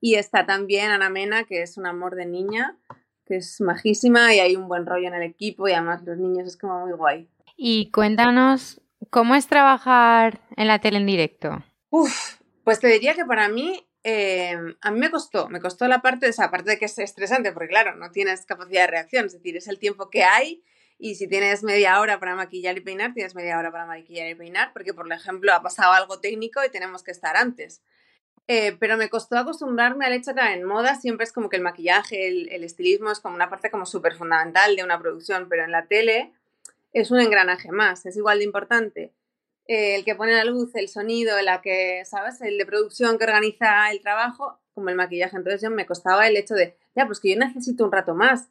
y 0.00 0.14
está 0.14 0.46
también 0.46 0.90
Ana 0.90 1.10
Mena, 1.10 1.44
que 1.44 1.62
es 1.62 1.76
un 1.76 1.86
amor 1.86 2.14
de 2.14 2.26
niña, 2.26 2.76
que 3.26 3.36
es 3.36 3.60
majísima 3.60 4.34
y 4.34 4.40
hay 4.40 4.56
un 4.56 4.68
buen 4.68 4.86
rollo 4.86 5.08
en 5.08 5.14
el 5.14 5.22
equipo 5.22 5.68
y 5.68 5.72
además 5.72 6.02
los 6.04 6.18
niños 6.18 6.46
es 6.46 6.56
como 6.56 6.80
muy 6.86 6.92
guay. 6.92 7.28
Y 7.56 7.90
cuéntanos, 7.90 8.80
¿cómo 9.10 9.34
es 9.34 9.46
trabajar 9.46 10.40
en 10.56 10.68
la 10.68 10.78
tele 10.78 10.98
en 10.98 11.06
directo? 11.06 11.64
Uf, 11.90 12.36
pues 12.64 12.80
te 12.80 12.88
diría 12.88 13.14
que 13.14 13.24
para 13.24 13.48
mí, 13.48 13.86
eh, 14.04 14.56
a 14.80 14.90
mí 14.90 14.98
me 14.98 15.10
costó, 15.10 15.48
me 15.48 15.60
costó 15.60 15.88
la 15.88 16.02
parte, 16.02 16.28
o 16.28 16.32
sea, 16.32 16.46
aparte 16.46 16.72
de 16.72 16.78
que 16.78 16.84
es 16.84 16.98
estresante, 16.98 17.52
porque 17.52 17.68
claro, 17.68 17.96
no 17.96 18.10
tienes 18.10 18.44
capacidad 18.44 18.82
de 18.82 18.88
reacción, 18.88 19.26
es 19.26 19.32
decir, 19.32 19.56
es 19.56 19.68
el 19.68 19.78
tiempo 19.78 20.10
que 20.10 20.22
hay 20.22 20.62
y 20.98 21.16
si 21.16 21.28
tienes 21.28 21.62
media 21.62 22.00
hora 22.00 22.18
para 22.18 22.34
maquillar 22.34 22.76
y 22.76 22.80
peinar, 22.80 23.12
tienes 23.12 23.34
media 23.34 23.58
hora 23.58 23.70
para 23.70 23.86
maquillar 23.86 24.28
y 24.28 24.34
peinar, 24.34 24.72
porque 24.72 24.94
por 24.94 25.10
ejemplo 25.12 25.52
ha 25.52 25.62
pasado 25.62 25.92
algo 25.92 26.20
técnico 26.20 26.64
y 26.64 26.70
tenemos 26.70 27.02
que 27.02 27.10
estar 27.10 27.36
antes. 27.36 27.82
Eh, 28.48 28.76
pero 28.78 28.96
me 28.96 29.08
costó 29.10 29.36
acostumbrarme 29.36 30.06
al 30.06 30.12
hecho 30.12 30.34
que 30.34 30.40
en 30.40 30.64
moda 30.64 30.94
siempre 30.94 31.24
es 31.24 31.32
como 31.32 31.48
que 31.48 31.56
el 31.56 31.62
maquillaje, 31.62 32.28
el, 32.28 32.48
el 32.52 32.62
estilismo 32.62 33.10
es 33.10 33.18
como 33.18 33.34
una 33.34 33.50
parte 33.50 33.70
como 33.70 33.86
súper 33.86 34.14
fundamental 34.14 34.76
de 34.76 34.84
una 34.84 35.00
producción, 35.00 35.48
pero 35.48 35.64
en 35.64 35.72
la 35.72 35.86
tele 35.86 36.32
es 36.92 37.10
un 37.10 37.20
engranaje 37.20 37.72
más, 37.72 38.06
es 38.06 38.16
igual 38.16 38.38
de 38.38 38.44
importante. 38.44 39.12
Eh, 39.68 39.96
el 39.96 40.04
que 40.04 40.14
pone 40.14 40.32
la 40.32 40.44
luz, 40.44 40.74
el 40.74 40.88
sonido, 40.88 41.40
la 41.42 41.60
que, 41.60 42.04
¿sabes? 42.04 42.40
El 42.40 42.56
de 42.56 42.66
producción 42.66 43.18
que 43.18 43.24
organiza 43.24 43.90
el 43.90 44.00
trabajo, 44.00 44.58
como 44.74 44.90
el 44.90 44.94
maquillaje. 44.94 45.36
Entonces 45.36 45.60
yo 45.60 45.70
me 45.70 45.86
costaba 45.86 46.28
el 46.28 46.36
hecho 46.36 46.54
de, 46.54 46.76
ya, 46.94 47.06
pues 47.06 47.20
que 47.20 47.30
yo 47.30 47.38
necesito 47.38 47.84
un 47.84 47.92
rato 47.92 48.14
más. 48.14 48.48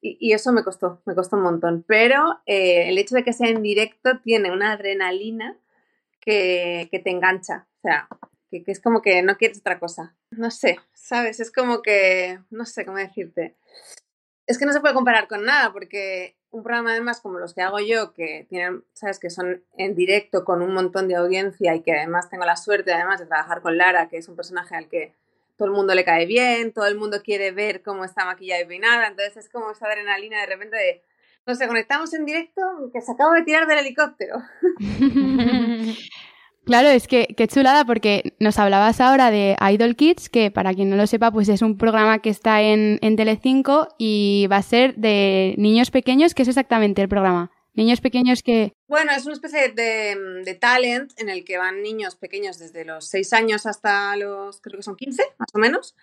y, 0.00 0.32
eso 0.32 0.52
me 0.52 0.62
costó, 0.62 1.02
me 1.04 1.14
costó 1.14 1.36
un 1.36 1.42
montón. 1.42 1.84
Pero 1.86 2.40
eh, 2.46 2.88
el 2.88 2.98
hecho 2.98 3.16
de 3.16 3.24
que 3.24 3.32
sea 3.32 3.48
en 3.48 3.62
directo 3.62 4.20
tiene 4.22 4.52
una 4.52 4.72
adrenalina 4.72 5.56
que, 6.20 6.88
que 6.90 6.98
te 7.00 7.10
engancha. 7.10 7.66
O 7.78 7.80
sea, 7.82 8.08
que, 8.50 8.62
que, 8.64 8.72
es 8.72 8.80
como 8.80 9.02
que 9.02 9.22
no 9.22 9.36
quieres 9.36 9.58
otra 9.58 9.78
cosa. 9.78 10.14
No 10.30 10.50
sé, 10.50 10.78
¿sabes? 10.94 11.40
Es 11.40 11.50
como 11.50 11.82
que, 11.82 12.40
no 12.50 12.64
sé 12.66 12.84
cómo 12.84 12.98
decirte. 12.98 13.56
Es 14.46 14.58
que 14.58 14.66
no 14.66 14.72
se 14.72 14.80
puede 14.80 14.94
comparar 14.94 15.28
con 15.28 15.44
nada, 15.44 15.72
porque 15.72 16.36
un 16.50 16.62
programa 16.62 16.92
además 16.92 17.20
como 17.20 17.38
los 17.38 17.54
que 17.54 17.62
hago 17.62 17.80
yo, 17.80 18.12
que 18.14 18.46
tienen, 18.48 18.84
sabes, 18.92 19.18
que 19.18 19.30
son 19.30 19.62
en 19.76 19.94
directo 19.94 20.44
con 20.44 20.62
un 20.62 20.72
montón 20.72 21.08
de 21.08 21.16
audiencia 21.16 21.74
y 21.74 21.82
que 21.82 21.92
además 21.92 22.30
tengo 22.30 22.44
la 22.44 22.56
suerte 22.56 22.92
además 22.92 23.20
de 23.20 23.26
trabajar 23.26 23.60
con 23.60 23.76
Lara, 23.76 24.08
que 24.08 24.18
es 24.18 24.28
un 24.28 24.36
personaje 24.36 24.74
al 24.74 24.88
que 24.88 25.12
todo 25.56 25.68
el 25.68 25.74
mundo 25.74 25.94
le 25.94 26.04
cae 26.04 26.26
bien, 26.26 26.72
todo 26.72 26.86
el 26.86 26.96
mundo 26.96 27.22
quiere 27.22 27.50
ver 27.50 27.82
cómo 27.82 28.04
está 28.04 28.24
maquillada 28.24 28.62
y 28.62 28.66
peinada, 28.66 29.08
entonces 29.08 29.36
es 29.36 29.48
como 29.50 29.70
esa 29.70 29.86
adrenalina 29.86 30.40
de 30.40 30.46
repente 30.46 30.76
de, 30.76 31.02
no 31.46 31.54
sé, 31.54 31.66
conectamos 31.66 32.12
en 32.14 32.24
directo 32.24 32.62
que 32.92 33.00
se 33.00 33.12
acaba 33.12 33.34
de 33.34 33.42
tirar 33.42 33.66
del 33.66 33.78
helicóptero. 33.78 34.36
Claro, 36.66 36.88
es 36.88 37.06
que 37.06 37.28
qué 37.36 37.46
chulada 37.46 37.84
porque 37.84 38.34
nos 38.40 38.58
hablabas 38.58 39.00
ahora 39.00 39.30
de 39.30 39.56
Idol 39.72 39.94
Kids, 39.94 40.28
que 40.28 40.50
para 40.50 40.74
quien 40.74 40.90
no 40.90 40.96
lo 40.96 41.06
sepa, 41.06 41.30
pues 41.30 41.48
es 41.48 41.62
un 41.62 41.78
programa 41.78 42.18
que 42.18 42.28
está 42.28 42.60
en, 42.60 42.98
Telecinco 43.16 43.94
y 43.98 44.48
va 44.50 44.56
a 44.56 44.62
ser 44.62 44.96
de 44.96 45.54
niños 45.58 45.92
pequeños, 45.92 46.34
¿qué 46.34 46.42
es 46.42 46.48
exactamente 46.48 47.02
el 47.02 47.08
programa? 47.08 47.52
Niños 47.74 48.00
pequeños 48.00 48.42
que... 48.42 48.72
Bueno, 48.88 49.12
es 49.12 49.24
una 49.26 49.34
especie 49.34 49.68
de, 49.68 50.16
de, 50.44 50.54
talent 50.54 51.12
en 51.18 51.28
el 51.28 51.44
que 51.44 51.56
van 51.56 51.82
niños 51.82 52.16
pequeños 52.16 52.58
desde 52.58 52.84
los 52.84 53.06
6 53.10 53.32
años 53.34 53.66
hasta 53.66 54.16
los, 54.16 54.60
creo 54.60 54.78
que 54.78 54.82
son 54.82 54.96
15, 54.96 55.22
más 55.38 55.50
o 55.54 55.58
menos, 55.58 55.94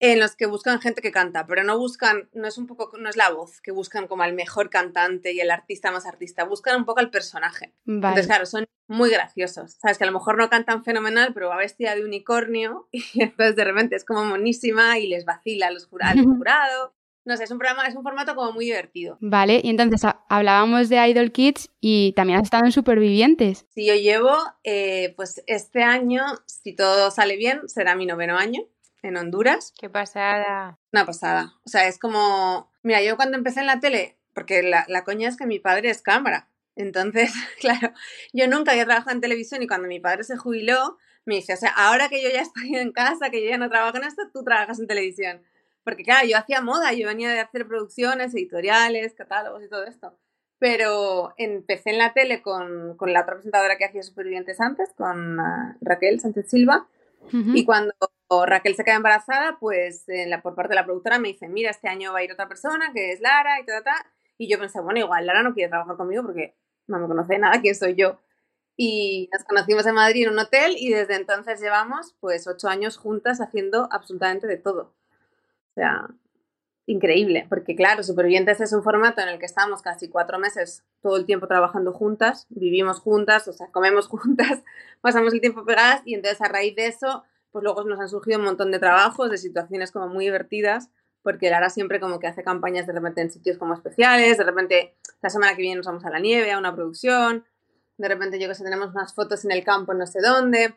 en 0.00 0.18
los 0.18 0.34
que 0.34 0.46
buscan 0.46 0.80
gente 0.80 1.02
que 1.02 1.12
canta, 1.12 1.46
pero 1.46 1.62
no 1.62 1.78
buscan, 1.78 2.30
no 2.32 2.48
es 2.48 2.56
un 2.56 2.66
poco, 2.66 2.96
no 2.98 3.10
es 3.10 3.16
la 3.16 3.30
voz, 3.30 3.60
que 3.60 3.70
buscan 3.70 4.08
como 4.08 4.22
al 4.22 4.32
mejor 4.32 4.70
cantante 4.70 5.32
y 5.32 5.40
el 5.40 5.50
artista 5.50 5.92
más 5.92 6.06
artista, 6.06 6.44
buscan 6.44 6.76
un 6.76 6.86
poco 6.86 7.00
al 7.00 7.10
personaje. 7.10 7.74
Entonces, 7.86 8.26
claro, 8.26 8.46
son 8.46 8.64
muy 8.88 9.10
graciosos, 9.10 9.74
sabes 9.74 9.98
que 9.98 10.04
a 10.04 10.06
lo 10.06 10.14
mejor 10.14 10.38
no 10.38 10.48
cantan 10.48 10.84
fenomenal, 10.84 11.32
pero 11.34 11.50
va 11.50 11.56
vestida 11.58 11.94
de 11.94 12.04
unicornio 12.04 12.88
y 12.92 13.22
entonces 13.22 13.54
de 13.56 13.64
repente 13.64 13.94
es 13.94 14.04
como 14.04 14.24
monísima 14.24 14.98
y 14.98 15.06
les 15.06 15.26
vacila 15.26 15.68
al 15.68 15.78
jurado. 16.24 16.94
No 17.22 17.36
sé, 17.36 17.44
es 17.44 17.50
un 17.50 17.58
programa, 17.58 17.86
es 17.86 17.94
un 17.94 18.02
formato 18.02 18.34
como 18.34 18.52
muy 18.52 18.64
divertido. 18.64 19.18
Vale, 19.20 19.60
y 19.62 19.68
entonces 19.68 20.10
hablábamos 20.30 20.88
de 20.88 21.06
Idol 21.06 21.30
Kids 21.32 21.68
y 21.78 22.14
también 22.16 22.38
has 22.38 22.44
estado 22.44 22.64
en 22.64 22.72
Supervivientes. 22.72 23.66
Sí, 23.74 23.84
yo 23.84 23.94
llevo, 23.94 24.34
eh, 24.64 25.12
pues 25.16 25.44
este 25.46 25.82
año, 25.82 26.24
si 26.46 26.74
todo 26.74 27.10
sale 27.10 27.36
bien, 27.36 27.68
será 27.68 27.94
mi 27.94 28.06
noveno 28.06 28.38
año 28.38 28.62
en 29.02 29.16
Honduras. 29.16 29.72
Qué 29.78 29.88
pasada. 29.88 30.78
Una 30.92 31.06
pasada. 31.06 31.54
O 31.64 31.68
sea, 31.68 31.86
es 31.88 31.98
como, 31.98 32.70
mira, 32.82 33.02
yo 33.02 33.16
cuando 33.16 33.36
empecé 33.36 33.60
en 33.60 33.66
la 33.66 33.80
tele, 33.80 34.18
porque 34.34 34.62
la, 34.62 34.84
la 34.88 35.04
coña 35.04 35.28
es 35.28 35.36
que 35.36 35.46
mi 35.46 35.58
padre 35.58 35.90
es 35.90 36.02
cámara. 36.02 36.48
Entonces, 36.76 37.32
claro, 37.60 37.92
yo 38.32 38.48
nunca 38.48 38.72
había 38.72 38.84
trabajado 38.84 39.12
en 39.12 39.20
televisión 39.20 39.62
y 39.62 39.66
cuando 39.66 39.88
mi 39.88 40.00
padre 40.00 40.24
se 40.24 40.36
jubiló, 40.36 40.98
me 41.24 41.36
dice, 41.36 41.54
o 41.54 41.56
sea, 41.56 41.70
ahora 41.70 42.08
que 42.08 42.22
yo 42.22 42.28
ya 42.30 42.40
estoy 42.42 42.76
en 42.76 42.92
casa, 42.92 43.30
que 43.30 43.42
yo 43.42 43.50
ya 43.50 43.58
no 43.58 43.68
trabajo 43.68 43.96
en 43.98 44.04
esto, 44.04 44.22
tú 44.32 44.42
trabajas 44.42 44.80
en 44.80 44.86
televisión. 44.86 45.42
Porque 45.84 46.04
claro, 46.04 46.26
yo 46.26 46.36
hacía 46.36 46.60
moda, 46.60 46.92
yo 46.92 47.06
venía 47.06 47.30
de 47.30 47.40
hacer 47.40 47.66
producciones, 47.66 48.34
editoriales, 48.34 49.14
catálogos 49.14 49.62
y 49.64 49.68
todo 49.68 49.84
esto. 49.84 50.16
Pero 50.58 51.32
empecé 51.38 51.90
en 51.90 51.98
la 51.98 52.12
tele 52.12 52.42
con, 52.42 52.96
con 52.96 53.12
la 53.14 53.22
otra 53.22 53.34
presentadora 53.34 53.78
que 53.78 53.86
hacía 53.86 54.02
Supervivientes 54.02 54.60
antes, 54.60 54.90
con 54.94 55.40
uh, 55.40 55.74
Raquel 55.80 56.20
Sánchez 56.20 56.50
Silva. 56.50 56.86
Y 57.32 57.64
cuando 57.64 57.94
Raquel 58.46 58.76
se 58.76 58.84
queda 58.84 58.94
embarazada, 58.94 59.58
pues 59.58 60.08
en 60.08 60.30
la, 60.30 60.40
por 60.40 60.54
parte 60.54 60.70
de 60.70 60.76
la 60.76 60.84
productora 60.84 61.18
me 61.18 61.28
dice, 61.28 61.48
mira, 61.48 61.70
este 61.70 61.88
año 61.88 62.12
va 62.12 62.20
a 62.20 62.22
ir 62.22 62.32
otra 62.32 62.48
persona, 62.48 62.92
que 62.94 63.12
es 63.12 63.20
Lara 63.20 63.60
y 63.60 63.66
tal, 63.66 63.82
tal. 63.82 64.00
Y 64.38 64.48
yo 64.48 64.58
pensé, 64.58 64.80
bueno, 64.80 65.00
igual 65.00 65.26
Lara 65.26 65.42
no 65.42 65.52
quiere 65.52 65.68
trabajar 65.68 65.96
conmigo 65.96 66.22
porque 66.22 66.54
no 66.86 67.00
me 67.00 67.08
conoce 67.08 67.38
nada 67.38 67.60
quién 67.60 67.74
soy 67.74 67.96
yo. 67.96 68.20
Y 68.76 69.28
nos 69.32 69.44
conocimos 69.44 69.84
en 69.86 69.94
Madrid 69.94 70.24
en 70.26 70.32
un 70.32 70.38
hotel 70.38 70.74
y 70.78 70.90
desde 70.90 71.16
entonces 71.16 71.60
llevamos 71.60 72.14
pues 72.20 72.46
ocho 72.46 72.68
años 72.68 72.96
juntas 72.96 73.40
haciendo 73.40 73.88
absolutamente 73.90 74.46
de 74.46 74.56
todo. 74.56 74.94
O 75.70 75.74
sea, 75.74 76.08
increíble, 76.86 77.46
porque 77.48 77.76
claro, 77.76 78.02
Supervivientes 78.02 78.60
es 78.60 78.72
un 78.72 78.82
formato 78.82 79.20
en 79.20 79.28
el 79.28 79.38
que 79.38 79.46
estamos 79.46 79.82
casi 79.82 80.08
cuatro 80.08 80.38
meses 80.38 80.84
todo 81.02 81.16
el 81.16 81.26
tiempo 81.26 81.46
trabajando 81.46 81.92
juntas, 81.92 82.46
vivimos 82.48 83.00
juntas, 83.00 83.48
o 83.48 83.52
sea, 83.52 83.68
comemos 83.72 84.08
juntas, 84.08 84.62
pasamos 85.00 85.34
el 85.34 85.40
tiempo 85.40 85.64
pegadas 85.64 86.02
y 86.04 86.14
entonces 86.14 86.40
a 86.40 86.48
raíz 86.48 86.74
de 86.76 86.86
eso 86.86 87.24
pues 87.52 87.62
luego 87.62 87.84
nos 87.84 88.00
han 88.00 88.08
surgido 88.08 88.38
un 88.38 88.44
montón 88.44 88.70
de 88.70 88.78
trabajos, 88.78 89.30
de 89.30 89.38
situaciones 89.38 89.92
como 89.92 90.08
muy 90.08 90.26
divertidas, 90.26 90.90
porque 91.22 91.50
Lara 91.50 91.68
siempre 91.68 92.00
como 92.00 92.18
que 92.18 92.26
hace 92.26 92.42
campañas 92.42 92.86
de 92.86 92.92
repente 92.92 93.20
en 93.20 93.30
sitios 93.30 93.58
como 93.58 93.74
especiales, 93.74 94.38
de 94.38 94.44
repente 94.44 94.96
la 95.22 95.30
semana 95.30 95.54
que 95.54 95.62
viene 95.62 95.76
nos 95.76 95.86
vamos 95.86 96.04
a 96.04 96.10
la 96.10 96.18
nieve, 96.18 96.52
a 96.52 96.58
una 96.58 96.74
producción, 96.74 97.44
de 97.98 98.08
repente 98.08 98.40
yo 98.40 98.48
que 98.48 98.54
sé, 98.54 98.64
tenemos 98.64 98.90
unas 98.94 99.14
fotos 99.14 99.44
en 99.44 99.52
el 99.52 99.64
campo 99.64 99.92
no 99.94 100.06
sé 100.06 100.20
dónde, 100.20 100.74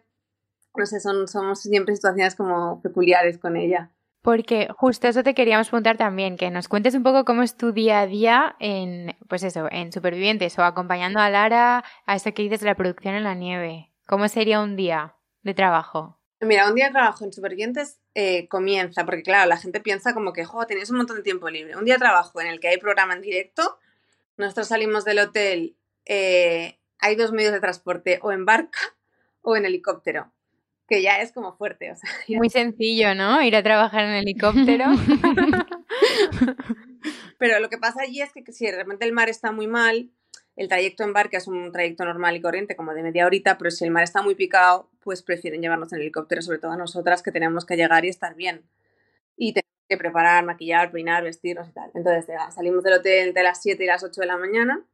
no 0.76 0.86
sé, 0.86 1.00
son, 1.00 1.28
somos 1.28 1.62
siempre 1.62 1.96
situaciones 1.96 2.36
como 2.36 2.82
peculiares 2.82 3.38
con 3.38 3.56
ella. 3.56 3.92
Porque 4.22 4.70
justo 4.78 5.10
eso 5.10 5.22
te 5.22 5.34
queríamos 5.34 5.68
preguntar 5.68 5.98
también, 5.98 6.38
que 6.38 6.50
nos 6.50 6.70
cuentes 6.70 6.96
un 6.96 7.04
poco 7.04 7.26
cómo 7.26 7.44
es 7.44 7.58
tu 7.58 7.74
día 7.74 8.00
a 8.00 8.08
día 8.08 8.56
en, 8.60 9.18
pues 9.28 9.44
eso, 9.44 9.68
en 9.70 9.92
Supervivientes 9.92 10.58
o 10.58 10.64
acompañando 10.64 11.20
a 11.20 11.30
Lara 11.30 11.84
a 12.06 12.16
eso 12.16 12.34
que 12.34 12.44
dices 12.44 12.62
de 12.62 12.68
la 12.68 12.76
producción 12.76 13.16
en 13.16 13.26
la 13.26 13.36
nieve. 13.36 13.92
¿Cómo 14.08 14.30
sería 14.30 14.62
un 14.62 14.78
día 14.78 15.16
de 15.42 15.54
trabajo? 15.54 16.23
Mira, 16.46 16.68
un 16.68 16.76
día 16.76 16.86
de 16.86 16.92
trabajo 16.92 17.26
en 17.26 17.34
Supervivientes 17.34 18.00
eh, 18.16 18.48
comienza, 18.48 19.06
porque 19.06 19.24
claro, 19.24 19.50
la 19.50 19.58
gente 19.58 19.80
piensa 19.80 20.14
como 20.14 20.34
que, 20.34 20.46
jo, 20.46 20.66
tenéis 20.66 20.90
un 20.90 20.98
montón 20.98 21.18
de 21.18 21.24
tiempo 21.24 21.50
libre. 21.50 21.76
Un 21.76 21.86
día 21.86 21.96
de 21.96 22.00
trabajo 22.00 22.42
en 22.42 22.48
el 22.48 22.60
que 22.60 22.70
hay 22.70 22.78
programa 22.78 23.14
en 23.14 23.22
directo, 23.22 23.80
nosotros 24.38 24.68
salimos 24.68 25.06
del 25.06 25.20
hotel, 25.20 25.76
eh, 26.06 26.80
hay 27.00 27.16
dos 27.16 27.32
medios 27.32 27.54
de 27.54 27.60
transporte, 27.60 28.20
o 28.22 28.32
en 28.32 28.46
barca 28.46 28.80
o 29.42 29.56
en 29.58 29.66
helicóptero, 29.66 30.32
que 30.88 31.02
ya 31.02 31.22
es 31.22 31.32
como 31.32 31.56
fuerte. 31.56 31.92
O 31.92 31.96
sea, 31.96 32.10
Muy 32.38 32.50
sencillo, 32.50 33.14
¿no? 33.16 33.42
Ir 33.42 33.56
a 33.56 33.64
trabajar 33.64 34.06
en 34.06 34.14
helicóptero. 34.14 34.86
Pero 37.38 37.60
lo 37.60 37.70
que 37.70 37.78
pasa 37.78 38.02
allí 38.02 38.22
es 38.22 38.32
que 38.32 38.44
si 38.52 38.66
de 38.66 38.76
repente 38.76 39.06
el 39.06 39.12
mar 39.12 39.30
está 39.30 39.52
muy 39.52 39.68
mal, 39.68 40.10
el 40.56 40.68
trayecto 40.68 41.04
en 41.04 41.14
barca 41.14 41.38
es 41.38 41.48
un 41.48 41.72
trayecto 41.72 42.06
normal 42.06 42.36
y 42.36 42.42
corriente, 42.42 42.76
como 42.76 42.94
de 42.94 43.02
media 43.02 43.26
horita, 43.26 43.58
pero 43.58 43.72
si 43.72 43.86
el 43.86 43.92
mar 43.92 44.04
está 44.04 44.22
muy 44.22 44.36
picado, 44.36 44.90
pues 45.00 45.24
prefieren 45.24 45.62
llevarnos 45.62 45.92
en 45.94 46.02
helicóptero, 46.02 46.42
sobre 46.42 46.60
todo 46.60 46.72
a 46.72 46.78
nosotras 46.78 47.24
que 47.24 47.32
tenemos 47.32 47.66
que 47.66 47.76
llegar 47.76 48.06
y 48.06 48.10
estar 48.10 48.36
bien. 48.36 48.64
Y 49.36 49.54
tenemos 49.54 49.86
que 49.90 49.98
preparar, 49.98 50.46
maquillar, 50.46 50.92
peinar, 50.92 51.24
vestirnos 51.24 51.68
y 51.70 51.72
tal. 51.72 51.92
Entonces 51.96 52.28
salimos 52.54 52.84
del 52.84 52.94
hotel 52.94 53.30
entre 53.30 53.44
las 53.44 53.62
7 53.62 53.84
y 53.84 53.88
las 53.88 54.04
8 54.04 54.22
de 54.22 54.28
la 54.28 54.38
mañana, 54.38 54.86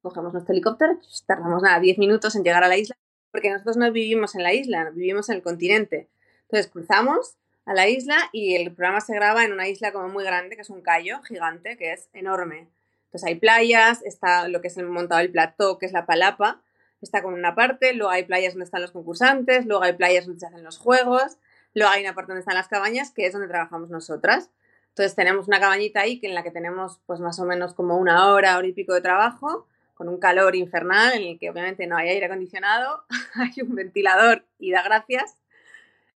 cogemos 0.00 0.32
nuestro 0.32 0.52
helicóptero, 0.52 0.98
tardamos 1.26 1.62
nada, 1.62 1.78
10 1.78 1.98
minutos 1.98 2.34
en 2.34 2.42
llegar 2.42 2.64
a 2.64 2.68
la 2.68 2.76
isla, 2.76 2.96
porque 3.30 3.50
nosotros 3.50 3.76
no 3.76 3.90
vivimos 3.92 4.34
en 4.34 4.42
la 4.42 4.52
isla, 4.52 4.90
vivimos 4.90 5.28
en 5.28 5.36
el 5.36 5.42
continente. 5.42 6.08
Entonces 6.42 6.70
cruzamos 6.70 7.36
a 7.64 7.74
la 7.74 7.88
isla 7.88 8.16
y 8.32 8.56
el 8.56 8.74
programa 8.74 9.00
se 9.00 9.14
graba 9.14 9.44
en 9.44 9.52
una 9.52 9.68
isla 9.68 9.92
como 9.92 10.08
muy 10.08 10.24
grande, 10.24 10.56
que 10.56 10.62
es 10.62 10.70
un 10.70 10.82
callo 10.82 11.22
gigante, 11.22 11.76
que 11.76 11.92
es 11.92 12.08
enorme. 12.12 12.68
Entonces 13.12 13.28
hay 13.28 13.34
playas, 13.34 14.02
está 14.04 14.48
lo 14.48 14.62
que 14.62 14.68
es 14.68 14.76
el 14.78 14.86
montado 14.86 15.20
el 15.20 15.30
plató, 15.30 15.78
que 15.78 15.84
es 15.84 15.92
la 15.92 16.06
palapa, 16.06 16.62
está 17.02 17.22
con 17.22 17.34
una 17.34 17.54
parte, 17.54 17.92
luego 17.92 18.10
hay 18.10 18.24
playas 18.24 18.54
donde 18.54 18.64
están 18.64 18.80
los 18.80 18.90
concursantes, 18.90 19.66
luego 19.66 19.82
hay 19.82 19.92
playas 19.92 20.24
donde 20.24 20.40
se 20.40 20.46
hacen 20.46 20.64
los 20.64 20.78
juegos, 20.78 21.36
luego 21.74 21.92
hay 21.92 22.02
una 22.04 22.14
parte 22.14 22.32
donde 22.32 22.40
están 22.40 22.54
las 22.54 22.68
cabañas, 22.68 23.10
que 23.10 23.26
es 23.26 23.34
donde 23.34 23.48
trabajamos 23.48 23.90
nosotras. 23.90 24.48
Entonces 24.88 25.14
tenemos 25.14 25.46
una 25.46 25.60
cabañita 25.60 26.00
ahí 26.00 26.20
en 26.22 26.34
la 26.34 26.42
que 26.42 26.50
tenemos 26.50 27.00
pues 27.04 27.20
más 27.20 27.38
o 27.38 27.44
menos 27.44 27.74
como 27.74 27.98
una 27.98 28.32
hora, 28.32 28.56
hora 28.56 28.66
y 28.66 28.72
pico 28.72 28.94
de 28.94 29.02
trabajo, 29.02 29.66
con 29.92 30.08
un 30.08 30.18
calor 30.18 30.56
infernal 30.56 31.12
en 31.12 31.22
el 31.22 31.38
que 31.38 31.50
obviamente 31.50 31.86
no 31.86 31.98
hay 31.98 32.08
aire 32.08 32.24
acondicionado, 32.24 33.04
hay 33.34 33.62
un 33.62 33.74
ventilador 33.74 34.46
y 34.58 34.70
da 34.70 34.82
gracias. 34.82 35.36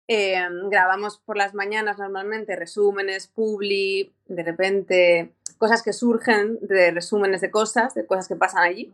Em, 0.07 0.69
grabamos 0.69 1.19
por 1.19 1.37
las 1.37 1.55
mañanas 1.55 1.99
normalmente 1.99 2.55
resúmenes, 2.55 3.27
publi, 3.27 4.15
de 4.27 4.43
repente 4.45 5.35
cosas 5.59 5.83
que 5.83 5.93
surgen 5.93 6.59
de 6.61 6.91
resúmenes 6.91 7.41
de 7.41 7.51
cosas, 7.51 7.95
de 7.95 8.07
cosas 8.07 8.29
que 8.29 8.37
pasan 8.37 8.63
allí, 8.63 8.93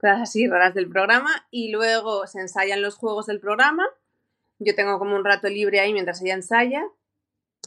cosas 0.00 0.20
así 0.22 0.46
raras 0.46 0.74
del 0.74 0.88
programa, 0.88 1.46
y 1.50 1.70
luego 1.70 2.26
se 2.26 2.40
ensayan 2.40 2.82
los 2.82 2.96
juegos 2.96 3.26
del 3.26 3.40
programa. 3.40 3.84
Yo 4.58 4.74
tengo 4.74 4.98
como 4.98 5.16
un 5.16 5.24
rato 5.24 5.48
libre 5.48 5.80
ahí 5.80 5.92
mientras 5.92 6.22
ella 6.22 6.34
ensaya, 6.34 6.84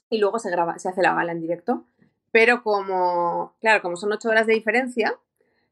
y 0.10 0.20
luego 0.20 0.40
se 0.40 0.50
graba, 0.50 0.78
se 0.80 0.90
hace 0.90 1.02
la 1.02 1.14
gala 1.14 1.32
en 1.32 1.42
directo. 1.42 1.86
Pero 2.32 2.64
como, 2.64 3.56
claro, 3.60 3.82
como 3.82 3.98
son 3.98 4.12
ocho 4.12 4.30
horas 4.30 4.48
de 4.48 4.54
diferencia, 4.54 5.18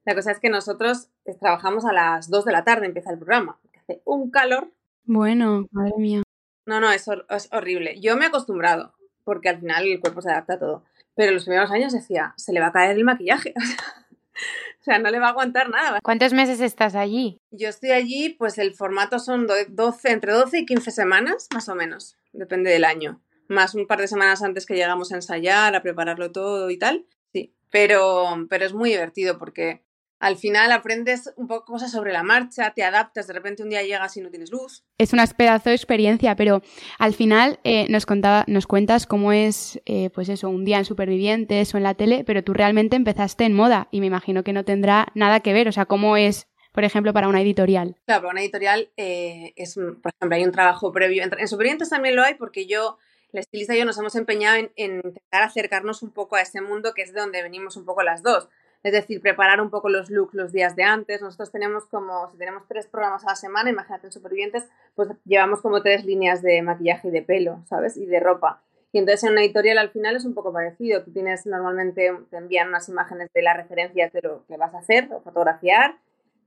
la 0.05 0.15
cosa 0.15 0.31
es 0.31 0.39
que 0.39 0.49
nosotros 0.49 1.09
trabajamos 1.39 1.85
a 1.85 1.93
las 1.93 2.29
dos 2.29 2.45
de 2.45 2.51
la 2.51 2.63
tarde, 2.63 2.85
empieza 2.85 3.11
el 3.11 3.17
programa, 3.17 3.57
hace 3.81 4.01
un 4.05 4.31
calor. 4.31 4.69
Bueno, 5.05 5.67
madre 5.71 5.93
mía. 5.97 6.23
No, 6.65 6.79
no, 6.79 6.91
es, 6.91 7.05
es 7.29 7.49
horrible. 7.51 7.99
Yo 7.99 8.17
me 8.17 8.25
he 8.25 8.27
acostumbrado, 8.27 8.93
porque 9.23 9.49
al 9.49 9.59
final 9.59 9.85
el 9.85 9.99
cuerpo 9.99 10.21
se 10.21 10.31
adapta 10.31 10.53
a 10.53 10.59
todo. 10.59 10.83
Pero 11.15 11.31
los 11.31 11.45
primeros 11.45 11.71
años 11.71 11.93
decía, 11.93 12.33
se 12.37 12.51
le 12.51 12.59
va 12.59 12.67
a 12.67 12.71
caer 12.71 12.97
el 12.97 13.03
maquillaje. 13.03 13.53
o 14.81 14.83
sea, 14.83 14.99
no 14.99 15.09
le 15.09 15.19
va 15.19 15.27
a 15.27 15.29
aguantar 15.29 15.69
nada. 15.69 15.99
¿Cuántos 16.03 16.33
meses 16.33 16.59
estás 16.59 16.95
allí? 16.95 17.39
Yo 17.51 17.69
estoy 17.69 17.91
allí, 17.91 18.29
pues 18.29 18.57
el 18.57 18.73
formato 18.73 19.19
son 19.19 19.47
12, 19.69 20.11
entre 20.11 20.33
12 20.33 20.59
y 20.59 20.65
15 20.65 20.91
semanas, 20.91 21.47
más 21.53 21.69
o 21.69 21.75
menos. 21.75 22.17
Depende 22.33 22.69
del 22.69 22.83
año. 22.83 23.21
Más 23.47 23.75
un 23.75 23.87
par 23.87 24.01
de 24.01 24.07
semanas 24.07 24.43
antes 24.43 24.65
que 24.65 24.75
llegamos 24.75 25.11
a 25.11 25.15
ensayar, 25.15 25.75
a 25.75 25.81
prepararlo 25.81 26.31
todo 26.31 26.69
y 26.69 26.77
tal. 26.77 27.05
Sí, 27.31 27.55
pero, 27.71 28.47
pero 28.49 28.65
es 28.65 28.73
muy 28.73 28.89
divertido 28.89 29.37
porque 29.37 29.84
al 30.19 30.37
final 30.37 30.71
aprendes 30.71 31.33
un 31.35 31.47
poco 31.47 31.73
cosas 31.73 31.91
sobre 31.91 32.13
la 32.13 32.23
marcha, 32.23 32.73
te 32.73 32.83
adaptas, 32.83 33.27
de 33.27 33.33
repente 33.33 33.63
un 33.63 33.69
día 33.69 33.83
llegas 33.83 34.15
y 34.17 34.21
no 34.21 34.29
tienes 34.29 34.51
luz. 34.51 34.83
Es 34.97 35.13
una 35.13 35.25
pedazo 35.27 35.69
de 35.69 35.75
experiencia, 35.75 36.35
pero 36.35 36.61
al 36.99 37.13
final 37.13 37.59
eh, 37.63 37.87
nos, 37.89 38.05
contaba, 38.05 38.45
nos 38.47 38.67
cuentas 38.67 39.05
cómo 39.05 39.31
es, 39.31 39.81
eh, 39.85 40.09
pues 40.11 40.29
eso, 40.29 40.49
un 40.49 40.65
día 40.65 40.77
en 40.77 40.85
Supervivientes 40.85 41.73
o 41.73 41.77
en 41.77 41.83
la 41.83 41.95
tele, 41.95 42.23
pero 42.25 42.43
tú 42.43 42.53
realmente 42.53 42.95
empezaste 42.95 43.43
en 43.43 43.53
moda 43.53 43.87
y 43.91 43.99
me 43.99 44.07
imagino 44.07 44.43
que 44.43 44.53
no 44.53 44.63
tendrá 44.63 45.07
nada 45.15 45.41
que 45.41 45.53
ver, 45.53 45.67
o 45.67 45.71
sea, 45.71 45.85
cómo 45.85 46.17
es 46.17 46.47
por 46.71 46.83
ejemplo, 46.83 47.13
para 47.13 47.29
una 47.29 47.41
editorial? 47.41 47.95
Claro, 48.05 48.23
para 48.23 48.31
una 48.33 48.41
editorial 48.41 48.91
eh, 48.97 49.53
es, 49.55 49.75
por 49.75 50.11
ejemplo, 50.13 50.35
hay 50.35 50.43
un 50.43 50.51
trabajo 50.51 50.91
previo. 50.91 51.23
En, 51.23 51.31
en 51.39 51.47
Supervivientes 51.47 51.89
también 51.89 52.17
lo 52.17 52.21
hay 52.21 52.33
porque 52.33 52.67
yo, 52.67 52.97
la 53.31 53.39
estilista 53.39 53.73
y 53.73 53.79
yo 53.79 53.85
nos 53.85 53.97
hemos 53.97 54.13
empeñado 54.17 54.57
en, 54.57 54.73
en, 54.75 54.95
intentar 54.97 55.43
acercarnos 55.43 56.03
un 56.03 56.11
poco 56.11 56.35
a 56.35 56.41
ese 56.41 56.59
mundo 56.59 56.93
que 56.93 57.03
es 57.03 57.13
de 57.13 57.21
donde 57.21 57.41
venimos 57.41 57.77
un 57.77 57.85
poco 57.85 58.03
las 58.03 58.23
dos. 58.23 58.49
Es 58.85 58.91
decir, 58.91 59.19
preparar 59.19 59.61
un 59.61 59.71
poco 59.71 59.89
los 59.89 60.11
looks 60.11 60.35
los 60.35 60.51
días 60.51 60.75
de 60.75 60.83
antes. 60.83 61.19
Nosotros 61.19 61.51
tenemos 61.51 61.87
como, 61.87 62.29
si 62.31 62.37
tenemos 62.37 62.67
tres 62.67 62.85
programas 62.85 63.23
a 63.23 63.29
la 63.29 63.35
semana, 63.35 63.71
imagínate 63.71 64.05
en 64.05 64.13
Supervivientes, 64.13 64.69
pues 64.93 65.09
llevamos 65.25 65.61
como 65.61 65.81
tres 65.81 66.05
líneas 66.05 66.43
de 66.43 66.61
maquillaje 66.61 67.07
y 67.07 67.11
de 67.11 67.23
pelo, 67.23 67.63
¿sabes? 67.67 67.97
Y 67.97 68.05
de 68.05 68.19
ropa. 68.19 68.61
Y 68.91 68.99
entonces 68.99 69.23
en 69.23 69.31
una 69.31 69.41
editorial 69.41 69.79
al 69.79 69.89
final 69.89 70.15
es 70.15 70.23
un 70.23 70.35
poco 70.35 70.53
parecido. 70.53 71.01
Tú 71.03 71.11
tienes 71.11 71.47
normalmente, 71.47 72.15
te 72.29 72.37
envían 72.37 72.67
unas 72.67 72.87
imágenes 72.87 73.33
de 73.33 73.41
las 73.41 73.57
referencias 73.57 74.13
de 74.13 74.21
lo 74.21 74.45
que 74.45 74.55
vas 74.55 74.75
a 74.75 74.77
hacer 74.77 75.09
o 75.11 75.19
fotografiar. 75.21 75.95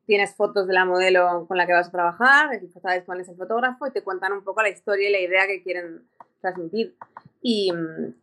Tienes 0.06 0.36
fotos 0.36 0.68
de 0.68 0.74
la 0.74 0.84
modelo 0.84 1.44
con 1.48 1.56
la 1.56 1.66
que 1.66 1.72
vas 1.72 1.88
a 1.88 1.90
trabajar, 1.90 2.50
sabes 2.80 3.02
cuál 3.02 3.20
es 3.20 3.28
el 3.28 3.36
fotógrafo 3.36 3.88
y 3.88 3.90
te 3.90 4.04
cuentan 4.04 4.32
un 4.32 4.44
poco 4.44 4.62
la 4.62 4.68
historia 4.68 5.08
y 5.08 5.12
la 5.12 5.18
idea 5.18 5.48
que 5.48 5.64
quieren 5.64 6.04
transmitir. 6.40 6.94
Y, 7.42 7.72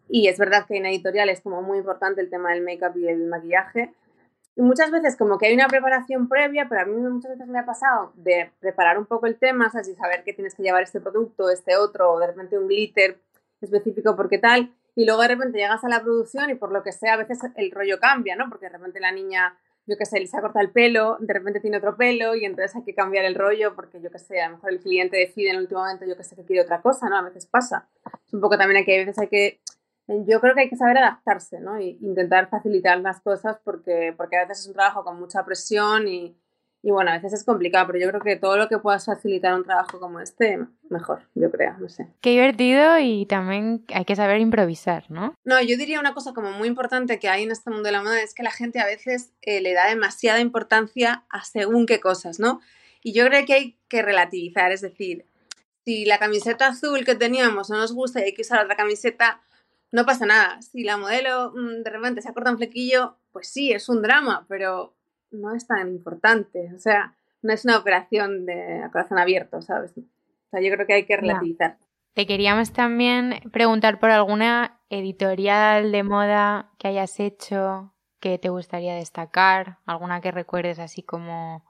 y 0.08 0.30
es 0.30 0.40
verdad 0.40 0.66
que 0.66 0.78
en 0.78 0.86
editorial 0.86 1.28
es 1.28 1.42
como 1.42 1.62
muy 1.62 1.80
importante 1.80 2.22
el 2.22 2.30
tema 2.30 2.54
del 2.54 2.64
make-up 2.64 2.96
y 2.96 3.10
el 3.10 3.28
maquillaje 3.28 3.94
muchas 4.62 4.92
veces 4.92 5.16
como 5.16 5.38
que 5.38 5.48
hay 5.48 5.54
una 5.54 5.68
preparación 5.68 6.30
previa, 6.30 6.68
pero 6.70 6.82
a 6.82 6.86
mí 6.86 6.96
muchas 6.96 7.32
veces 7.32 7.48
me 7.48 7.60
ha 7.60 7.66
pasado 7.66 8.14
de 8.16 8.52
preparar 8.60 8.98
un 8.98 9.06
poco 9.06 9.28
el 9.28 9.38
tema, 9.38 9.70
¿sabes? 9.70 9.90
Y 9.90 9.96
saber 9.96 10.24
que 10.24 10.34
tienes 10.34 10.56
que 10.56 10.64
llevar 10.64 10.84
este 10.84 11.02
producto, 11.02 11.50
este 11.50 11.76
otro, 11.76 12.14
o 12.14 12.20
de 12.20 12.28
repente 12.28 12.58
un 12.58 12.68
glitter 12.68 13.20
específico 13.62 14.16
porque 14.16 14.38
tal, 14.38 14.74
y 14.96 15.06
luego 15.06 15.22
de 15.22 15.28
repente 15.30 15.58
llegas 15.58 15.84
a 15.84 15.90
la 15.90 16.02
producción 16.02 16.50
y 16.50 16.56
por 16.56 16.72
lo 16.72 16.84
que 16.84 16.94
sea 16.94 17.14
a 17.14 17.18
veces 17.18 17.40
el 17.56 17.72
rollo 17.72 18.00
cambia, 18.00 18.36
¿no? 18.36 18.50
Porque 18.50 18.68
de 18.68 18.72
repente 18.72 19.00
la 19.02 19.12
niña, 19.12 19.58
yo 19.86 19.98
qué 19.98 20.06
sé, 20.06 20.26
se 20.26 20.38
ha 20.38 20.42
cortado 20.42 20.64
el 20.64 20.72
pelo, 20.72 21.18
de 21.20 21.34
repente 21.34 21.60
tiene 21.60 21.78
otro 21.78 21.98
pelo 21.98 22.34
y 22.36 22.46
entonces 22.46 22.76
hay 22.78 22.84
que 22.84 22.96
cambiar 22.96 23.26
el 23.26 23.36
rollo 23.36 23.76
porque 23.76 24.02
yo 24.02 24.10
qué 24.10 24.20
sé, 24.20 24.40
a 24.42 24.50
lo 24.50 24.56
mejor 24.56 24.72
el 24.72 24.80
cliente 24.80 25.18
decide 25.18 25.50
en 25.50 25.58
el 25.58 25.64
último 25.64 25.82
momento, 25.82 26.06
yo 26.06 26.16
qué 26.16 26.24
sé, 26.24 26.36
que 26.38 26.46
quiere 26.46 26.62
otra 26.62 26.82
cosa, 26.82 27.10
¿no? 27.10 27.18
A 27.18 27.24
veces 27.24 27.46
pasa. 27.46 27.90
Es 28.26 28.34
un 28.34 28.40
poco 28.40 28.58
también 28.58 28.86
que 28.86 28.96
a 28.96 29.00
veces 29.00 29.20
hay 29.20 29.28
que 29.28 29.60
yo 30.08 30.40
creo 30.40 30.54
que 30.54 30.62
hay 30.62 30.70
que 30.70 30.76
saber 30.76 30.98
adaptarse, 30.98 31.60
¿no? 31.60 31.78
E 31.78 31.98
intentar 32.02 32.50
facilitar 32.50 33.00
las 33.00 33.22
cosas 33.22 33.58
porque, 33.64 34.14
porque 34.16 34.38
a 34.38 34.42
veces 34.42 34.60
es 34.60 34.68
un 34.68 34.74
trabajo 34.74 35.04
con 35.04 35.20
mucha 35.20 35.44
presión 35.44 36.08
y, 36.08 36.38
y, 36.84 36.92
bueno, 36.92 37.10
a 37.10 37.16
veces 37.16 37.34
es 37.34 37.44
complicado, 37.44 37.88
pero 37.88 38.00
yo 38.00 38.10
creo 38.10 38.22
que 38.22 38.36
todo 38.36 38.58
lo 38.58 38.70
que 38.70 38.78
puedas 38.78 39.06
facilitar 39.06 39.56
un 39.56 39.64
trabajo 39.64 40.00
como 40.00 40.20
este, 40.20 40.60
mejor, 40.90 41.24
yo 41.34 41.50
creo, 41.50 41.76
no 41.80 41.90
sé. 41.90 42.08
Qué 42.22 42.32
divertido 42.32 43.00
y 43.00 43.26
también 43.26 43.84
hay 43.94 44.06
que 44.06 44.16
saber 44.16 44.40
improvisar, 44.40 45.10
¿no? 45.10 45.34
No, 45.44 45.60
yo 45.62 45.78
diría 45.78 46.00
una 46.00 46.14
cosa 46.14 46.34
como 46.34 46.52
muy 46.52 46.68
importante 46.68 47.20
que 47.20 47.30
hay 47.30 47.44
en 47.44 47.52
este 47.52 47.72
mundo 47.72 47.88
de 47.88 47.94
la 47.94 48.04
moda 48.04 48.22
es 48.22 48.36
que 48.36 48.44
la 48.44 48.52
gente 48.52 48.80
a 48.80 48.86
veces 48.86 49.32
eh, 49.42 49.62
le 49.62 49.74
da 49.74 49.88
demasiada 49.88 50.40
importancia 50.40 51.26
a 51.30 51.44
según 51.44 51.88
qué 51.88 52.00
cosas, 52.00 52.40
¿no? 52.40 52.62
Y 53.02 53.14
yo 53.14 53.26
creo 53.26 53.46
que 53.46 53.54
hay 53.54 53.80
que 53.88 54.04
relativizar, 54.04 54.72
es 54.72 54.82
decir, 54.82 55.26
si 55.86 56.06
la 56.06 56.18
camiseta 56.18 56.68
azul 56.68 57.06
que 57.06 57.16
teníamos 57.16 57.70
no 57.70 57.78
nos 57.78 57.94
gusta 57.94 58.20
y 58.20 58.24
hay 58.24 58.34
que 58.34 58.42
usar 58.42 58.64
otra 58.64 58.76
camiseta, 58.76 59.42
no 59.96 60.06
pasa 60.06 60.26
nada. 60.26 60.62
Si 60.62 60.84
la 60.84 60.98
modelo 60.98 61.54
mm, 61.56 61.84
de 61.84 61.90
repente 61.90 62.22
se 62.22 62.28
acorta 62.28 62.52
un 62.52 62.58
flequillo, 62.58 63.16
pues 63.32 63.48
sí, 63.48 63.72
es 63.72 63.88
un 63.88 64.02
drama, 64.02 64.46
pero 64.50 64.94
no 65.32 65.56
es 65.56 65.66
tan 65.68 65.88
importante. 65.88 66.70
O 66.76 66.80
sea, 66.80 67.16
no 67.42 67.54
es 67.54 67.64
una 67.64 67.78
operación 67.78 68.46
de 68.46 68.82
corazón 68.92 69.20
abierto, 69.20 69.62
¿sabes? 69.62 69.94
O 69.98 70.50
sea, 70.52 70.60
yo 70.60 70.74
creo 70.74 70.86
que 70.86 70.94
hay 70.96 71.06
que 71.06 71.16
relativizar. 71.16 71.78
Te 72.14 72.28
queríamos 72.28 72.74
también 72.74 73.42
preguntar 73.54 74.00
por 74.00 74.10
alguna 74.10 74.82
editorial 74.90 75.94
de 75.94 76.04
moda 76.04 76.72
que 76.78 76.90
hayas 76.90 77.20
hecho 77.22 77.94
que 78.20 78.38
te 78.38 78.50
gustaría 78.50 78.96
destacar, 78.96 79.80
alguna 79.86 80.20
que 80.20 80.32
recuerdes 80.32 80.80
así 80.80 81.04
como 81.04 81.64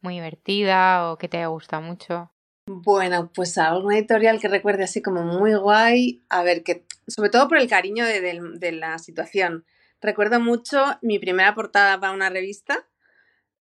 muy 0.00 0.14
divertida 0.14 1.10
o 1.10 1.18
que 1.18 1.28
te 1.28 1.38
haya 1.38 1.46
gustado 1.48 1.82
mucho. 1.82 2.31
Bueno, 2.74 3.30
pues 3.34 3.58
alguna 3.58 3.98
editorial 3.98 4.40
que 4.40 4.48
recuerde 4.48 4.84
así 4.84 5.02
como 5.02 5.22
muy 5.22 5.54
guay, 5.54 6.24
a 6.30 6.42
ver, 6.42 6.62
que 6.62 6.86
sobre 7.06 7.28
todo 7.28 7.46
por 7.46 7.58
el 7.58 7.68
cariño 7.68 8.06
de, 8.06 8.72
la 8.72 8.98
situación. 8.98 9.66
Recuerdo 10.00 10.40
mucho 10.40 10.82
mi 11.02 11.18
primera 11.18 11.54
portada 11.54 12.00
para 12.00 12.14
una 12.14 12.30
revista, 12.30 12.86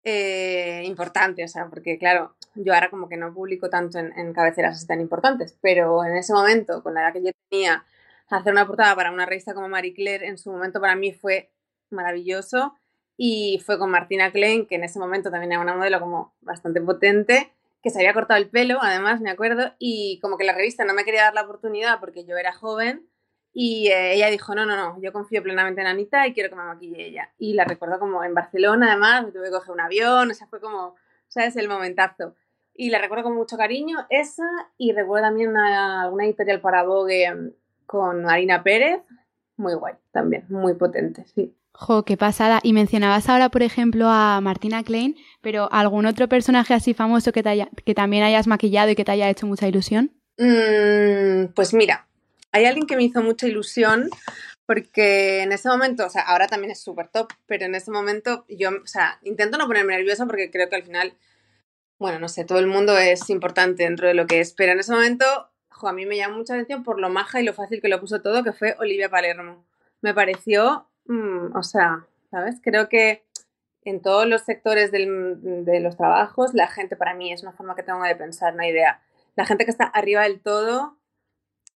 eh, 0.05 0.83
importante, 0.85 1.43
o 1.43 1.47
sea, 1.49 1.67
porque 1.67 1.97
claro, 1.97 2.37
yo 2.55 2.73
ahora 2.73 2.89
como 2.89 3.09
que 3.09 3.17
no 3.17 3.33
publico 3.33 3.69
tanto 3.69 3.99
en, 3.99 4.33
cabeceras 4.33 4.77
así 4.77 4.87
tan 4.87 5.01
importantes, 5.01 5.57
pero 5.61 6.05
en 6.05 6.15
ese 6.15 6.31
momento, 6.31 6.81
con 6.81 6.93
la 6.93 7.01
edad 7.01 7.13
que 7.13 7.23
yo 7.23 7.31
tenía, 7.49 7.83
hacer 8.29 8.53
una 8.53 8.65
portada 8.65 8.95
para 8.95 9.11
una 9.11 9.25
revista 9.25 9.53
como 9.53 9.67
Marie 9.67 9.93
Claire 9.93 10.27
en 10.27 10.37
su 10.37 10.49
momento 10.49 10.79
para 10.79 10.95
mí 10.95 11.11
fue 11.11 11.51
maravilloso 11.89 12.75
y 13.17 13.61
fue 13.65 13.77
con 13.77 13.91
Martina 13.91 14.31
Klein, 14.31 14.67
que 14.67 14.75
en 14.75 14.85
ese 14.85 14.99
momento 14.99 15.29
también 15.29 15.51
era 15.51 15.61
una 15.61 15.75
modelo 15.75 15.99
como 15.99 16.33
bastante 16.39 16.79
potente 16.79 17.51
que 17.81 17.89
se 17.89 17.99
había 17.99 18.13
cortado 18.13 18.39
el 18.39 18.49
pelo, 18.49 18.79
además, 18.81 19.21
me 19.21 19.31
acuerdo, 19.31 19.73
y 19.79 20.19
como 20.21 20.37
que 20.37 20.43
la 20.43 20.53
revista 20.53 20.85
no 20.85 20.93
me 20.93 21.03
quería 21.03 21.23
dar 21.23 21.33
la 21.33 21.43
oportunidad 21.43 21.99
porque 21.99 22.25
yo 22.25 22.37
era 22.37 22.53
joven, 22.53 23.07
y 23.53 23.89
eh, 23.89 24.13
ella 24.13 24.29
dijo, 24.29 24.55
no, 24.55 24.65
no, 24.65 24.75
no, 24.77 25.01
yo 25.01 25.11
confío 25.11 25.43
plenamente 25.43 25.81
en 25.81 25.87
Anita 25.87 26.25
y 26.25 26.33
quiero 26.33 26.49
que 26.49 26.55
me 26.55 26.63
maquille 26.63 27.05
ella. 27.05 27.33
Y 27.37 27.53
la 27.53 27.65
recuerdo 27.65 27.99
como 27.99 28.23
en 28.23 28.33
Barcelona, 28.33 28.87
además, 28.91 29.25
me 29.25 29.31
tuve 29.31 29.45
que 29.45 29.51
coger 29.51 29.71
un 29.71 29.81
avión, 29.81 30.31
o 30.31 30.33
sea, 30.33 30.47
fue 30.47 30.61
como, 30.61 30.95
¿sabes? 31.27 31.55
El 31.57 31.67
momentazo. 31.67 32.35
Y 32.73 32.89
la 32.89 32.99
recuerdo 32.99 33.25
con 33.25 33.35
mucho 33.35 33.57
cariño, 33.57 34.05
esa, 34.09 34.47
y 34.77 34.93
recuerdo 34.93 35.27
también 35.27 35.49
una, 35.49 36.03
alguna 36.03 36.25
editorial 36.25 36.61
para 36.61 36.83
Vogue 36.83 37.33
mm, 37.33 37.51
con 37.85 38.23
Marina 38.23 38.63
Pérez, 38.63 39.01
muy 39.57 39.73
guay 39.73 39.95
también, 40.11 40.45
muy 40.49 40.75
potente, 40.75 41.25
sí. 41.25 41.55
Jo, 41.73 42.03
qué 42.03 42.17
pasada. 42.17 42.59
Y 42.63 42.73
mencionabas 42.73 43.29
ahora, 43.29 43.49
por 43.49 43.63
ejemplo, 43.63 44.07
a 44.09 44.39
Martina 44.41 44.83
Klein, 44.83 45.15
pero 45.41 45.71
¿algún 45.71 46.05
otro 46.05 46.27
personaje 46.27 46.73
así 46.73 46.93
famoso 46.93 47.31
que, 47.31 47.43
te 47.43 47.67
que 47.85 47.95
también 47.95 48.23
hayas 48.23 48.47
maquillado 48.47 48.91
y 48.91 48.95
que 48.95 49.05
te 49.05 49.11
haya 49.11 49.29
hecho 49.29 49.47
mucha 49.47 49.67
ilusión? 49.67 50.11
Mm, 50.37 51.53
pues 51.55 51.73
mira, 51.73 52.07
hay 52.51 52.65
alguien 52.65 52.87
que 52.87 52.95
me 52.95 53.03
hizo 53.03 53.21
mucha 53.21 53.47
ilusión 53.47 54.09
porque 54.65 55.41
en 55.41 55.51
ese 55.51 55.69
momento, 55.69 56.05
o 56.05 56.09
sea, 56.09 56.21
ahora 56.21 56.47
también 56.47 56.71
es 56.71 56.81
súper 56.81 57.09
top, 57.09 57.33
pero 57.45 57.65
en 57.65 57.75
ese 57.75 57.91
momento 57.91 58.45
yo, 58.47 58.69
o 58.69 58.87
sea, 58.87 59.19
intento 59.23 59.57
no 59.57 59.67
ponerme 59.67 59.95
nerviosa 59.95 60.25
porque 60.25 60.49
creo 60.49 60.69
que 60.69 60.75
al 60.75 60.83
final, 60.83 61.13
bueno, 61.99 62.19
no 62.19 62.29
sé, 62.29 62.45
todo 62.45 62.59
el 62.59 62.67
mundo 62.67 62.97
es 62.97 63.29
importante 63.29 63.83
dentro 63.83 64.07
de 64.07 64.13
lo 64.13 64.27
que 64.27 64.39
es, 64.39 64.53
pero 64.53 64.71
en 64.71 64.79
ese 64.79 64.93
momento, 64.93 65.25
jo, 65.69 65.87
a 65.87 65.93
mí 65.93 66.05
me 66.05 66.17
llamó 66.17 66.37
mucha 66.37 66.53
atención 66.53 66.83
por 66.83 66.99
lo 66.99 67.09
maja 67.09 67.41
y 67.41 67.43
lo 67.43 67.53
fácil 67.53 67.81
que 67.81 67.89
lo 67.89 67.99
puso 67.99 68.21
todo, 68.21 68.43
que 68.43 68.53
fue 68.53 68.75
Olivia 68.79 69.09
Palermo. 69.09 69.65
Me 70.01 70.13
pareció 70.13 70.87
Mm, 71.05 71.55
o 71.55 71.63
sea, 71.63 72.05
¿sabes? 72.29 72.59
Creo 72.61 72.89
que 72.89 73.23
en 73.83 74.01
todos 74.01 74.27
los 74.27 74.41
sectores 74.41 74.91
de 74.91 75.79
los 75.79 75.97
trabajos, 75.97 76.53
la 76.53 76.67
gente 76.67 76.95
para 76.95 77.15
mí 77.15 77.31
es 77.31 77.41
una 77.41 77.51
forma 77.51 77.75
que 77.75 77.83
tengo 77.83 78.03
de 78.03 78.15
pensar, 78.15 78.53
una 78.53 78.67
idea. 78.67 79.01
La 79.35 79.45
gente 79.45 79.65
que 79.65 79.71
está 79.71 79.85
arriba 79.85 80.23
del 80.23 80.39
todo 80.39 80.97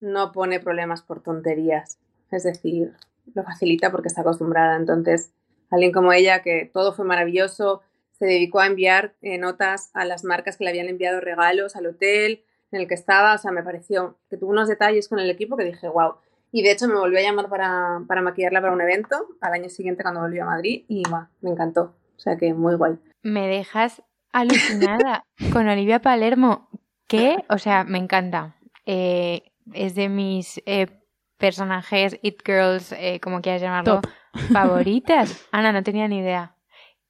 no 0.01 0.33
pone 0.33 0.59
problemas 0.59 1.03
por 1.03 1.23
tonterías. 1.23 1.99
Es 2.31 2.43
decir, 2.43 2.95
lo 3.35 3.45
facilita 3.45 3.91
porque 3.93 4.09
está 4.09 4.23
acostumbrada. 4.23 4.77
Entonces, 4.77 5.33
alguien 5.71 5.93
como 5.93 6.13
ella, 6.13 6.43
que 6.43 6.69
todo 6.73 6.93
fue 6.93 7.05
maravilloso, 7.05 7.83
se 8.13 8.27
dedicó 8.27 8.61
a 8.61 8.67
enviar 8.67 9.15
eh, 9.23 9.39
notas 9.39 9.91
a 9.95 10.05
las 10.05 10.25
marcas 10.25 10.57
que 10.57 10.65
le 10.65 10.71
habían 10.71 10.89
enviado 10.89 11.21
regalos 11.21 11.77
al 11.77 11.87
hotel 11.87 12.45
en 12.73 12.81
el 12.81 12.89
que 12.89 12.95
estaba. 12.95 13.35
O 13.35 13.39
sea, 13.39 13.53
me 13.53 13.63
pareció 13.63 14.19
que 14.29 14.37
tuvo 14.37 14.51
unos 14.51 14.69
detalles 14.69 15.09
con 15.09 15.21
el 15.21 15.31
equipo 15.31 15.57
que 15.57 15.65
dije, 15.65 15.89
wow. 15.89 16.17
Y 16.53 16.63
de 16.63 16.73
hecho 16.73 16.87
me 16.87 16.95
volvió 16.95 17.19
a 17.19 17.23
llamar 17.23 17.49
para, 17.49 18.03
para 18.07 18.21
maquillarla 18.21 18.61
para 18.61 18.75
un 18.75 18.81
evento 18.83 19.17
al 19.41 19.55
año 19.55 19.71
siguiente 19.71 20.03
cuando 20.03 20.21
volvió 20.21 20.43
a 20.43 20.47
Madrid 20.47 20.85
y 20.87 21.03
me 21.41 21.51
encantó. 21.51 21.97
O 22.17 22.21
sea 22.21 22.37
que 22.37 22.53
muy 22.53 22.77
guay. 22.77 22.99
Me 23.23 23.49
dejas 23.49 24.03
alucinada 24.33 25.25
con 25.53 25.67
Olivia 25.67 26.01
Palermo. 26.01 26.69
¿Qué? 27.09 27.45
O 27.49 27.59
sea, 27.59 27.85
me 27.85 27.99
encanta. 27.99 28.57
Eh, 28.87 29.43
es 29.73 29.95
de 29.95 30.09
mis 30.09 30.61
eh, 30.67 30.87
personajes, 31.39 32.19
It 32.23 32.43
Girls, 32.45 32.93
eh, 32.93 33.19
como 33.21 33.41
quieras 33.41 33.63
llamarlo, 33.63 34.01
favoritas. 34.53 35.47
Ana, 35.53 35.73
no 35.73 35.83
tenía 35.83 36.07
ni 36.07 36.19
idea. 36.19 36.57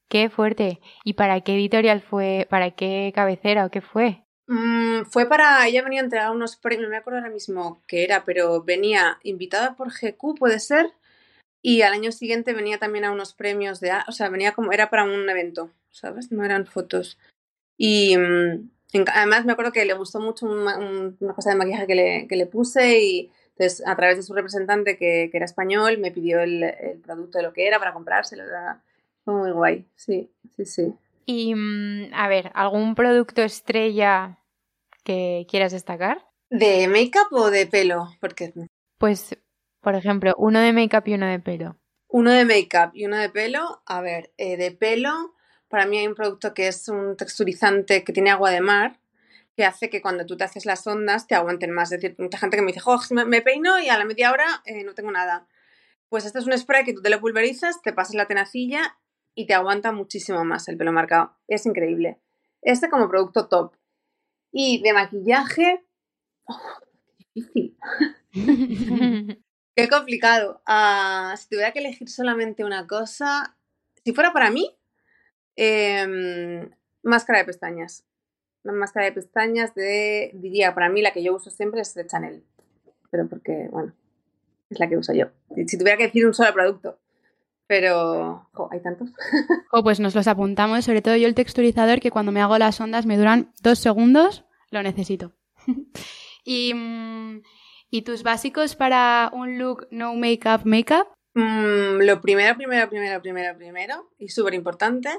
Qué 0.09 0.31
fuerte. 0.31 0.81
¿Y 1.05 1.15
para 1.15 1.41
qué 1.41 1.55
editorial 1.55 2.01
fue? 2.01 2.47
¿Para 2.49 2.71
qué 2.73 3.13
cabecera 3.15 3.67
o 3.67 3.71
qué 3.71 3.81
fue? 3.81 4.22
Mm, 4.53 5.07
fue 5.07 5.27
para. 5.27 5.67
Ella 5.67 5.83
venía 5.83 6.01
a 6.01 6.05
entregar 6.05 6.31
unos 6.31 6.57
premios, 6.57 6.83
no 6.83 6.91
me 6.91 6.99
acuerdo 6.99 7.21
ahora 7.21 7.33
mismo 7.33 7.81
qué 7.87 8.05
era, 8.05 8.25
pero 8.27 8.63
venía 8.63 9.19
invitada 9.23 9.77
por 9.77 9.89
GQ, 9.89 10.35
puede 10.39 10.61
ser. 10.61 10.93
Y 11.63 11.83
al 11.83 11.95
año 11.95 12.13
siguiente 12.13 12.53
venía 12.53 12.79
también 12.79 13.07
a 13.07 13.13
unos 13.13 13.33
premios 13.33 13.81
de. 13.81 13.93
O 14.09 14.13
sea, 14.13 14.29
venía 14.29 14.53
como. 14.53 14.73
Era 14.73 14.91
para 14.91 15.05
un 15.05 15.29
evento, 15.31 15.71
¿sabes? 15.91 16.31
No 16.33 16.45
eran 16.45 16.67
fotos. 16.67 17.19
Y 17.79 18.15
mm, 18.19 18.71
además 19.15 19.47
me 19.47 19.53
acuerdo 19.53 19.73
que 19.73 19.87
le 19.87 19.95
gustó 19.95 20.21
mucho 20.21 20.45
una, 20.47 21.35
cosa 21.35 21.51
de 21.51 21.57
maquillaje 21.57 21.87
que 21.87 21.95
le, 21.95 22.29
que 22.29 22.37
le 22.37 22.47
puse 22.47 23.01
y 23.01 23.31
Entonces, 23.53 23.83
a 23.87 23.97
través 23.97 24.19
de 24.19 24.23
su 24.23 24.35
representante, 24.35 24.99
que, 24.99 25.31
que 25.31 25.37
era 25.39 25.47
español, 25.47 25.97
me 25.97 26.11
pidió 26.11 26.41
el, 26.41 26.63
el, 26.63 26.99
producto 26.99 27.39
de 27.39 27.45
lo 27.45 27.55
que 27.55 27.67
era 27.67 27.79
para 27.79 27.95
comprárselo. 27.95 28.45
Fue 29.25 29.35
muy 29.35 29.51
guay, 29.53 29.87
sí, 29.97 30.31
sí, 30.57 30.67
sí. 30.67 30.95
Y, 31.25 31.55
mm, 31.55 32.13
a 32.13 32.29
ver, 32.29 32.51
¿algún 32.55 32.95
producto 32.95 33.43
estrella 33.43 34.39
que 35.05 35.47
quieras 35.49 35.73
destacar? 35.73 36.27
¿De 36.51 36.87
make-up 36.89 37.33
o 37.33 37.51
de 37.51 37.67
pelo? 37.67 38.09
Porque... 38.21 38.53
Pues, 38.99 39.39
por 39.81 39.95
ejemplo, 39.95 40.35
uno 40.37 40.61
de 40.61 40.73
make-up 40.73 41.03
y 41.07 41.15
uno 41.15 41.27
de 41.27 41.41
pelo. 41.41 41.79
Uno 42.09 42.31
de 42.31 42.45
make-up 42.45 42.91
y 42.95 43.07
uno 43.07 43.17
de 43.17 43.31
pelo. 43.31 43.83
A 43.87 44.01
ver, 44.01 44.33
eh, 44.37 44.57
de 44.57 44.71
pelo, 44.71 45.35
para 45.69 45.87
mí 45.87 45.99
hay 45.99 46.07
un 46.07 46.15
producto 46.15 46.53
que 46.53 46.69
es 46.69 46.89
un 46.89 47.17
texturizante 47.17 48.05
que 48.05 48.13
tiene 48.13 48.31
agua 48.31 48.51
de 48.51 48.61
mar, 48.61 49.01
que 49.57 49.65
hace 49.65 49.89
que 49.89 50.03
cuando 50.03 50.27
tú 50.27 50.37
te 50.37 50.45
haces 50.45 50.67
las 50.67 50.87
ondas 50.87 51.27
te 51.27 51.35
aguanten 51.35 51.71
más. 51.71 51.91
Es 51.91 52.01
decir, 52.01 52.17
mucha 52.19 52.39
gente 52.39 52.57
que 52.57 52.63
me 52.63 52.73
dice, 52.73 52.83
oh, 52.85 53.01
me 53.27 53.41
peino 53.41 53.81
y 53.81 53.89
a 53.89 53.97
la 53.97 54.05
media 54.05 54.31
hora 54.31 54.63
eh, 54.67 54.85
no 54.85 54.95
tengo 54.95 55.11
nada. 55.11 55.47
Pues 56.09 56.27
este 56.27 56.39
es 56.39 56.47
un 56.47 56.57
spray 56.57 56.85
que 56.85 56.93
tú 56.93 57.01
te 57.01 57.09
lo 57.09 57.21
pulverizas, 57.21 57.81
te 57.81 57.95
pasas 57.95 58.15
la 58.15 58.27
tenacilla 58.27 58.99
y 59.35 59.47
te 59.47 59.55
aguanta 59.55 59.93
muchísimo 59.93 60.45
más 60.45 60.69
el 60.69 60.77
pelo 60.77 60.93
marcado. 60.93 61.39
Es 61.49 61.65
increíble. 61.65 62.21
Este 62.61 62.91
como 62.91 63.09
producto 63.09 63.49
top. 63.49 63.75
Y 64.53 64.83
de 64.83 64.93
maquillaje, 64.93 65.85
oh, 66.45 66.61
difícil. 67.35 67.77
Qué 69.75 69.89
complicado. 69.89 70.63
Uh, 70.69 71.37
si 71.37 71.49
tuviera 71.49 71.73
que 71.73 71.79
elegir 71.79 72.09
solamente 72.09 72.65
una 72.65 72.87
cosa, 72.87 73.57
si 74.05 74.13
fuera 74.13 74.33
para 74.33 74.51
mí, 74.51 74.77
eh, 75.57 76.69
máscara 77.03 77.41
de 77.41 77.45
pestañas. 77.47 78.05
Una 78.65 78.75
máscara 78.75 79.07
de 79.07 79.13
pestañas 79.13 79.75
de, 79.75 80.31
diría, 80.35 80.75
para 80.75 80.89
mí 80.89 81.03
la 81.03 81.13
que 81.13 81.23
yo 81.23 81.35
uso 81.35 81.51
siempre 81.51 81.81
es 81.81 81.95
de 81.95 82.07
Chanel. 82.07 82.45
Pero 83.11 83.29
porque, 83.29 83.69
bueno, 83.71 83.93
es 84.71 84.79
la 84.79 84.89
que 84.89 84.97
uso 84.97 85.13
yo. 85.13 85.27
Si 85.67 85.79
tuviera 85.79 85.97
que 85.97 86.05
decir 86.05 86.27
un 86.27 86.35
solo 86.35 86.53
producto. 86.53 86.99
Pero, 87.73 88.51
jo, 88.53 88.69
hay 88.71 88.83
tantos. 88.83 89.09
oh, 89.73 89.83
pues 89.83 89.99
nos 89.99 90.15
los 90.15 90.29
apuntamos, 90.29 90.85
sobre 90.85 91.01
todo 91.01 91.17
yo 91.17 91.27
el 91.27 91.35
texturizador, 91.35 92.01
que 92.01 92.11
cuando 92.11 92.31
me 92.31 92.43
hago 92.43 92.59
las 92.59 92.79
ondas 92.81 93.07
me 93.07 93.17
duran 93.17 93.53
dos 93.63 93.79
segundos, 93.79 94.45
lo 94.71 94.83
necesito. 94.83 95.33
y... 96.45 96.75
Mmm 96.75 97.41
¿Y 97.95 98.03
tus 98.03 98.23
básicos 98.23 98.75
para 98.75 99.29
un 99.35 99.59
look 99.59 99.87
no 99.91 100.15
make-up, 100.15 100.63
make-up? 100.65 101.09
Mm, 101.35 102.01
lo 102.01 102.23
primero, 102.23 102.57
primero, 102.57 102.89
primero, 102.89 103.21
primero, 103.21 103.59
primero, 103.59 104.11
y 104.19 104.31
súper 104.31 104.55
importante, 104.55 105.11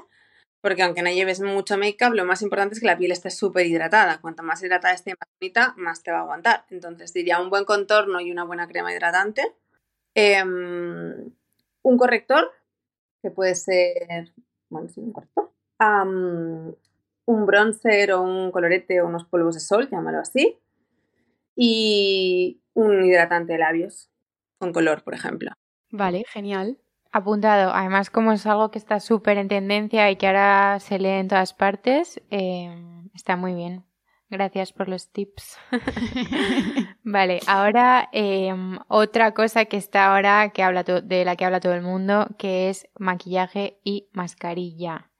porque 0.60 0.82
aunque 0.82 1.02
no 1.02 1.10
lleves 1.10 1.40
mucho 1.40 1.78
make-up, 1.78 2.12
lo 2.14 2.24
más 2.24 2.42
importante 2.42 2.74
es 2.74 2.80
que 2.80 2.88
la 2.88 2.98
piel 2.98 3.12
esté 3.12 3.30
súper 3.30 3.66
hidratada. 3.66 4.20
Cuanto 4.20 4.42
más 4.42 4.60
hidratada 4.60 4.92
esté, 4.92 5.12
más 5.12 5.28
bonita, 5.40 5.74
más 5.76 6.02
te 6.02 6.10
va 6.10 6.18
a 6.18 6.20
aguantar. 6.22 6.64
Entonces 6.68 7.12
diría 7.12 7.40
un 7.40 7.48
buen 7.48 7.64
contorno 7.64 8.20
y 8.20 8.32
una 8.32 8.42
buena 8.42 8.66
crema 8.66 8.92
hidratante. 8.92 9.54
Eh, 10.16 10.42
un 11.84 11.96
corrector, 11.96 12.50
que 13.22 13.30
puede 13.30 13.54
ser, 13.54 14.32
bueno, 14.68 14.88
sí, 14.88 15.00
un 15.00 15.12
corrector. 15.12 15.52
Un 17.26 17.46
bronzer 17.46 18.12
o 18.12 18.22
un 18.22 18.50
colorete 18.50 19.00
o 19.00 19.06
unos 19.06 19.24
polvos 19.24 19.54
de 19.54 19.60
sol, 19.60 19.88
llámalo 19.90 20.18
así. 20.18 20.58
Y 21.54 22.60
un 22.74 23.04
hidratante 23.04 23.52
de 23.52 23.58
labios 23.60 24.10
con 24.58 24.72
color, 24.72 25.04
por 25.04 25.14
ejemplo. 25.14 25.52
Vale, 25.90 26.24
genial. 26.26 26.78
Apuntado. 27.12 27.72
Además, 27.72 28.10
como 28.10 28.32
es 28.32 28.44
algo 28.46 28.70
que 28.70 28.78
está 28.78 28.98
súper 28.98 29.38
en 29.38 29.48
tendencia 29.48 30.10
y 30.10 30.16
que 30.16 30.26
ahora 30.26 30.80
se 30.80 30.98
lee 30.98 31.20
en 31.20 31.28
todas 31.28 31.54
partes, 31.54 32.20
eh, 32.30 32.74
está 33.14 33.36
muy 33.36 33.54
bien. 33.54 33.84
Gracias 34.30 34.72
por 34.72 34.88
los 34.88 35.10
tips. 35.10 35.58
vale, 37.04 37.40
ahora 37.46 38.08
eh, 38.12 38.54
otra 38.88 39.34
cosa 39.34 39.66
que 39.66 39.76
está 39.76 40.14
ahora 40.14 40.50
que 40.50 40.62
habla 40.62 40.82
de 40.82 41.24
la 41.24 41.36
que 41.36 41.44
habla 41.44 41.60
todo 41.60 41.74
el 41.74 41.82
mundo, 41.82 42.28
que 42.38 42.70
es 42.70 42.88
maquillaje 42.98 43.78
y 43.84 44.08
mascarilla. 44.12 45.10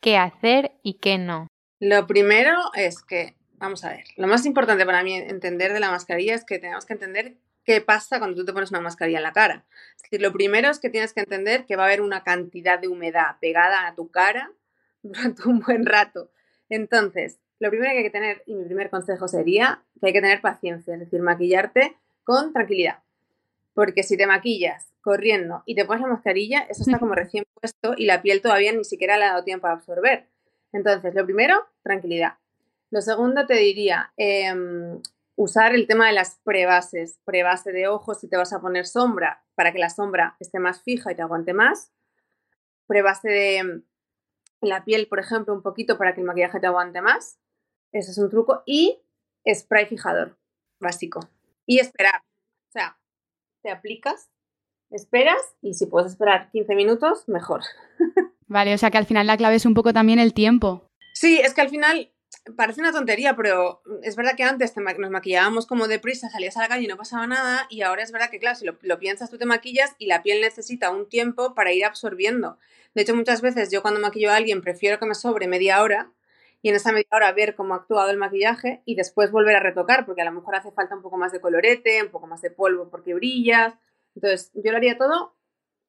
¿Qué 0.00 0.16
hacer 0.16 0.72
y 0.82 0.94
qué 0.94 1.18
no? 1.18 1.48
Lo 1.80 2.06
primero 2.06 2.56
es 2.74 3.02
que 3.02 3.38
vamos 3.58 3.84
a 3.84 3.90
ver, 3.90 4.04
lo 4.16 4.26
más 4.26 4.46
importante 4.46 4.86
para 4.86 5.02
mí 5.02 5.14
entender 5.14 5.72
de 5.72 5.80
la 5.80 5.90
mascarilla 5.90 6.34
es 6.34 6.44
que 6.44 6.58
tenemos 6.58 6.86
que 6.86 6.92
entender 6.94 7.36
qué 7.64 7.80
pasa 7.80 8.18
cuando 8.18 8.36
tú 8.36 8.44
te 8.44 8.52
pones 8.52 8.70
una 8.70 8.80
mascarilla 8.80 9.18
en 9.18 9.24
la 9.24 9.32
cara. 9.32 9.66
Es 9.96 10.02
decir, 10.02 10.22
lo 10.22 10.32
primero 10.32 10.70
es 10.70 10.78
que 10.78 10.90
tienes 10.90 11.12
que 11.12 11.20
entender 11.20 11.66
que 11.66 11.76
va 11.76 11.82
a 11.84 11.86
haber 11.86 12.00
una 12.00 12.24
cantidad 12.24 12.78
de 12.78 12.88
humedad 12.88 13.36
pegada 13.40 13.86
a 13.86 13.94
tu 13.94 14.10
cara 14.10 14.50
durante 15.02 15.48
un 15.48 15.60
buen 15.60 15.84
rato. 15.84 16.30
Entonces, 16.68 17.38
lo 17.60 17.70
primero 17.70 17.90
que 17.90 17.98
hay 17.98 18.04
que 18.04 18.10
tener, 18.10 18.42
y 18.46 18.54
mi 18.54 18.64
primer 18.64 18.90
consejo 18.90 19.28
sería 19.28 19.82
que 20.00 20.08
hay 20.08 20.12
que 20.12 20.20
tener 20.20 20.40
paciencia, 20.40 20.94
es 20.94 21.00
decir, 21.00 21.20
maquillarte 21.20 21.96
con 22.24 22.52
tranquilidad. 22.52 23.02
Porque 23.74 24.02
si 24.02 24.16
te 24.16 24.26
maquillas 24.26 24.92
corriendo 25.00 25.62
y 25.66 25.74
te 25.74 25.84
pones 25.84 26.02
la 26.02 26.08
mascarilla, 26.08 26.60
eso 26.68 26.82
está 26.82 26.98
como 26.98 27.14
recién 27.14 27.44
puesto 27.54 27.94
y 27.96 28.06
la 28.06 28.22
piel 28.22 28.42
todavía 28.42 28.72
ni 28.72 28.84
siquiera 28.84 29.16
le 29.16 29.24
ha 29.24 29.30
dado 29.30 29.44
tiempo 29.44 29.66
a 29.66 29.72
absorber. 29.72 30.26
Entonces, 30.72 31.14
lo 31.14 31.24
primero, 31.24 31.66
tranquilidad. 31.82 32.34
Lo 32.90 33.00
segundo 33.00 33.46
te 33.46 33.54
diría, 33.54 34.12
em, 34.16 35.00
usar 35.36 35.74
el 35.74 35.86
tema 35.86 36.08
de 36.08 36.12
las 36.12 36.40
prebases, 36.44 37.20
prebase 37.24 37.72
de 37.72 37.88
ojos 37.88 38.20
si 38.20 38.28
te 38.28 38.36
vas 38.36 38.52
a 38.52 38.60
poner 38.60 38.86
sombra 38.86 39.44
para 39.54 39.72
que 39.72 39.78
la 39.78 39.90
sombra 39.90 40.36
esté 40.40 40.58
más 40.58 40.82
fija 40.82 41.12
y 41.12 41.14
te 41.14 41.22
aguante 41.22 41.52
más. 41.52 41.92
Prebase 42.86 43.28
de 43.28 43.82
la 44.60 44.84
piel, 44.84 45.06
por 45.06 45.20
ejemplo, 45.20 45.54
un 45.54 45.62
poquito 45.62 45.96
para 45.98 46.14
que 46.14 46.20
el 46.20 46.26
maquillaje 46.26 46.60
te 46.60 46.66
aguante 46.66 47.00
más. 47.00 47.38
Ese 47.92 48.10
es 48.10 48.18
un 48.18 48.30
truco. 48.30 48.62
Y 48.66 49.00
spray 49.52 49.86
fijador, 49.86 50.38
básico. 50.80 51.20
Y 51.66 51.78
esperar. 51.78 52.22
O 52.68 52.72
sea, 52.72 52.98
te 53.62 53.70
aplicas, 53.70 54.30
esperas 54.90 55.40
y 55.60 55.74
si 55.74 55.86
puedes 55.86 56.12
esperar 56.12 56.50
15 56.50 56.74
minutos, 56.74 57.28
mejor. 57.28 57.62
Vale, 58.46 58.74
o 58.74 58.78
sea 58.78 58.90
que 58.90 58.98
al 58.98 59.06
final 59.06 59.26
la 59.26 59.36
clave 59.36 59.56
es 59.56 59.66
un 59.66 59.74
poco 59.74 59.92
también 59.92 60.18
el 60.18 60.32
tiempo. 60.32 60.88
Sí, 61.12 61.38
es 61.38 61.52
que 61.52 61.60
al 61.60 61.68
final 61.68 62.12
parece 62.56 62.80
una 62.80 62.92
tontería, 62.92 63.36
pero 63.36 63.82
es 64.02 64.16
verdad 64.16 64.36
que 64.36 64.44
antes 64.44 64.74
nos 64.76 65.10
maquillábamos 65.10 65.66
como 65.66 65.88
deprisa, 65.88 66.30
salías 66.30 66.56
a 66.56 66.62
la 66.62 66.68
calle 66.68 66.84
y 66.84 66.86
no 66.86 66.96
pasaba 66.96 67.26
nada, 67.26 67.66
y 67.68 67.82
ahora 67.82 68.02
es 68.02 68.12
verdad 68.12 68.30
que, 68.30 68.38
claro, 68.38 68.56
si 68.56 68.64
lo, 68.64 68.98
piensas, 68.98 69.30
tú 69.30 69.38
te 69.38 69.46
maquillas 69.46 69.94
y 69.98 70.06
la 70.06 70.22
piel 70.22 70.40
necesita 70.40 70.90
un 70.90 71.08
tiempo 71.08 71.54
para 71.54 71.72
ir 71.72 71.84
absorbiendo. 71.84 72.58
De 72.94 73.02
hecho, 73.02 73.14
muchas 73.14 73.42
veces 73.42 73.70
yo 73.70 73.82
cuando 73.82 74.00
maquillo 74.00 74.30
a 74.30 74.36
alguien 74.36 74.62
prefiero 74.62 74.98
que 74.98 75.06
me 75.06 75.14
sobre 75.14 75.46
media 75.46 75.82
hora 75.82 76.10
y 76.62 76.70
en 76.70 76.74
esa 76.74 76.92
media 76.92 77.08
hora 77.12 77.32
ver 77.32 77.54
cómo 77.54 77.74
ha 77.74 77.78
actuado 77.78 78.10
el 78.10 78.16
maquillaje 78.16 78.82
y 78.84 78.94
después 78.94 79.30
volver 79.30 79.56
a 79.56 79.60
retocar, 79.60 80.06
porque 80.06 80.22
a 80.22 80.24
lo 80.24 80.32
mejor 80.32 80.56
hace 80.56 80.72
falta 80.72 80.96
un 80.96 81.02
poco 81.02 81.16
más 81.16 81.32
de 81.32 81.40
colorete, 81.40 82.02
un 82.02 82.10
poco 82.10 82.26
más 82.26 82.42
de 82.42 82.50
polvo 82.50 82.90
porque 82.90 83.14
brillas. 83.14 83.74
Entonces, 84.14 84.50
yo 84.54 84.72
lo 84.72 84.78
haría 84.78 84.98
todo 84.98 85.38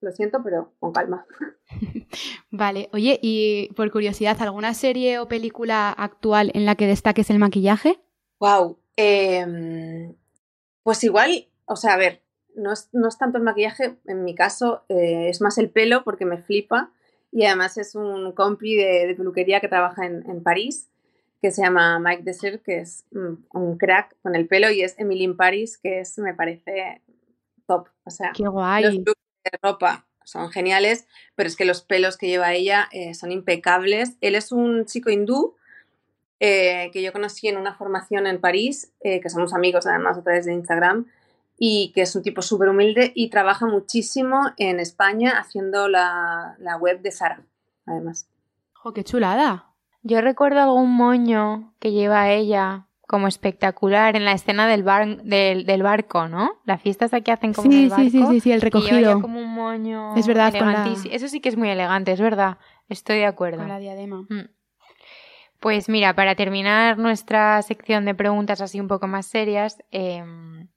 lo 0.02 0.12
siento, 0.12 0.42
pero 0.44 0.74
con 0.80 0.92
calma. 0.92 1.26
Vale, 2.52 2.90
oye, 2.94 3.20
y 3.22 3.72
por 3.76 3.92
curiosidad, 3.92 4.38
¿alguna 4.42 4.74
serie 4.74 5.20
o 5.20 5.28
película 5.28 5.90
actual 5.90 6.52
en 6.54 6.66
la 6.66 6.76
que 6.76 6.88
destaques 6.88 7.30
el 7.30 7.40
maquillaje? 7.40 8.00
Wow, 8.40 8.80
em, 8.96 10.16
pues 10.84 11.04
igual, 11.04 11.50
o 11.66 11.76
sea, 11.76 11.94
a 11.94 11.98
ver, 11.98 12.24
no 12.56 12.74
es, 12.74 12.90
no 12.94 13.08
es 13.08 13.18
tanto 13.18 13.38
el 13.38 13.44
maquillaje, 13.44 13.98
en 14.06 14.24
mi 14.24 14.36
caso 14.36 14.86
eh, 14.90 15.30
es 15.30 15.42
más 15.42 15.58
el 15.58 15.70
pelo 15.70 16.04
porque 16.04 16.26
me 16.26 16.38
flipa 16.38 16.92
y 17.32 17.46
además 17.46 17.78
es 17.78 17.96
un 17.96 18.32
compi 18.34 18.76
de, 18.76 19.14
peluquería 19.16 19.60
que 19.60 19.68
trabaja 19.68 20.06
en, 20.06 20.44
París 20.44 20.90
que 21.42 21.52
se 21.52 21.62
llama 21.62 22.00
Mike 22.00 22.24
Desert, 22.24 22.62
que 22.64 22.80
es 22.80 23.06
mm, 23.12 23.34
un 23.54 23.78
crack 23.78 24.16
con 24.22 24.36
el 24.36 24.48
pelo 24.48 24.70
y 24.72 24.82
es 24.82 24.96
Emily 25.00 25.24
in 25.24 25.38
Paris, 25.38 25.78
que 25.78 26.02
es, 26.02 26.18
me 26.18 26.34
parece 26.34 27.02
top. 27.66 27.88
O 28.04 28.12
sea, 28.12 28.32
Qué 28.36 28.46
guay 28.46 28.84
de 28.84 29.60
ropa 29.62 30.06
son 30.30 30.52
geniales, 30.52 31.08
pero 31.36 31.48
es 31.48 31.56
que 31.56 31.66
los 31.66 31.82
pelos 31.82 32.18
que 32.18 32.28
lleva 32.28 32.54
ella 32.54 32.88
eh, 32.92 33.14
son 33.14 33.32
impecables. 33.32 34.16
Él 34.22 34.36
es 34.36 34.52
un 34.52 34.86
chico 34.86 35.10
hindú 35.10 35.56
eh, 36.40 36.90
que 36.94 37.02
yo 37.02 37.12
conocí 37.12 37.48
en 37.48 37.58
una 37.58 37.74
formación 37.74 38.28
en 38.28 38.40
París, 38.40 38.92
eh, 39.02 39.20
que 39.22 39.30
somos 39.30 39.54
amigos 39.54 39.88
además 39.88 40.18
a 40.18 40.24
través 40.24 40.46
de 40.46 40.54
Instagram, 40.54 41.08
y 41.60 41.92
que 41.94 42.02
es 42.02 42.16
un 42.16 42.24
tipo 42.24 42.42
súper 42.42 42.70
humilde 42.70 43.12
y 43.14 43.30
trabaja 43.30 43.68
muchísimo 43.68 44.52
en 44.58 44.80
España 44.80 45.38
haciendo 45.38 45.90
la, 45.90 46.56
la 46.60 46.78
web 46.78 47.02
de 47.02 47.12
Sara, 47.12 47.44
además. 47.86 48.30
¡Jo, 48.74 48.94
qué 48.94 49.04
chulada! 49.04 49.74
Yo 50.02 50.22
recuerdo 50.22 50.62
algún 50.62 50.92
moño 50.96 51.74
que 51.80 51.92
lleva 51.92 52.32
ella 52.32 52.88
como 53.10 53.28
espectacular 53.28 54.16
en 54.16 54.24
la 54.24 54.32
escena 54.32 54.68
del, 54.68 54.84
bar, 54.84 55.24
del, 55.24 55.66
del 55.66 55.84
barco, 55.84 56.28
¿no? 56.30 56.52
Las 56.64 56.82
fiestas 56.82 57.14
aquí 57.14 57.32
hacen 57.32 57.54
como 57.54 57.70
sí, 57.70 57.84
el 57.84 57.90
barco. 57.90 58.04
Sí, 58.04 58.12
sí, 58.12 58.26
sí, 58.30 58.40
sí, 58.40 58.52
el 58.52 58.62
recogido. 58.62 59.20
como 59.20 59.40
un 59.40 59.54
moño 59.54 60.16
es 60.16 60.28
verdad, 60.28 60.54
Eso 61.12 61.28
sí 61.28 61.42
que 61.42 61.50
es 61.50 61.58
muy 61.58 61.70
elegante, 61.70 62.12
es 62.12 62.22
verdad. 62.22 62.60
Estoy 62.88 63.18
de 63.18 63.26
acuerdo. 63.26 63.58
Con 63.58 63.68
la 63.68 63.80
diadema. 63.80 64.22
Mm. 64.30 64.50
Pues 65.60 65.90
mira, 65.90 66.14
para 66.14 66.36
terminar 66.36 66.98
nuestra 66.98 67.62
sección 67.64 68.06
de 68.06 68.16
preguntas 68.16 68.62
así 68.62 68.80
un 68.80 68.88
poco 68.88 69.08
más 69.08 69.26
serias, 69.26 69.84
em, 69.92 70.70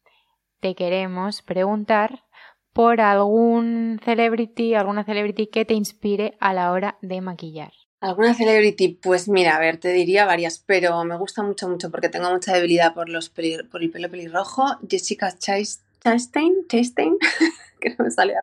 te 0.63 0.77
queremos 0.77 1.43
preguntar 1.43 2.25
por 2.73 3.01
algún 3.01 4.01
celebrity, 4.03 4.75
alguna 4.75 5.05
celebrity 5.05 5.49
que 5.49 5.65
te 5.65 5.75
inspire 5.75 6.37
a 6.39 6.55
la 6.55 6.71
hora 6.71 6.99
de 7.03 7.21
maquillar. 7.21 7.73
¿Alguna 8.01 8.33
celebrity? 8.33 9.01
Pues 9.03 9.29
mira, 9.29 9.57
a 9.57 9.61
ver, 9.61 9.79
te 9.79 9.93
diría 9.93 10.25
varias, 10.25 10.63
pero 10.65 11.05
me 11.05 11.19
gusta 11.19 11.43
mucho, 11.43 11.69
mucho 11.69 11.91
porque 11.91 12.09
tengo 12.09 12.31
mucha 12.31 12.55
debilidad 12.55 12.95
por, 12.95 13.09
los 13.09 13.33
el 13.37 13.91
pelo 13.91 14.09
pelirrojo. 14.09 14.65
Jessica 14.89 15.37
Chastain, 15.37 16.67
Chastain, 16.69 17.19
que 17.81 17.91
no 17.91 18.05
me 18.05 18.11
sale. 18.11 18.35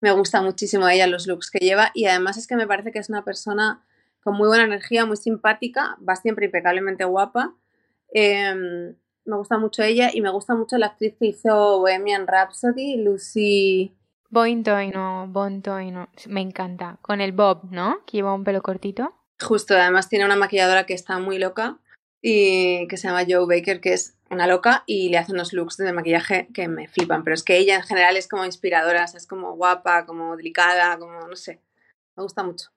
Me 0.00 0.10
gusta 0.10 0.42
muchísimo 0.42 0.88
ella 0.88 1.06
los 1.06 1.28
looks 1.28 1.50
que 1.50 1.58
lleva 1.60 1.92
y 1.94 2.06
además 2.06 2.36
es 2.36 2.48
que 2.48 2.56
me 2.56 2.66
parece 2.66 2.90
que 2.90 2.98
es 2.98 3.08
una 3.08 3.24
persona 3.24 3.84
con 4.22 4.36
muy 4.36 4.48
buena 4.48 4.64
energía, 4.64 5.06
muy 5.06 5.16
simpática, 5.16 5.96
va 6.06 6.16
siempre 6.16 6.46
impecablemente 6.46 7.04
guapa. 7.04 7.54
Em, 8.12 8.96
me 9.28 9.36
gusta 9.36 9.58
mucho 9.58 9.82
ella 9.82 10.10
y 10.12 10.22
me 10.22 10.30
gusta 10.30 10.54
mucho 10.54 10.78
la 10.78 10.86
actriz 10.86 11.14
que 11.18 11.26
hizo 11.26 11.78
Bohemian 11.80 12.26
Rhapsody, 12.26 12.96
Lucy. 12.96 13.94
Bointoy, 14.30 14.90
no, 14.90 15.26
Bontoy, 15.28 15.90
no. 15.90 16.08
Me 16.26 16.40
encanta. 16.40 16.98
Con 17.02 17.20
el 17.20 17.32
Bob, 17.32 17.70
¿no? 17.70 18.04
Que 18.06 18.18
lleva 18.18 18.34
un 18.34 18.44
pelo 18.44 18.62
cortito. 18.62 19.14
Justo, 19.40 19.74
además 19.74 20.08
tiene 20.08 20.24
una 20.24 20.36
maquilladora 20.36 20.86
que 20.86 20.94
está 20.94 21.18
muy 21.18 21.38
loca 21.38 21.78
y 22.22 22.88
que 22.88 22.96
se 22.96 23.08
llama 23.08 23.24
Joe 23.28 23.46
Baker, 23.46 23.80
que 23.80 23.92
es 23.92 24.18
una 24.30 24.46
loca 24.46 24.82
y 24.86 25.10
le 25.10 25.18
hace 25.18 25.32
unos 25.32 25.52
looks 25.52 25.76
de 25.76 25.92
maquillaje 25.92 26.48
que 26.52 26.66
me 26.68 26.88
flipan. 26.88 27.22
Pero 27.22 27.34
es 27.34 27.42
que 27.42 27.58
ella 27.58 27.76
en 27.76 27.82
general 27.82 28.16
es 28.16 28.28
como 28.28 28.44
inspiradora, 28.44 29.04
es 29.04 29.26
como 29.26 29.54
guapa, 29.56 30.06
como 30.06 30.36
delicada, 30.36 30.98
como 30.98 31.26
no 31.26 31.36
sé. 31.36 31.60
Me 32.16 32.22
gusta 32.22 32.42
mucho. 32.42 32.70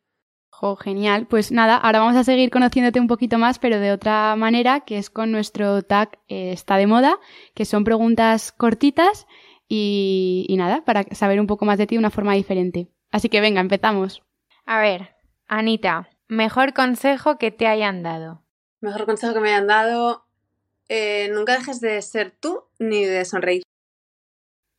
Genial. 0.80 1.26
Pues 1.28 1.52
nada, 1.52 1.76
ahora 1.76 2.00
vamos 2.00 2.16
a 2.16 2.24
seguir 2.24 2.52
conociéndote 2.52 3.00
un 3.00 3.08
poquito 3.08 3.40
más, 3.40 3.58
pero 3.58 3.80
de 3.80 3.92
otra 3.92 4.36
manera, 4.36 4.82
que 4.82 4.98
es 4.98 5.10
con 5.10 5.32
nuestro 5.32 5.82
tag 5.82 6.20
eh, 6.28 6.52
Está 6.52 6.78
de 6.78 6.86
moda, 6.86 7.20
que 7.56 7.66
son 7.66 7.84
preguntas 7.84 8.52
cortitas 8.52 9.26
y, 9.68 10.46
y 10.48 10.58
nada, 10.58 10.86
para 10.86 11.04
saber 11.16 11.40
un 11.40 11.48
poco 11.48 11.66
más 11.66 11.80
de 11.80 11.88
ti 11.88 11.96
de 11.96 12.00
una 12.00 12.12
forma 12.12 12.34
diferente. 12.34 12.90
Así 13.10 13.28
que 13.28 13.42
venga, 13.42 13.60
empezamos. 13.60 14.22
A 14.66 14.80
ver, 14.80 15.16
Anita, 15.48 16.10
mejor 16.28 16.74
consejo 16.74 17.38
que 17.38 17.50
te 17.50 17.66
hayan 17.66 18.04
dado. 18.04 18.44
Mejor 18.82 19.06
consejo 19.06 19.34
que 19.34 19.40
me 19.40 19.50
hayan 19.50 19.68
dado, 19.68 20.28
eh, 20.90 21.30
nunca 21.34 21.58
dejes 21.58 21.82
de 21.82 22.02
ser 22.04 22.32
tú 22.32 22.66
ni 22.78 23.04
de 23.04 23.26
sonreír. 23.26 23.64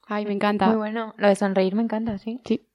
Ay, 0.07 0.27
me 0.27 0.33
encanta. 0.33 0.69
Muy 0.69 0.77
bueno. 0.77 1.15
Lo 1.17 1.27
de 1.27 1.35
sonreír 1.35 1.75
me 1.75 1.83
encanta, 1.83 2.19
sí. 2.19 2.41
Sí. 2.45 2.69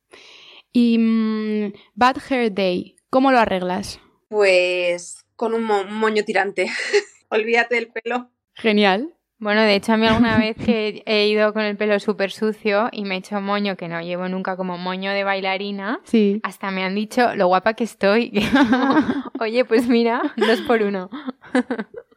Y 0.79 0.99
mm, 0.99 1.73
Bad 1.95 2.17
Hair 2.29 2.53
Day, 2.53 2.97
¿cómo 3.09 3.31
lo 3.31 3.39
arreglas? 3.39 3.99
Pues 4.29 5.25
con 5.35 5.55
un, 5.55 5.63
mo- 5.63 5.81
un 5.81 5.95
moño 5.97 6.23
tirante. 6.23 6.69
Olvídate 7.29 7.73
del 7.73 7.87
pelo. 7.87 8.29
Genial. 8.53 9.15
Bueno, 9.39 9.61
de 9.63 9.73
hecho, 9.73 9.93
a 9.93 9.97
mí 9.97 10.05
alguna 10.05 10.37
vez 10.37 10.55
que 10.55 11.01
he 11.07 11.27
ido 11.29 11.51
con 11.53 11.63
el 11.63 11.77
pelo 11.77 11.99
súper 11.99 12.31
sucio 12.31 12.89
y 12.91 13.05
me 13.05 13.15
he 13.15 13.17
hecho 13.17 13.41
moño, 13.41 13.75
que 13.75 13.87
no 13.87 14.01
llevo 14.01 14.29
nunca 14.29 14.55
como 14.55 14.77
moño 14.77 15.11
de 15.13 15.23
bailarina, 15.23 15.99
Sí. 16.03 16.41
hasta 16.43 16.69
me 16.69 16.83
han 16.83 16.93
dicho 16.93 17.33
lo 17.35 17.47
guapa 17.47 17.73
que 17.73 17.83
estoy. 17.83 18.31
Oye, 19.39 19.65
pues 19.65 19.87
mira, 19.87 20.31
dos 20.37 20.61
por 20.61 20.83
uno. 20.83 21.09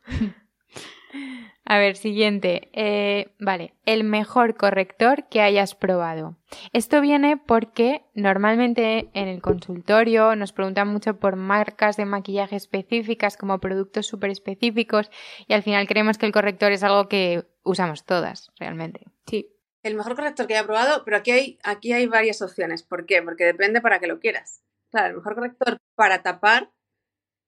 A 1.70 1.78
ver, 1.78 1.96
siguiente. 1.96 2.68
Eh, 2.72 3.32
vale, 3.38 3.74
el 3.86 4.02
mejor 4.02 4.56
corrector 4.56 5.28
que 5.28 5.40
hayas 5.40 5.76
probado. 5.76 6.36
Esto 6.72 7.00
viene 7.00 7.36
porque 7.36 8.02
normalmente 8.12 9.08
en 9.14 9.28
el 9.28 9.40
consultorio 9.40 10.34
nos 10.34 10.52
preguntan 10.52 10.88
mucho 10.88 11.20
por 11.20 11.36
marcas 11.36 11.96
de 11.96 12.06
maquillaje 12.06 12.56
específicas 12.56 13.36
como 13.36 13.60
productos 13.60 14.08
súper 14.08 14.30
específicos 14.30 15.12
y 15.46 15.52
al 15.52 15.62
final 15.62 15.86
creemos 15.86 16.18
que 16.18 16.26
el 16.26 16.32
corrector 16.32 16.72
es 16.72 16.82
algo 16.82 17.08
que 17.08 17.44
usamos 17.62 18.04
todas, 18.04 18.50
realmente. 18.58 19.06
Sí. 19.28 19.54
El 19.84 19.94
mejor 19.94 20.16
corrector 20.16 20.48
que 20.48 20.56
haya 20.56 20.66
probado, 20.66 21.04
pero 21.04 21.18
aquí 21.18 21.30
hay, 21.30 21.58
aquí 21.62 21.92
hay 21.92 22.08
varias 22.08 22.42
opciones. 22.42 22.82
¿Por 22.82 23.06
qué? 23.06 23.22
Porque 23.22 23.44
depende 23.44 23.80
para 23.80 24.00
que 24.00 24.08
lo 24.08 24.18
quieras. 24.18 24.64
Claro, 24.90 25.10
el 25.10 25.16
mejor 25.18 25.36
corrector 25.36 25.76
para 25.94 26.24
tapar, 26.24 26.72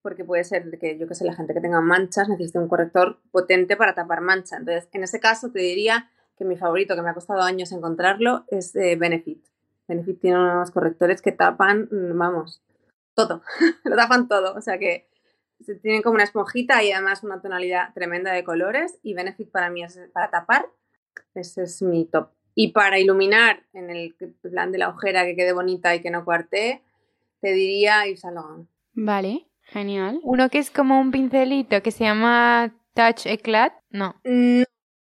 porque 0.03 0.25
puede 0.25 0.45
ser 0.45 0.79
que 0.79 0.99
yo 0.99 1.07
que 1.07 1.15
sé, 1.15 1.25
la 1.25 1.35
gente 1.35 1.55
que 1.55 1.61
tenga 1.61 1.81
manchas 1.81 2.29
necesite 2.29 2.59
un 2.59 2.69
corrector 2.69 3.21
potente 3.31 3.77
para 3.77 3.95
tapar 3.95 4.21
mancha. 4.21 4.57
Entonces, 4.57 4.89
en 4.93 5.05
ese 5.05 5.21
caso 5.21 5.51
te 5.51 5.61
diría 5.61 6.11
que 6.37 6.45
mi 6.45 6.57
favorito, 6.57 6.95
que 6.95 7.03
me 7.03 7.11
ha 7.11 7.15
costado 7.15 7.43
años 7.43 7.73
encontrarlo, 7.73 8.45
es 8.49 8.75
eh, 8.77 8.97
Benefit. 8.97 9.45
Benefit 9.87 10.21
tiene 10.21 10.39
unos 10.39 10.71
correctores 10.71 11.23
que 11.23 11.33
tapan, 11.33 11.89
mm, 11.91 12.19
vamos, 12.19 12.63
todo. 13.15 13.43
lo 13.85 13.97
tapan 13.97 14.29
todo. 14.29 14.55
O 14.55 14.61
sea 14.61 14.79
que 14.79 15.09
tienen 15.81 16.03
como 16.03 16.15
una 16.15 16.25
esponjita 16.25 16.83
y 16.83 16.91
además 16.91 17.23
una 17.23 17.41
tonalidad 17.41 17.95
tremenda 17.95 18.33
de 18.33 18.43
colores. 18.43 18.99
Y 19.03 19.15
Benefit 19.15 19.51
para 19.51 19.71
mí 19.71 19.85
es 19.85 19.99
para 20.13 20.31
tapar. 20.31 20.67
Ese 21.35 21.63
es 21.63 21.81
mi 21.83 22.07
top. 22.07 22.31
Y 22.55 22.73
para 22.73 22.99
iluminar 22.99 23.63
en 23.73 23.91
el 23.91 24.15
plan 24.43 24.73
de 24.73 24.79
la 24.79 24.89
ojera 24.89 25.25
que 25.25 25.37
quede 25.37 25.53
bonita 25.53 25.95
y 25.95 26.03
que 26.03 26.11
no 26.11 26.25
cuartee, 26.25 26.83
te 27.41 27.53
diría 27.53 28.07
Yves 28.07 28.21
Saint. 28.21 28.69
Vale, 28.95 29.47
genial. 29.73 30.21
Uno 30.23 30.49
que 30.49 30.59
es 30.59 30.71
como 30.71 31.01
un 31.01 31.11
pincelito 31.11 31.83
que 31.83 31.91
se 31.91 32.05
llama 32.05 32.75
Touch 32.95 33.27
Eclat. 33.27 33.73
No. 33.91 34.21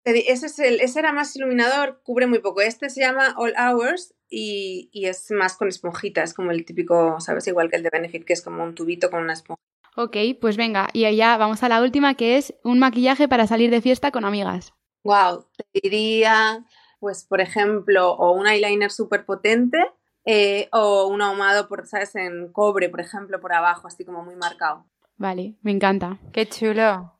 Ese, 0.05 0.47
es 0.47 0.59
el, 0.59 0.81
ese 0.81 0.99
era 1.01 1.13
más 1.13 1.35
iluminador, 1.37 2.01
cubre 2.03 2.27
muy 2.27 2.41
poco. 2.41 2.61
Este 2.61 2.91
se 2.91 3.01
llama 3.01 3.35
All 3.37 3.55
Hours 3.57 4.15
y, 4.29 4.91
y 4.93 5.07
es 5.07 5.31
más 5.31 5.57
con 5.57 5.69
esponjita. 5.69 6.23
Es 6.23 6.35
como 6.35 6.51
el 6.51 6.65
típico, 6.65 7.21
¿sabes? 7.21 7.47
Igual 7.47 7.71
que 7.71 7.77
el 7.77 7.83
de 7.83 7.91
Benefit, 7.91 8.25
que 8.25 8.33
es 8.33 8.43
como 8.43 8.63
un 8.63 8.75
tubito 8.75 9.11
con 9.11 9.23
una 9.23 9.33
esponja. 9.33 9.61
Ok, 9.99 10.17
pues 10.43 10.59
venga, 10.59 10.91
y 10.93 11.11
ya 11.17 11.39
vamos 11.39 11.63
a 11.63 11.71
la 11.71 11.81
última 11.81 12.15
que 12.15 12.37
es 12.37 12.55
un 12.63 12.79
maquillaje 12.79 13.29
para 13.29 13.47
salir 13.47 13.71
de 13.71 13.81
fiesta 13.81 14.11
con 14.11 14.27
amigas. 14.27 14.75
Wow, 15.05 15.47
te 15.57 15.81
diría, 15.81 16.67
pues, 17.01 17.25
por 17.25 17.41
ejemplo, 17.41 18.13
o 18.13 18.33
un 18.33 18.47
eyeliner 18.47 18.91
súper 18.91 19.25
potente 19.25 19.79
eh, 20.27 20.69
o 20.73 21.07
un 21.07 21.23
ahumado, 21.23 21.69
por, 21.69 21.87
¿sabes? 21.87 22.15
En 22.17 22.53
cobre, 22.53 22.89
por 22.89 23.01
ejemplo, 23.01 23.41
por 23.41 23.53
abajo, 23.53 23.87
así 23.87 24.05
como 24.05 24.25
muy 24.25 24.35
marcado. 24.37 24.85
Vale, 25.17 25.55
me 25.63 25.71
encanta. 25.71 26.19
Qué 26.33 26.47
chulo. 26.47 27.13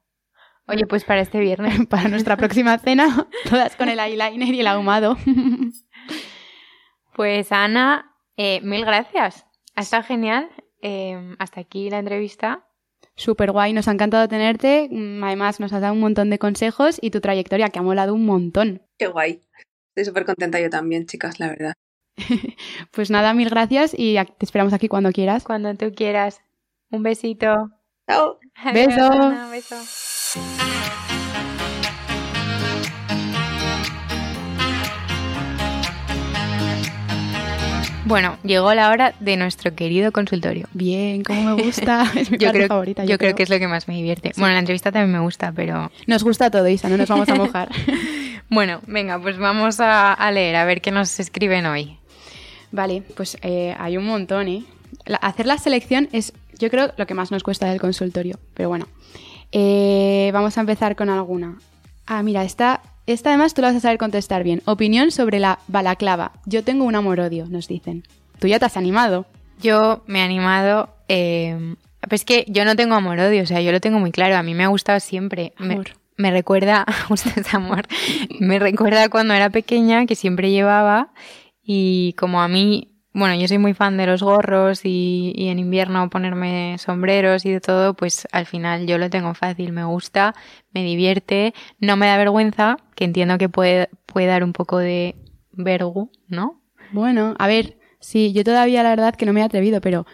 Oye, 0.67 0.87
pues 0.87 1.05
para 1.05 1.21
este 1.21 1.39
viernes. 1.39 1.87
Para 1.89 2.09
nuestra 2.09 2.37
próxima 2.37 2.79
cena, 2.85 3.29
todas 3.49 3.77
con 3.77 3.89
el 3.89 4.01
eyeliner 4.01 4.55
y 4.55 4.61
el 4.61 4.67
ahumado. 4.67 5.17
Pues 7.15 7.51
Ana, 7.51 8.15
eh, 8.37 8.61
mil 8.61 8.85
gracias. 8.85 9.47
Ha 9.75 9.81
estado 9.81 10.03
genial. 10.03 10.51
Eh, 10.83 11.35
hasta 11.39 11.63
aquí 11.63 11.89
la 11.89 11.99
entrevista. 11.99 12.69
Súper 13.15 13.53
guay, 13.53 13.73
nos 13.73 13.89
ha 13.89 13.93
encantado 13.93 14.29
tenerte. 14.29 14.89
Mm, 14.91 15.25
Además, 15.25 15.59
nos 15.59 15.73
has 15.73 15.81
dado 15.81 15.95
un 15.95 16.01
montón 16.01 16.29
de 16.29 16.39
consejos 16.39 16.99
y 17.01 17.11
tu 17.11 17.23
trayectoria 17.23 17.71
que 17.71 17.79
ha 17.79 17.83
molado 17.83 18.13
un 18.13 18.27
montón. 18.27 18.83
Qué 18.99 19.07
guay. 19.07 19.43
Estoy 19.95 20.05
súper 20.05 20.27
contenta 20.27 20.61
yo 20.61 20.69
también, 20.69 21.07
chicas, 21.07 21.41
la 21.41 21.49
verdad. 21.49 21.73
Pues 22.93 23.11
nada, 23.11 23.35
mil 23.35 23.51
gracias 23.51 23.95
y 23.97 24.15
te 24.15 24.45
esperamos 24.45 24.73
aquí 24.73 24.89
cuando 24.89 25.13
quieras. 25.13 25.45
Cuando 25.45 25.75
tú 25.75 25.93
quieras. 25.95 26.41
Un 26.91 27.03
besito. 27.03 27.71
Chao. 28.09 28.39
Beso. 28.73 29.13
Adiós, 29.13 29.51
beso. 29.51 29.77
Bueno, 38.05 38.37
llegó 38.45 38.73
la 38.73 38.91
hora 38.91 39.15
de 39.19 39.37
nuestro 39.37 39.75
querido 39.75 40.13
consultorio. 40.13 40.69
Bien, 40.75 41.25
como 41.25 41.57
me 41.57 41.63
gusta. 41.65 42.05
Es 42.17 42.31
mi 42.31 42.39
Yo 42.39 42.47
parte 42.47 42.59
creo, 42.59 42.69
favorita. 42.69 43.05
yo 43.05 43.19
creo 43.19 43.35
que 43.35 43.43
es 43.43 43.51
lo 43.51 43.59
que 43.59 43.67
más 43.67 43.89
me 43.89 43.95
divierte. 43.97 44.31
Bueno, 44.37 44.53
la 44.55 44.61
entrevista 44.61 44.93
también 44.93 45.11
me 45.13 45.19
gusta, 45.19 45.53
pero 45.53 45.91
Nos 46.07 46.23
gusta 46.23 46.49
todo, 46.51 46.69
Isa, 46.69 46.89
no 46.89 46.97
nos 46.97 47.09
vamos 47.09 47.29
a 47.29 47.35
mojar. 47.35 47.69
bueno, 48.49 48.81
venga, 48.87 49.21
pues 49.21 49.39
vamos 49.39 49.81
a, 49.81 50.13
a 50.13 50.31
leer 50.31 50.55
a 50.55 50.65
ver 50.65 50.81
qué 50.81 50.93
nos 50.93 51.19
escriben 51.19 51.67
hoy. 51.67 51.99
Vale, 52.77 53.03
pues 53.17 53.39
eh, 53.43 53.75
hay 53.79 53.97
un 53.97 54.05
montón, 54.05 54.49
¿eh? 54.49 54.65
La- 55.07 55.17
hacer 55.17 55.47
la 55.47 55.57
selección 55.59 56.09
es, 56.13 56.33
yo 56.59 56.71
creo, 56.71 56.93
lo 56.97 57.07
que 57.07 57.15
más 57.15 57.31
nos 57.31 57.43
cuesta 57.43 57.69
del 57.71 57.81
consultorio. 57.81 58.39
Pero 58.55 58.69
bueno, 58.69 58.87
Eh, 59.53 60.31
vamos 60.33 60.59
a 60.59 60.61
empezar 60.61 60.97
con 60.97 61.09
alguna. 61.09 61.59
Ah, 62.07 62.23
mira, 62.23 62.43
esta, 62.45 62.83
esta 63.07 63.31
además 63.31 63.55
tú 63.55 63.63
la 63.63 63.69
vas 63.69 63.77
a 63.77 63.81
saber 63.81 63.97
contestar 63.97 64.43
bien. 64.45 64.61
Opinión 64.67 65.11
sobre 65.11 65.39
la 65.39 65.61
balaclava. 65.69 66.33
Yo 66.45 66.63
tengo 66.65 66.85
un 66.85 66.95
amor-odio, 66.97 67.47
nos 67.49 67.69
dicen. 67.69 68.03
Tú 68.41 68.49
ya 68.49 68.59
te 68.59 68.67
has 68.67 68.77
animado. 68.77 69.25
Yo 69.63 70.03
me 70.07 70.19
he 70.19 70.23
animado. 70.23 70.91
Eh, 71.09 71.77
pues 72.11 72.25
que 72.25 72.45
yo 72.49 72.65
no 72.65 72.75
tengo 72.77 72.95
amor-odio, 72.97 73.43
o 73.43 73.47
sea, 73.47 73.61
yo 73.61 73.73
lo 73.73 73.81
tengo 73.81 73.99
muy 74.01 74.11
claro. 74.11 74.37
A 74.37 74.43
mí 74.43 74.53
me 74.55 74.65
ha 74.65 74.69
gustado 74.69 75.01
siempre. 75.01 75.53
Me- 75.59 75.75
Amor. 75.75 75.87
Me, 76.19 76.31
recuerda, 76.31 76.85
justo 77.09 77.31
es 77.37 77.53
amor, 77.55 77.87
me 78.41 78.59
recuerda 78.59 79.09
cuando 79.11 79.33
era 79.35 79.51
pequeña 79.51 80.07
que 80.07 80.15
siempre 80.17 80.51
llevaba 80.51 81.09
y 81.67 82.13
como 82.13 82.41
a 82.41 82.49
mí, 82.49 82.93
bueno, 83.13 83.35
yo 83.35 83.49
soy 83.49 83.59
muy 83.59 83.75
fan 83.75 83.97
de 83.97 84.07
los 84.07 84.23
gorros 84.23 84.85
y, 84.85 85.33
y 85.35 85.49
en 85.49 85.59
invierno 85.59 86.09
ponerme 86.09 86.77
sombreros 86.79 87.45
y 87.45 87.51
de 87.51 87.61
todo, 87.61 87.95
pues 87.95 88.29
al 88.31 88.47
final 88.47 88.87
yo 88.87 88.99
lo 88.99 89.11
tengo 89.11 89.35
fácil, 89.35 89.73
me 89.73 89.85
gusta, 89.85 90.35
me 90.73 90.85
divierte, 90.85 91.53
no 91.81 91.97
me 91.97 92.07
da 92.07 92.17
vergüenza, 92.19 92.77
que 92.95 93.05
entiendo 93.05 93.37
que 93.37 93.49
puede, 93.49 93.89
puede 94.07 94.29
dar 94.29 94.45
un 94.45 94.53
poco 94.53 94.79
de 94.79 95.17
vergu, 95.53 96.11
¿no? 96.29 96.63
Bueno, 96.93 97.35
a 97.39 97.49
ver, 97.49 97.79
sí, 97.99 98.33
yo 98.33 98.45
todavía 98.45 98.85
la 98.85 98.91
verdad 98.91 99.17
que 99.17 99.27
no 99.27 99.33
me 99.33 99.41
he 99.41 99.45
atrevido, 99.45 99.81
pero 99.81 100.07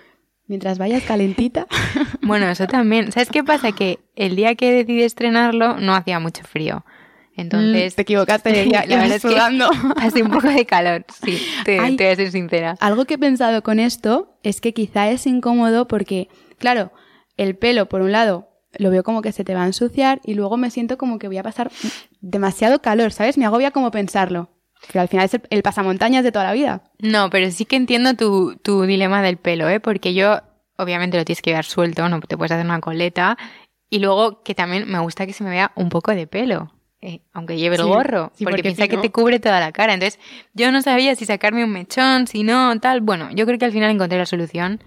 mientras 0.46 0.78
vayas 0.78 1.02
calentita. 1.02 1.66
Bueno, 2.24 2.48
eso 2.48 2.68
también. 2.68 3.10
¿Sabes 3.10 3.30
qué 3.30 3.42
pasa? 3.42 3.72
Que 3.72 3.98
el 4.14 4.36
día 4.36 4.54
que 4.54 4.72
decidí 4.72 5.02
estrenarlo 5.02 5.76
no 5.78 5.92
hacía 5.92 6.20
mucho 6.20 6.44
frío. 6.44 6.84
Entonces, 7.36 7.92
Mm, 7.92 7.96
te 7.96 8.02
equivocaste, 8.02 8.68
ya, 8.70 8.80
es 8.80 9.12
que 9.22 9.28
sudando. 9.28 9.70
hace 9.96 10.22
un 10.22 10.30
poco 10.30 10.48
de 10.48 10.66
calor, 10.66 11.04
sí, 11.24 11.40
te, 11.64 11.78
Ay. 11.78 11.96
te 11.96 12.04
voy 12.04 12.12
a 12.12 12.16
ser 12.16 12.30
sincera. 12.30 12.76
Algo 12.80 13.04
que 13.04 13.14
he 13.14 13.18
pensado 13.18 13.62
con 13.62 13.80
esto 13.80 14.36
es 14.42 14.60
que 14.60 14.74
quizá 14.74 15.10
es 15.10 15.26
incómodo 15.26 15.88
porque, 15.88 16.28
claro, 16.58 16.92
el 17.36 17.56
pelo, 17.56 17.88
por 17.88 18.02
un 18.02 18.12
lado, 18.12 18.48
lo 18.78 18.90
veo 18.90 19.02
como 19.02 19.22
que 19.22 19.32
se 19.32 19.44
te 19.44 19.54
va 19.54 19.62
a 19.62 19.66
ensuciar 19.66 20.20
y 20.24 20.34
luego 20.34 20.56
me 20.56 20.70
siento 20.70 20.98
como 20.98 21.18
que 21.18 21.26
voy 21.26 21.38
a 21.38 21.42
pasar 21.42 21.70
demasiado 22.20 22.80
calor, 22.80 23.12
¿sabes? 23.12 23.38
Me 23.38 23.46
agobia 23.46 23.70
como 23.70 23.90
pensarlo. 23.90 24.50
Que 24.90 24.98
al 24.98 25.08
final 25.08 25.26
es 25.26 25.34
el, 25.34 25.42
el 25.50 25.62
pasamontañas 25.62 26.24
de 26.24 26.32
toda 26.32 26.44
la 26.44 26.52
vida. 26.52 26.82
No, 26.98 27.30
pero 27.30 27.50
sí 27.50 27.64
que 27.64 27.76
entiendo 27.76 28.14
tu, 28.14 28.56
tu 28.56 28.82
dilema 28.82 29.22
del 29.22 29.36
pelo, 29.36 29.68
¿eh? 29.68 29.78
Porque 29.78 30.12
yo, 30.12 30.40
obviamente, 30.76 31.16
lo 31.16 31.24
tienes 31.24 31.40
que 31.40 31.50
llevar 31.50 31.64
suelto, 31.64 32.08
no 32.08 32.20
te 32.20 32.36
puedes 32.36 32.50
hacer 32.52 32.64
una 32.66 32.80
coleta. 32.80 33.38
Y 33.88 34.00
luego 34.00 34.42
que 34.42 34.54
también 34.54 34.88
me 34.90 34.98
gusta 34.98 35.26
que 35.26 35.32
se 35.32 35.44
me 35.44 35.50
vea 35.50 35.70
un 35.76 35.88
poco 35.88 36.12
de 36.14 36.26
pelo. 36.26 36.72
Eh, 37.02 37.20
aunque 37.32 37.56
lleve 37.58 37.76
el 37.76 37.82
Sí, 37.82 37.88
gorro, 37.88 38.30
sí, 38.34 38.44
porque, 38.44 38.58
porque 38.58 38.62
piensa 38.62 38.82
si 38.84 38.88
que 38.88 38.96
no- 38.96 39.02
te 39.02 39.10
cubre 39.10 39.40
toda 39.40 39.60
la 39.60 39.72
cara. 39.72 39.92
Entonces, 39.92 40.18
yo 40.54 40.70
no 40.72 40.80
sabía 40.82 41.14
si 41.16 41.26
sacarme 41.26 41.64
un 41.64 41.70
mechón, 41.72 42.26
si 42.26 42.44
no, 42.44 42.78
tal. 42.80 43.00
Bueno, 43.00 43.28
yo 43.34 43.44
creo 43.44 43.58
que 43.58 43.64
al 43.64 43.72
final 43.72 43.90
encontré 43.90 44.16
la 44.18 44.26
solución, 44.26 44.82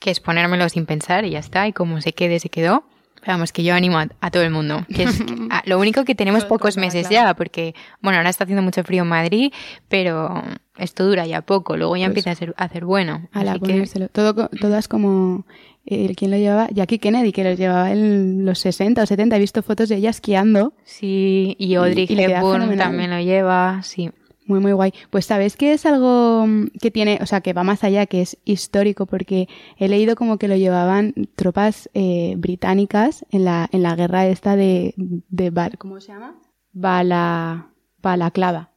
que 0.00 0.10
es 0.10 0.20
ponérmelo 0.20 0.68
sin 0.68 0.84
pensar 0.86 1.24
y 1.24 1.30
ya 1.30 1.38
está. 1.38 1.66
Y 1.68 1.72
como 1.72 2.00
se 2.00 2.12
quede, 2.12 2.38
se 2.40 2.48
quedó. 2.50 2.84
Vamos, 3.26 3.52
que 3.52 3.62
yo 3.62 3.74
animo 3.74 3.98
a, 3.98 4.08
a 4.22 4.30
todo 4.30 4.42
el 4.44 4.50
mundo. 4.50 4.86
Que 4.94 5.02
es 5.02 5.22
que- 5.22 5.34
a- 5.50 5.62
lo 5.66 5.78
único 5.78 6.04
que 6.04 6.14
tenemos 6.14 6.40
Todo 6.40 6.48
pocos 6.48 6.76
meses 6.78 7.08
ya, 7.10 7.34
porque, 7.34 7.74
bueno, 8.00 8.16
ahora 8.18 8.30
está 8.30 8.44
haciendo 8.44 8.62
mucho 8.62 8.82
frío 8.82 9.02
en 9.02 9.08
Madrid, 9.10 9.52
pero 9.88 10.42
esto 10.78 11.04
dura 11.06 11.26
ya 11.26 11.42
poco. 11.42 11.76
Luego 11.76 11.96
ya 11.96 12.06
Pues, 12.06 12.08
empieza 12.26 12.30
a, 12.30 12.34
ser, 12.34 12.54
a 12.56 12.64
hacer 12.64 12.84
bueno. 12.86 13.28
A 13.32 13.44
la 13.44 13.58
que. 13.58 13.86
Todo, 14.10 14.34
co- 14.34 14.48
todas 14.58 14.88
como... 14.88 15.44
Eh, 15.86 16.14
¿Quién 16.16 16.30
lo 16.30 16.36
llevaba? 16.36 16.68
Jackie 16.72 16.98
Kennedy, 16.98 17.32
que 17.32 17.42
lo 17.44 17.52
llevaba 17.54 17.90
en 17.90 18.44
los 18.44 18.58
60 18.60 19.02
o 19.02 19.06
70. 19.06 19.36
He 19.36 19.38
visto 19.40 19.62
fotos 19.62 19.88
de 19.88 19.96
ella 19.96 20.10
esquiando. 20.10 20.74
sí, 20.84 21.56
y 21.58 21.74
Audrey 21.74 22.06
Y 22.08 22.20
Hepburn 22.20 22.76
también 22.76 23.10
lo 23.10 23.20
lleva, 23.20 23.80
sí. 23.82 24.10
Muy, 24.46 24.58
muy 24.58 24.72
guay. 24.72 24.92
Pues 25.10 25.26
sabes 25.26 25.56
que 25.56 25.72
es 25.72 25.86
algo 25.86 26.44
mm, 26.46 26.66
que 26.80 26.90
tiene, 26.90 27.18
o 27.22 27.26
sea, 27.26 27.40
que 27.40 27.52
va 27.52 27.62
más 27.62 27.84
allá, 27.84 28.06
que 28.06 28.20
es 28.20 28.36
histórico, 28.44 29.06
porque 29.06 29.48
he 29.76 29.88
leído 29.88 30.16
como 30.16 30.38
que 30.38 30.48
lo 30.48 30.56
llevaban 30.56 31.14
tropas 31.36 31.88
eh, 31.94 32.34
británicas 32.36 33.24
en 33.30 33.44
la, 33.44 33.68
en 33.70 33.82
la 33.84 33.94
guerra 33.94 34.26
esta 34.26 34.56
de, 34.56 34.94
de 34.96 35.52
Bal- 35.52 35.78
¿cómo 35.78 36.00
se 36.00 36.08
llama? 36.08 36.34
Bala, 36.72 37.68
Balaclava. 38.02 38.70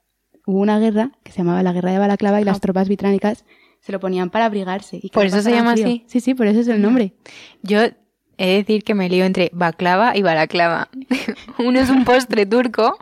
Hubo 0.45 0.60
una 0.60 0.78
guerra 0.78 1.12
que 1.24 1.32
se 1.32 1.39
llamaba 1.39 1.64
la 1.64 1.74
guerra 1.74 1.91
de 1.91 1.97
Balaclava 1.99 2.39
y 2.41 2.43
las 2.43 2.60
tropas 2.60 2.88
británicas 2.88 3.43
se 3.86 3.91
lo 3.91 3.99
ponían 3.99 4.29
para 4.29 4.45
abrigarse. 4.45 4.97
Y 5.01 5.09
¿Por 5.09 5.25
eso 5.25 5.41
se 5.41 5.51
llama 5.51 5.73
frío. 5.73 5.86
así? 5.86 6.03
Sí, 6.07 6.19
sí, 6.21 6.34
por 6.34 6.47
eso 6.47 6.61
es 6.61 6.67
el 6.69 6.81
nombre. 6.81 7.13
Yo 7.61 7.81
he 7.81 8.47
de 8.47 8.53
decir 8.55 8.84
que 8.84 8.93
me 8.95 9.09
lío 9.09 9.25
entre 9.25 9.49
baklava 9.53 10.15
y 10.15 10.21
balaclava. 10.21 10.88
Uno 11.59 11.79
es 11.79 11.89
un 11.89 12.05
postre 12.05 12.45
turco. 12.45 12.97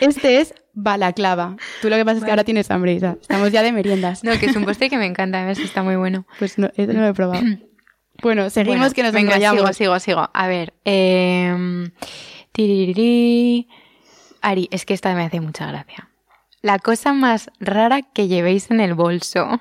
Este 0.00 0.40
es 0.40 0.54
Balaclava. 0.72 1.56
Tú 1.82 1.90
lo 1.90 1.96
que 1.96 2.04
pasa 2.04 2.18
es 2.18 2.24
que 2.24 2.30
ahora 2.30 2.44
tienes 2.44 2.70
hambre, 2.70 2.92
Isa. 2.92 3.16
Estamos 3.20 3.50
ya 3.50 3.64
de 3.64 3.72
meriendas. 3.72 4.22
No, 4.22 4.38
que 4.38 4.46
es 4.46 4.54
un 4.54 4.64
postre 4.64 4.88
que 4.88 4.96
me 4.96 5.06
encanta, 5.06 5.38
además 5.38 5.58
que 5.58 5.64
está 5.64 5.82
muy 5.82 5.96
bueno. 5.96 6.24
Pues 6.38 6.56
no, 6.56 6.70
no 6.76 6.92
lo 6.92 7.06
he 7.08 7.14
probado. 7.14 7.42
Bueno, 8.20 8.50
seguimos 8.50 8.78
Bueno, 8.78 8.94
que 8.94 9.02
nos 9.04 9.12
venga, 9.12 9.34
enrollamos. 9.36 9.76
sigo, 9.76 9.94
sigo, 9.94 10.00
sigo. 10.00 10.30
A 10.34 10.48
ver, 10.48 10.74
eh, 10.84 11.88
tiririrí. 12.50 13.68
Ari, 14.40 14.68
es 14.72 14.84
que 14.84 14.94
esta 14.94 15.14
me 15.14 15.22
hace 15.22 15.40
mucha 15.40 15.66
gracia. 15.66 16.08
La 16.60 16.80
cosa 16.80 17.12
más 17.12 17.50
rara 17.60 18.02
que 18.02 18.26
llevéis 18.26 18.70
en 18.72 18.80
el 18.80 18.94
bolso. 18.94 19.60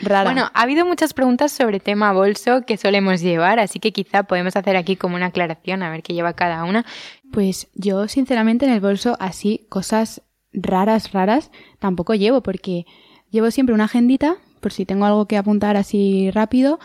Rara. 0.00 0.24
Bueno, 0.24 0.50
ha 0.54 0.62
habido 0.62 0.84
muchas 0.86 1.12
preguntas 1.14 1.52
sobre 1.52 1.80
tema 1.80 2.12
bolso 2.12 2.62
que 2.66 2.76
solemos 2.76 3.20
llevar, 3.20 3.58
así 3.58 3.80
que 3.80 3.92
quizá 3.92 4.22
podemos 4.24 4.56
hacer 4.56 4.76
aquí 4.76 4.96
como 4.96 5.16
una 5.16 5.26
aclaración 5.26 5.82
a 5.82 5.90
ver 5.90 6.02
qué 6.02 6.14
lleva 6.14 6.32
cada 6.34 6.64
una. 6.64 6.84
Pues 7.32 7.68
yo, 7.74 8.08
sinceramente, 8.08 8.64
en 8.66 8.72
el 8.72 8.80
bolso 8.80 9.16
así, 9.20 9.66
cosas 9.68 10.22
raras, 10.52 11.12
raras, 11.12 11.50
tampoco 11.78 12.14
llevo, 12.14 12.42
porque 12.42 12.86
llevo 13.30 13.50
siempre 13.50 13.74
una 13.74 13.84
agendita, 13.84 14.36
por 14.60 14.72
si 14.72 14.84
tengo 14.86 15.04
algo 15.04 15.26
que 15.26 15.36
apuntar 15.36 15.76
así 15.76 16.30
rápido. 16.32 16.78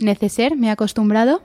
Neceser, 0.00 0.56
me 0.56 0.68
he 0.68 0.70
acostumbrado, 0.70 1.42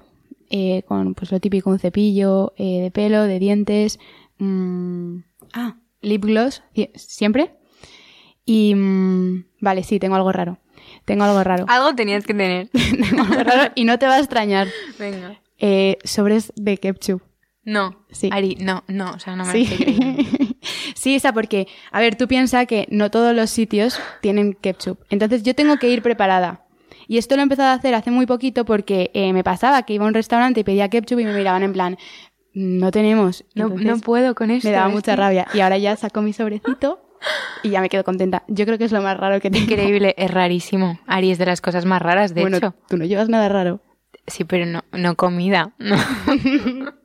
eh, 0.50 0.84
con 0.88 1.14
pues 1.16 1.32
lo 1.32 1.40
típico, 1.40 1.70
un 1.70 1.80
cepillo 1.80 2.54
eh, 2.58 2.82
de 2.82 2.92
pelo, 2.92 3.24
de 3.24 3.40
dientes, 3.40 4.00
mm, 4.40 5.18
ah, 5.54 5.76
lip 6.02 6.24
gloss, 6.26 6.64
sie- 6.76 6.92
siempre. 6.96 7.56
Y, 8.46 8.74
mm, 8.74 9.46
vale, 9.62 9.84
sí, 9.84 10.00
tengo 10.00 10.16
algo 10.16 10.32
raro. 10.32 10.58
Tengo 11.10 11.24
algo 11.24 11.44
raro. 11.44 11.66
Algo 11.68 11.96
tenías 11.96 12.24
que 12.24 12.36
tener. 12.36 12.70
Tengo 12.70 13.24
algo 13.24 13.44
raro 13.44 13.72
y 13.74 13.84
no 13.84 13.98
te 13.98 14.06
va 14.06 14.18
a 14.18 14.20
extrañar. 14.20 14.68
Venga. 15.00 15.42
Eh, 15.58 15.98
sobres 16.04 16.54
de 16.56 16.78
ketchup. 16.78 17.24
No, 17.64 18.06
Sí. 18.12 18.30
Ari, 18.32 18.58
no, 18.60 18.84
no, 18.88 19.14
o 19.14 19.20
sea, 19.20 19.36
no 19.36 19.44
me 19.44 19.52
Sí. 19.52 19.66
sí, 20.96 21.16
Isa, 21.16 21.34
porque, 21.34 21.68
a 21.92 22.00
ver, 22.00 22.16
tú 22.16 22.28
piensas 22.28 22.68
que 22.68 22.86
no 22.92 23.10
todos 23.10 23.36
los 23.36 23.50
sitios 23.50 24.00
tienen 24.22 24.54
ketchup. 24.54 25.00
Entonces 25.10 25.42
yo 25.42 25.56
tengo 25.56 25.78
que 25.78 25.90
ir 25.90 26.04
preparada. 26.04 26.68
Y 27.08 27.18
esto 27.18 27.36
lo 27.36 27.42
he 27.42 27.44
empezado 27.44 27.70
a 27.70 27.74
hacer 27.74 27.96
hace 27.96 28.12
muy 28.12 28.28
poquito 28.28 28.64
porque 28.64 29.10
eh, 29.16 29.34
me 29.34 29.44
pasaba 29.44 29.82
que 29.82 29.94
iba 29.94 30.06
a 30.06 30.10
un 30.10 30.14
restaurante 30.14 30.60
y 30.60 30.64
pedía 30.64 30.90
ketchup 30.90 31.22
y 31.22 31.26
me 31.26 31.34
miraban 31.34 31.64
en 31.64 31.74
plan, 31.74 31.98
no 32.54 32.92
tenemos. 32.92 33.46
No, 33.56 33.64
Entonces, 33.64 33.88
no 33.88 33.98
puedo 33.98 34.36
con 34.36 34.52
esto. 34.52 34.70
Me 34.70 34.76
daba 34.76 34.90
mucha 34.90 35.16
rabia. 35.16 35.48
Y 35.56 35.62
ahora 35.62 35.80
ya 35.80 35.96
saco 35.96 36.22
mi 36.22 36.34
sobrecito 36.34 37.00
y 37.64 37.70
ya 37.70 37.82
me 37.82 37.90
quedo 37.90 38.04
contenta. 38.04 38.44
Yo 38.48 38.66
creo 38.66 38.78
que 38.78 38.86
es 38.86 38.92
lo 38.92 39.02
más 39.02 39.18
raro 39.18 39.40
que 39.40 39.50
tengo. 39.50 39.66
Increíble, 39.66 40.16
es 40.18 40.32
rarísimo. 40.32 41.00
Ari 41.08 41.32
es 41.32 41.38
de 41.38 41.46
las 41.46 41.62
cosas 41.62 41.86
más 41.86 42.02
raras, 42.02 42.34
de 42.34 42.42
bueno, 42.42 42.58
hecho. 42.58 42.76
tú 42.88 42.98
no 42.98 43.06
llevas 43.06 43.30
nada 43.30 43.50
raro. 43.50 43.82
Sí, 44.28 44.44
pero 44.44 44.66
no, 44.66 44.84
no 44.92 45.16
comida. 45.16 45.74
No. 45.78 45.96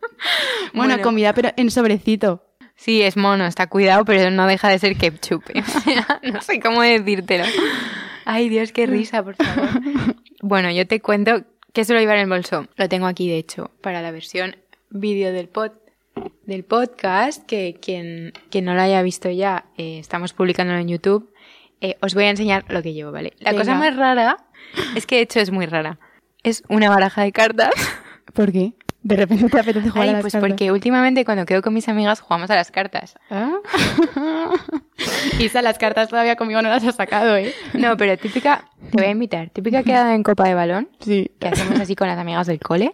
Bueno, 0.72 1.00
comida, 1.02 1.32
pero 1.34 1.50
en 1.56 1.70
sobrecito. 1.70 2.42
Sí, 2.76 3.02
es 3.02 3.16
mono, 3.16 3.46
está 3.46 3.68
cuidado, 3.68 4.04
pero 4.04 4.30
no 4.30 4.46
deja 4.46 4.68
de 4.68 4.78
ser 4.78 4.96
ketchup. 4.96 5.44
O 5.54 5.80
sea, 5.80 6.20
no 6.22 6.40
sé 6.40 6.60
cómo 6.60 6.82
decírtelo. 6.82 7.44
Ay, 8.24 8.48
Dios, 8.48 8.72
qué 8.72 8.86
risa, 8.86 9.22
por 9.22 9.36
favor. 9.36 9.68
Bueno, 10.40 10.70
yo 10.70 10.86
te 10.86 11.00
cuento 11.00 11.44
qué 11.72 11.84
suelo 11.84 12.00
llevar 12.00 12.16
en 12.16 12.22
el 12.22 12.28
bolso. 12.28 12.66
Lo 12.76 12.88
tengo 12.88 13.06
aquí, 13.06 13.28
de 13.28 13.38
hecho, 13.38 13.70
para 13.80 14.02
la 14.02 14.10
versión 14.10 14.56
vídeo 14.90 15.32
del 15.32 15.48
pod 15.48 15.72
del 16.46 16.64
podcast, 16.64 17.44
que 17.46 17.78
quien, 17.80 18.32
quien 18.50 18.64
no 18.64 18.74
lo 18.74 18.80
haya 18.80 19.02
visto 19.02 19.30
ya, 19.30 19.66
eh, 19.76 19.98
estamos 19.98 20.32
publicándolo 20.32 20.78
en 20.78 20.88
YouTube. 20.88 21.32
Eh, 21.80 21.96
os 22.00 22.14
voy 22.14 22.24
a 22.24 22.30
enseñar 22.30 22.64
lo 22.68 22.82
que 22.82 22.92
llevo, 22.92 23.12
¿vale? 23.12 23.32
La 23.38 23.54
cosa 23.54 23.74
más 23.74 23.96
rara, 23.96 24.36
es 24.94 25.06
que 25.06 25.16
de 25.16 25.22
hecho 25.22 25.40
es 25.40 25.50
muy 25.50 25.66
rara. 25.66 25.98
Es 26.42 26.62
una 26.68 26.88
baraja 26.88 27.22
de 27.22 27.32
cartas. 27.32 27.74
¿Por 28.32 28.52
qué? 28.52 28.74
De 29.06 29.16
repente 29.16 29.48
te 29.50 29.60
apetece 29.60 29.90
jugar 29.90 30.02
Ay, 30.04 30.08
a 30.08 30.12
las 30.14 30.22
pues 30.22 30.32
cartas. 30.32 30.48
porque 30.50 30.72
últimamente 30.72 31.24
cuando 31.26 31.44
quedo 31.44 31.60
con 31.60 31.74
mis 31.74 31.88
amigas 31.90 32.20
jugamos 32.20 32.50
a 32.50 32.54
las 32.56 32.70
cartas. 32.70 33.14
¿Ah? 33.30 33.52
Isa, 35.38 35.62
las 35.62 35.78
cartas 35.78 36.08
todavía 36.08 36.36
conmigo 36.36 36.62
no 36.62 36.68
las 36.70 36.84
has 36.84 36.96
sacado, 36.96 37.36
¿eh? 37.36 37.52
No, 37.74 37.96
pero 37.96 38.16
típica, 38.16 38.64
te 38.90 38.96
voy 38.98 39.06
a 39.06 39.10
invitar, 39.10 39.50
típica 39.50 39.82
quedada 39.82 40.14
en 40.14 40.22
copa 40.22 40.44
de 40.48 40.54
balón, 40.54 40.88
Sí. 41.00 41.30
que 41.38 41.48
hacemos 41.48 41.78
así 41.80 41.94
con 41.96 42.08
las 42.08 42.18
amigas 42.18 42.46
del 42.46 42.60
cole. 42.60 42.92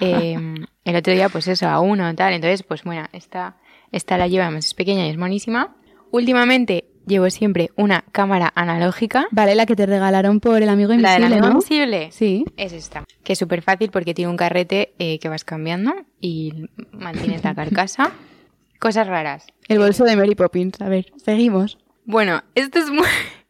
Eh, 0.00 0.38
el 0.84 0.96
otro 0.96 1.12
día, 1.12 1.28
pues 1.28 1.48
eso, 1.48 1.68
a 1.68 1.80
uno, 1.80 2.14
tal. 2.14 2.32
Entonces, 2.34 2.62
pues 2.62 2.84
bueno, 2.84 3.06
esta, 3.12 3.56
esta 3.92 4.18
la 4.18 4.28
llevamos, 4.28 4.66
es 4.66 4.74
pequeña 4.74 5.06
y 5.06 5.10
es 5.10 5.16
monísima. 5.16 5.74
Últimamente 6.12 6.84
llevo 7.06 7.28
siempre 7.30 7.70
una 7.76 8.04
cámara 8.12 8.52
analógica. 8.54 9.26
Vale, 9.30 9.54
la 9.54 9.66
que 9.66 9.76
te 9.76 9.86
regalaron 9.86 10.40
por 10.40 10.62
el 10.62 10.68
amigo 10.68 10.90
La 10.90 10.94
invisible, 10.96 11.24
del 11.24 11.32
amigo 11.32 11.46
¿no? 11.46 11.52
invisible. 11.54 12.12
Sí. 12.12 12.44
Es 12.56 12.72
esta, 12.72 13.04
que 13.24 13.32
es 13.32 13.38
súper 13.38 13.62
fácil 13.62 13.90
porque 13.90 14.14
tiene 14.14 14.30
un 14.30 14.36
carrete 14.36 14.94
eh, 14.98 15.18
que 15.18 15.28
vas 15.28 15.44
cambiando 15.44 15.94
y 16.20 16.66
mantienes 16.92 17.44
la 17.44 17.54
carcasa. 17.54 18.12
Cosas 18.78 19.06
raras. 19.06 19.46
El 19.68 19.78
bolso 19.78 20.04
de 20.04 20.16
Mary 20.16 20.34
Poppins. 20.34 20.80
A 20.80 20.88
ver, 20.88 21.12
seguimos. 21.22 21.78
Bueno, 22.04 22.42
esto 22.54 22.78
es 22.78 22.90
muy... 22.90 23.06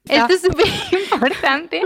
Esto 0.08 0.32
es 0.32 0.40
súper 0.40 0.66
importante. 1.12 1.82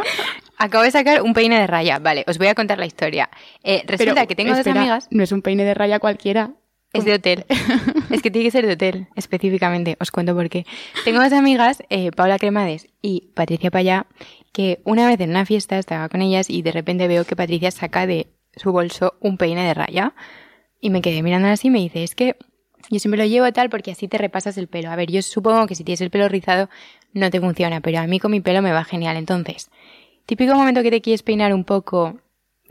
Acabo 0.56 0.84
de 0.84 0.90
sacar 0.90 1.20
un 1.20 1.34
peine 1.34 1.58
de 1.58 1.66
raya. 1.66 1.98
Vale, 1.98 2.24
os 2.26 2.38
voy 2.38 2.46
a 2.46 2.54
contar 2.54 2.78
la 2.78 2.86
historia. 2.86 3.28
Eh, 3.62 3.82
resulta 3.86 4.14
Pero, 4.14 4.28
que 4.28 4.34
tengo 4.34 4.56
dos 4.56 4.66
amigas. 4.66 5.08
No 5.10 5.22
es 5.22 5.32
un 5.32 5.42
peine 5.42 5.64
de 5.64 5.74
raya 5.74 5.98
cualquiera. 5.98 6.52
Es 6.94 7.04
de 7.04 7.14
hotel. 7.14 7.44
es 8.10 8.22
que 8.22 8.30
tiene 8.30 8.46
que 8.46 8.50
ser 8.52 8.66
de 8.66 8.74
hotel, 8.74 9.08
específicamente. 9.16 9.96
Os 10.00 10.10
cuento 10.10 10.34
por 10.34 10.48
qué. 10.48 10.64
Tengo 11.04 11.20
dos 11.20 11.32
amigas, 11.34 11.82
eh, 11.90 12.12
Paula 12.12 12.38
Cremades 12.38 12.86
y 13.02 13.32
Patricia 13.34 13.70
Payá, 13.70 14.06
que 14.52 14.80
una 14.84 15.06
vez 15.06 15.20
en 15.20 15.30
una 15.30 15.44
fiesta 15.44 15.78
estaba 15.78 16.08
con 16.08 16.22
ellas 16.22 16.48
y 16.48 16.62
de 16.62 16.72
repente 16.72 17.08
veo 17.08 17.24
que 17.24 17.34
Patricia 17.34 17.72
saca 17.72 18.06
de 18.06 18.28
su 18.54 18.70
bolso 18.70 19.14
un 19.20 19.36
peine 19.36 19.66
de 19.66 19.74
raya. 19.74 20.14
Y 20.80 20.90
me 20.90 21.02
quedé 21.02 21.22
mirando 21.22 21.48
así 21.48 21.68
y 21.68 21.70
me 21.70 21.80
dice, 21.80 22.04
es 22.04 22.14
que 22.14 22.36
yo 22.90 22.98
siempre 23.00 23.18
lo 23.18 23.26
llevo 23.26 23.50
tal 23.52 23.70
porque 23.70 23.90
así 23.90 24.06
te 24.06 24.18
repasas 24.18 24.56
el 24.56 24.68
pelo. 24.68 24.90
A 24.90 24.96
ver, 24.96 25.10
yo 25.10 25.20
supongo 25.22 25.66
que 25.66 25.74
si 25.74 25.82
tienes 25.82 26.00
el 26.00 26.10
pelo 26.10 26.28
rizado 26.28 26.68
no 27.12 27.30
te 27.30 27.40
funciona, 27.40 27.80
pero 27.80 27.98
a 27.98 28.06
mí 28.06 28.20
con 28.20 28.30
mi 28.30 28.40
pelo 28.40 28.62
me 28.62 28.72
va 28.72 28.84
genial. 28.84 29.16
Entonces, 29.16 29.70
típico 30.26 30.54
momento 30.54 30.82
que 30.82 30.90
te 30.90 31.00
quieres 31.00 31.22
peinar 31.22 31.54
un 31.54 31.64
poco, 31.64 32.18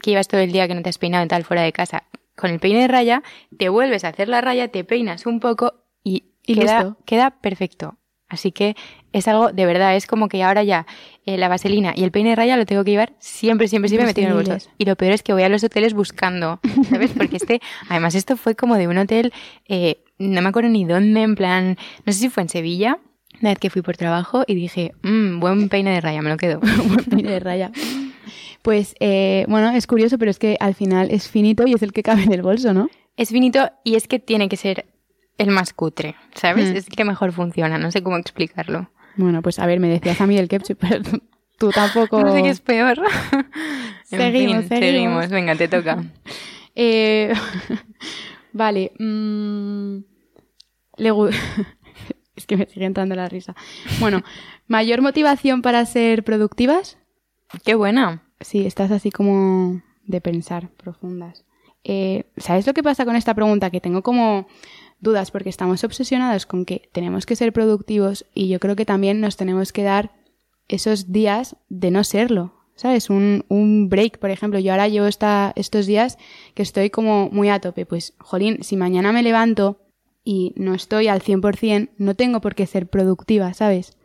que 0.02 0.12
llevas 0.12 0.30
todo 0.30 0.42
el 0.42 0.52
día 0.52 0.68
que 0.68 0.76
no 0.76 0.82
te 0.82 0.90
has 0.90 0.98
peinado 0.98 1.26
y 1.26 1.28
tal 1.28 1.44
fuera 1.44 1.64
de 1.64 1.74
casa, 1.74 2.04
con 2.36 2.50
el 2.52 2.60
peine 2.60 2.82
de 2.82 2.88
raya, 2.88 3.24
te 3.58 3.70
vuelves 3.70 4.04
a 4.04 4.10
hacer 4.10 4.28
la 4.30 4.42
raya, 4.42 4.68
te 4.70 4.84
peinas 4.84 5.26
un 5.26 5.40
poco 5.40 5.86
y, 6.04 6.26
Y 6.46 6.56
queda, 6.56 6.84
listo. 6.84 6.98
queda 7.06 7.32
perfecto. 7.32 7.98
Así 8.30 8.52
que 8.52 8.76
es 9.12 9.28
algo, 9.28 9.52
de 9.52 9.66
verdad, 9.68 9.96
es 9.96 10.08
como 10.08 10.28
que 10.28 10.42
ahora 10.42 10.64
ya 10.64 10.88
eh, 11.28 11.38
la 11.38 11.50
vaselina 11.50 11.94
y 11.96 12.04
el 12.04 12.10
peine 12.10 12.30
de 12.32 12.36
raya 12.36 12.58
lo 12.58 12.66
tengo 12.66 12.84
que 12.84 12.90
llevar 12.90 13.14
siempre, 13.20 13.68
siempre, 13.68 13.90
siempre 13.90 14.08
metido 14.08 14.26
en 14.26 14.38
el 14.38 14.44
bolso. 14.44 14.70
Y 14.80 14.86
lo 14.86 14.96
peor 14.96 15.12
es 15.12 15.22
que 15.22 15.34
voy 15.34 15.44
a 15.44 15.50
los 15.50 15.64
hoteles 15.64 15.94
buscando, 15.94 16.60
¿sabes? 16.90 17.12
Porque 17.16 17.38
este, 17.38 17.62
además 17.90 18.16
esto 18.16 18.36
fue 18.36 18.56
como 18.56 18.76
de 18.76 18.88
un 18.88 18.98
hotel, 18.98 19.32
eh, 19.68 20.04
no 20.18 20.42
me 20.42 20.50
acuerdo 20.50 20.70
ni 20.70 20.84
dónde, 20.86 21.22
en 21.22 21.36
plan, 21.36 21.78
no 22.06 22.14
sé 22.14 22.20
si 22.20 22.30
fue 22.30 22.42
en 22.42 22.50
Sevilla, 22.50 22.98
una 23.40 23.52
vez 23.52 23.60
que 23.60 23.70
fui 23.70 23.84
por 23.84 23.98
trabajo 23.98 24.44
y 24.48 24.56
dije, 24.56 24.94
mmm, 25.04 25.40
buen 25.40 25.70
peine 25.70 25.92
de 25.92 26.02
raya, 26.02 26.24
me 26.24 26.30
lo 26.32 26.38
quedo. 26.38 26.60
Buen 26.88 27.06
peine 27.06 27.32
de 27.34 27.40
raya. 27.40 27.72
Pues 28.64 28.96
eh, 29.02 29.46
bueno, 29.50 29.72
es 29.72 29.86
curioso, 29.88 30.18
pero 30.18 30.32
es 30.32 30.40
que 30.40 30.58
al 30.60 30.74
final 30.74 31.12
es 31.12 31.28
finito 31.28 31.68
y 31.68 31.74
es 31.74 31.84
el 31.84 31.92
que 31.92 32.02
cabe 32.02 32.24
en 32.24 32.34
el 32.34 32.42
bolso, 32.42 32.74
¿no? 32.74 32.90
Es 33.18 33.30
finito 33.30 33.70
y 33.84 33.96
es 33.96 34.08
que 34.08 34.20
tiene 34.20 34.50
que 34.50 34.58
ser 34.58 34.86
el 35.38 35.52
más 35.52 35.74
cutre, 35.74 36.16
¿sabes? 36.34 36.70
Mm. 36.70 36.76
Es 36.78 36.88
el 36.88 36.96
que 36.96 37.04
mejor 37.04 37.34
funciona, 37.34 37.78
no 37.78 37.92
sé 37.92 38.02
cómo 38.02 38.18
explicarlo. 38.18 38.90
Bueno, 39.18 39.42
pues 39.42 39.60
a 39.60 39.66
ver, 39.66 39.82
me 39.82 39.90
decías 39.90 40.20
a 40.22 40.28
mí 40.28 40.38
el 40.38 40.48
ketchup, 40.48 40.78
pero 40.80 41.02
tú 41.58 41.72
tampoco... 41.72 42.22
No 42.22 42.32
sé 42.32 42.42
qué 42.42 42.50
es 42.50 42.62
peor. 42.62 42.98
Seguimos, 44.06 44.66
fin, 44.66 44.80
seguimos. 44.80 45.30
Venga, 45.30 45.56
te 45.56 45.68
toca. 45.68 46.04
Eh, 46.76 47.32
vale. 48.52 48.94
mm, 48.98 49.98
le 50.98 51.12
es 52.36 52.48
que 52.48 52.58
me 52.58 52.66
sigue 52.66 52.88
entrando 52.88 53.14
la 53.14 53.30
risa. 53.30 53.56
Bueno, 54.00 54.24
¿mayor 54.66 55.04
motivación 55.04 55.62
para 55.62 55.86
ser 55.86 56.24
productivas? 56.24 56.98
Qué 57.64 57.76
buena. 57.76 58.23
Sí, 58.40 58.66
estás 58.66 58.92
así 58.92 59.12
como 59.12 59.82
de 60.06 60.22
pensar 60.22 60.70
profundas. 60.70 61.46
Eh, 61.84 62.26
¿Sabes 62.38 62.66
lo 62.66 62.74
que 62.74 62.84
pasa 62.84 63.06
con 63.06 63.16
esta 63.16 63.34
pregunta? 63.34 63.70
Que 63.70 63.82
tengo 63.82 64.02
como 64.04 64.48
dudas 65.00 65.32
porque 65.32 65.50
estamos 65.50 65.84
obsesionados 65.84 66.46
con 66.46 66.66
que 66.66 66.90
tenemos 66.94 67.26
que 67.26 67.36
ser 67.36 67.52
productivos 67.52 68.26
y 68.34 68.48
yo 68.48 68.60
creo 68.60 68.76
que 68.76 68.86
también 68.86 69.20
nos 69.20 69.36
tenemos 69.36 69.74
que 69.74 69.84
dar 69.84 70.12
esos 70.68 71.12
días 71.12 71.56
de 71.70 71.92
no 71.92 72.04
serlo. 72.04 72.54
¿Sabes? 72.76 73.12
Un, 73.12 73.46
un 73.50 73.88
break, 73.88 74.18
por 74.18 74.32
ejemplo. 74.32 74.58
Yo 74.60 74.72
ahora 74.72 74.88
llevo 74.88 75.06
esta, 75.06 75.54
estos 75.56 75.86
días 75.86 76.18
que 76.56 76.64
estoy 76.64 76.90
como 76.90 77.30
muy 77.30 77.50
a 77.50 77.60
tope. 77.60 77.86
Pues, 77.86 78.14
jolín, 78.18 78.64
si 78.64 78.78
mañana 78.78 79.12
me 79.12 79.22
levanto 79.22 79.80
y 80.24 80.54
no 80.56 80.74
estoy 80.74 81.08
al 81.08 81.22
100%, 81.22 81.92
no 81.98 82.16
tengo 82.16 82.42
por 82.42 82.56
qué 82.56 82.66
ser 82.66 82.88
productiva, 82.88 83.54
¿sabes? 83.54 83.96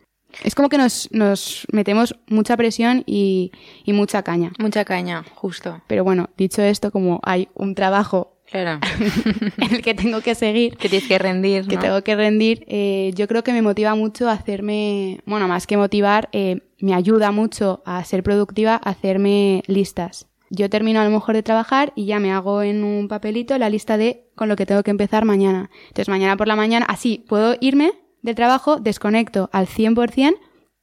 Es 0.43 0.55
como 0.55 0.69
que 0.69 0.77
nos, 0.77 1.09
nos 1.11 1.65
metemos 1.71 2.15
mucha 2.27 2.55
presión 2.55 3.03
y, 3.05 3.51
y 3.83 3.93
mucha 3.93 4.23
caña. 4.23 4.51
Mucha 4.59 4.85
caña, 4.85 5.23
justo. 5.35 5.81
Pero 5.87 6.03
bueno, 6.03 6.29
dicho 6.37 6.61
esto, 6.61 6.91
como 6.91 7.19
hay 7.23 7.49
un 7.55 7.75
trabajo 7.75 8.39
Claro. 8.51 8.79
en 9.57 9.75
el 9.75 9.81
que 9.81 9.93
tengo 9.93 10.21
que 10.21 10.33
seguir, 10.33 10.75
que 10.77 10.89
tienes 10.89 11.07
que 11.07 11.19
rendir, 11.19 11.67
que 11.67 11.75
¿no? 11.75 11.81
tengo 11.81 12.01
que 12.03 12.15
rendir, 12.15 12.65
eh, 12.67 13.11
yo 13.15 13.27
creo 13.27 13.43
que 13.43 13.53
me 13.53 13.61
motiva 13.61 13.93
mucho 13.95 14.27
a 14.27 14.33
hacerme, 14.33 15.21
bueno, 15.25 15.47
más 15.47 15.67
que 15.67 15.77
motivar, 15.77 16.29
eh, 16.31 16.61
me 16.79 16.93
ayuda 16.93 17.31
mucho 17.31 17.83
a 17.85 18.03
ser 18.03 18.23
productiva, 18.23 18.75
a 18.83 18.89
hacerme 18.89 19.63
listas. 19.67 20.27
Yo 20.49 20.67
termino 20.67 20.99
a 20.99 21.03
lo 21.03 21.11
mejor 21.11 21.35
de 21.35 21.43
trabajar 21.43 21.93
y 21.95 22.05
ya 22.05 22.19
me 22.19 22.31
hago 22.31 22.63
en 22.63 22.83
un 22.83 23.07
papelito 23.07 23.55
la 23.59 23.69
lista 23.69 23.97
de 23.97 24.25
con 24.33 24.49
lo 24.49 24.55
que 24.55 24.65
tengo 24.65 24.81
que 24.81 24.89
empezar 24.89 25.25
mañana. 25.25 25.69
Entonces 25.89 26.09
mañana 26.09 26.35
por 26.37 26.47
la 26.47 26.55
mañana, 26.55 26.87
así 26.89 27.23
puedo 27.27 27.55
irme 27.61 27.91
del 28.21 28.35
trabajo, 28.35 28.77
desconecto 28.77 29.49
al 29.51 29.67
100% 29.67 30.35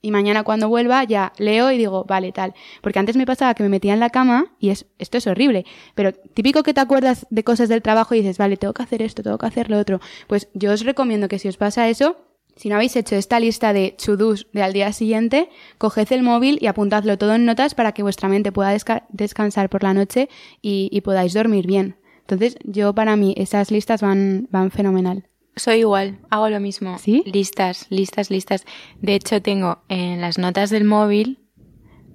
y 0.03 0.11
mañana 0.11 0.45
cuando 0.45 0.69
vuelva 0.69 1.03
ya 1.05 1.33
leo 1.39 1.71
y 1.73 1.79
digo, 1.79 2.05
vale, 2.05 2.31
tal. 2.31 2.55
Porque 2.83 2.99
antes 2.99 3.17
me 3.17 3.27
pasaba 3.27 3.55
que 3.55 3.63
me 3.63 3.69
metía 3.69 3.93
en 3.95 4.01
la 4.01 4.11
cama 4.11 4.55
y 4.61 4.71
es, 4.71 4.87
esto 4.99 5.19
es 5.19 5.27
horrible. 5.27 5.65
Pero 5.95 6.13
típico 6.13 6.63
que 6.63 6.75
te 6.75 6.81
acuerdas 6.81 7.27
de 7.31 7.43
cosas 7.45 7.69
del 7.69 7.83
trabajo 7.83 8.15
y 8.15 8.19
dices, 8.21 8.39
vale, 8.39 8.57
tengo 8.57 8.75
que 8.75 8.83
hacer 8.83 9.03
esto, 9.03 9.23
tengo 9.23 9.39
que 9.39 9.47
hacer 9.47 9.69
lo 9.71 9.79
otro. 9.79 10.01
Pues 10.29 10.49
yo 10.55 10.73
os 10.73 10.85
recomiendo 10.85 11.29
que 11.29 11.39
si 11.39 11.49
os 11.49 11.57
pasa 11.57 11.89
eso, 11.89 12.17
si 12.55 12.69
no 12.69 12.77
habéis 12.77 12.95
hecho 12.97 13.17
esta 13.17 13.39
lista 13.41 13.73
de 13.73 13.97
to-dos 14.03 14.47
de 14.53 14.63
al 14.63 14.73
día 14.73 14.93
siguiente, 14.93 15.51
coged 15.79 16.11
el 16.13 16.23
móvil 16.23 16.59
y 16.61 16.69
apuntadlo 16.69 17.19
todo 17.19 17.35
en 17.35 17.45
notas 17.45 17.75
para 17.75 17.93
que 17.93 18.03
vuestra 18.03 18.29
mente 18.29 18.53
pueda 18.53 18.75
desca- 18.75 19.05
descansar 19.11 19.69
por 19.69 19.83
la 19.83 19.93
noche 19.93 20.29
y, 20.63 20.89
y 20.93 21.01
podáis 21.01 21.35
dormir 21.35 21.67
bien. 21.67 21.97
Entonces, 22.21 22.57
yo 22.65 22.95
para 22.95 23.17
mí 23.17 23.35
esas 23.37 23.71
listas 23.71 24.01
van, 24.03 24.47
van 24.51 24.71
fenomenal. 24.71 25.27
Soy 25.57 25.79
igual, 25.79 26.19
hago 26.29 26.51
lo 26.51 26.61
mismo. 26.61 26.99
¿Sí? 26.99 27.23
Listas, 27.27 27.87
listas, 27.89 28.31
listas. 28.31 28.67
De 29.01 29.15
hecho, 29.15 29.41
tengo 29.41 29.79
en 29.89 30.21
las 30.21 30.37
notas 30.37 30.69
del 30.69 30.85
móvil, 30.85 31.39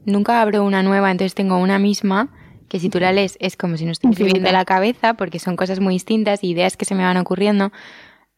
nunca 0.06 0.42
abro 0.42 0.64
una 0.64 0.84
nueva, 0.84 1.10
entonces 1.10 1.34
tengo 1.34 1.58
una 1.58 1.80
misma, 1.80 2.30
que 2.70 2.80
si 2.80 2.90
tú 2.90 3.00
la 3.00 3.12
lees 3.12 3.38
es 3.42 3.58
como 3.58 3.78
si 3.78 3.86
no 3.86 3.92
estoy 3.92 4.12
escribiendo 4.12 4.48
de 4.48 4.54
la 4.54 4.64
cabeza, 4.64 5.16
porque 5.16 5.40
son 5.40 5.56
cosas 5.56 5.80
muy 5.80 5.96
distintas, 5.96 6.44
ideas 6.44 6.78
que 6.78 6.86
se 6.86 6.96
me 6.96 7.04
van 7.04 7.18
ocurriendo. 7.18 7.72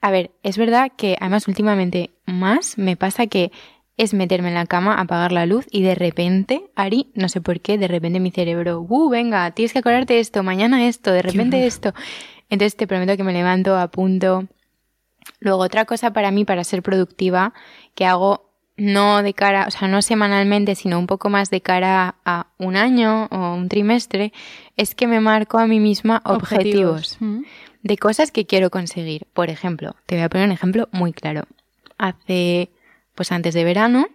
A 0.02 0.10
ver, 0.10 0.32
es 0.42 0.58
verdad 0.58 0.92
que 0.96 1.18
además 1.20 1.48
últimamente 1.48 2.12
más 2.26 2.78
me 2.78 2.96
pasa 2.96 3.28
que 3.28 3.52
es 3.96 4.14
meterme 4.14 4.48
en 4.48 4.56
la 4.56 4.66
cama, 4.66 4.96
apagar 4.96 5.32
la 5.32 5.46
luz 5.46 5.66
y 5.70 5.84
de 5.84 5.96
repente, 5.96 6.64
Ari, 6.76 7.12
no 7.14 7.30
sé 7.30 7.42
por 7.42 7.62
qué, 7.62 7.78
de 7.78 7.88
repente 7.88 8.20
mi 8.20 8.32
cerebro, 8.32 8.86
¡uh, 8.88 9.10
venga, 9.10 9.52
tienes 9.52 9.74
que 9.74 9.80
acordarte 9.80 10.16
de 10.16 10.22
esto, 10.22 10.44
mañana 10.44 10.88
esto, 10.88 11.12
de 11.12 11.22
repente 11.22 11.66
esto! 11.68 11.94
Entonces 12.50 12.76
te 12.76 12.88
prometo 12.88 13.16
que 13.18 13.24
me 13.24 13.34
levanto, 13.34 13.78
apunto. 13.78 14.48
Luego, 15.44 15.62
otra 15.62 15.84
cosa 15.86 16.14
para 16.14 16.32
mí, 16.32 16.46
para 16.46 16.64
ser 16.64 16.82
productiva, 16.82 17.54
que 17.96 18.06
hago 18.06 18.50
no 18.78 19.22
de 19.22 19.34
cara, 19.34 19.66
o 19.68 19.72
sea, 19.72 19.88
no 19.90 20.02
semanalmente, 20.02 20.74
sino 20.76 20.98
un 20.98 21.06
poco 21.06 21.30
más 21.30 21.50
de 21.52 21.62
cara 21.62 22.16
a 22.26 22.48
un 22.58 22.76
año 22.78 23.26
o 23.30 23.54
un 23.54 23.68
trimestre, 23.68 24.32
es 24.78 24.96
que 24.96 25.06
me 25.06 25.20
marco 25.20 25.60
a 25.60 25.68
mí 25.68 25.80
misma 25.80 26.22
objetivos 26.26 27.18
Mm. 27.20 27.42
de 27.84 27.98
cosas 27.98 28.32
que 28.32 28.46
quiero 28.46 28.70
conseguir. 28.72 29.28
Por 29.34 29.50
ejemplo, 29.50 29.96
te 30.06 30.16
voy 30.16 30.24
a 30.24 30.30
poner 30.30 30.48
un 30.48 30.54
ejemplo 30.54 30.88
muy 30.94 31.12
claro. 31.12 31.44
Hace, 31.98 32.72
pues 33.14 33.32
antes 33.34 33.54
de 33.54 33.64
verano, 33.66 34.08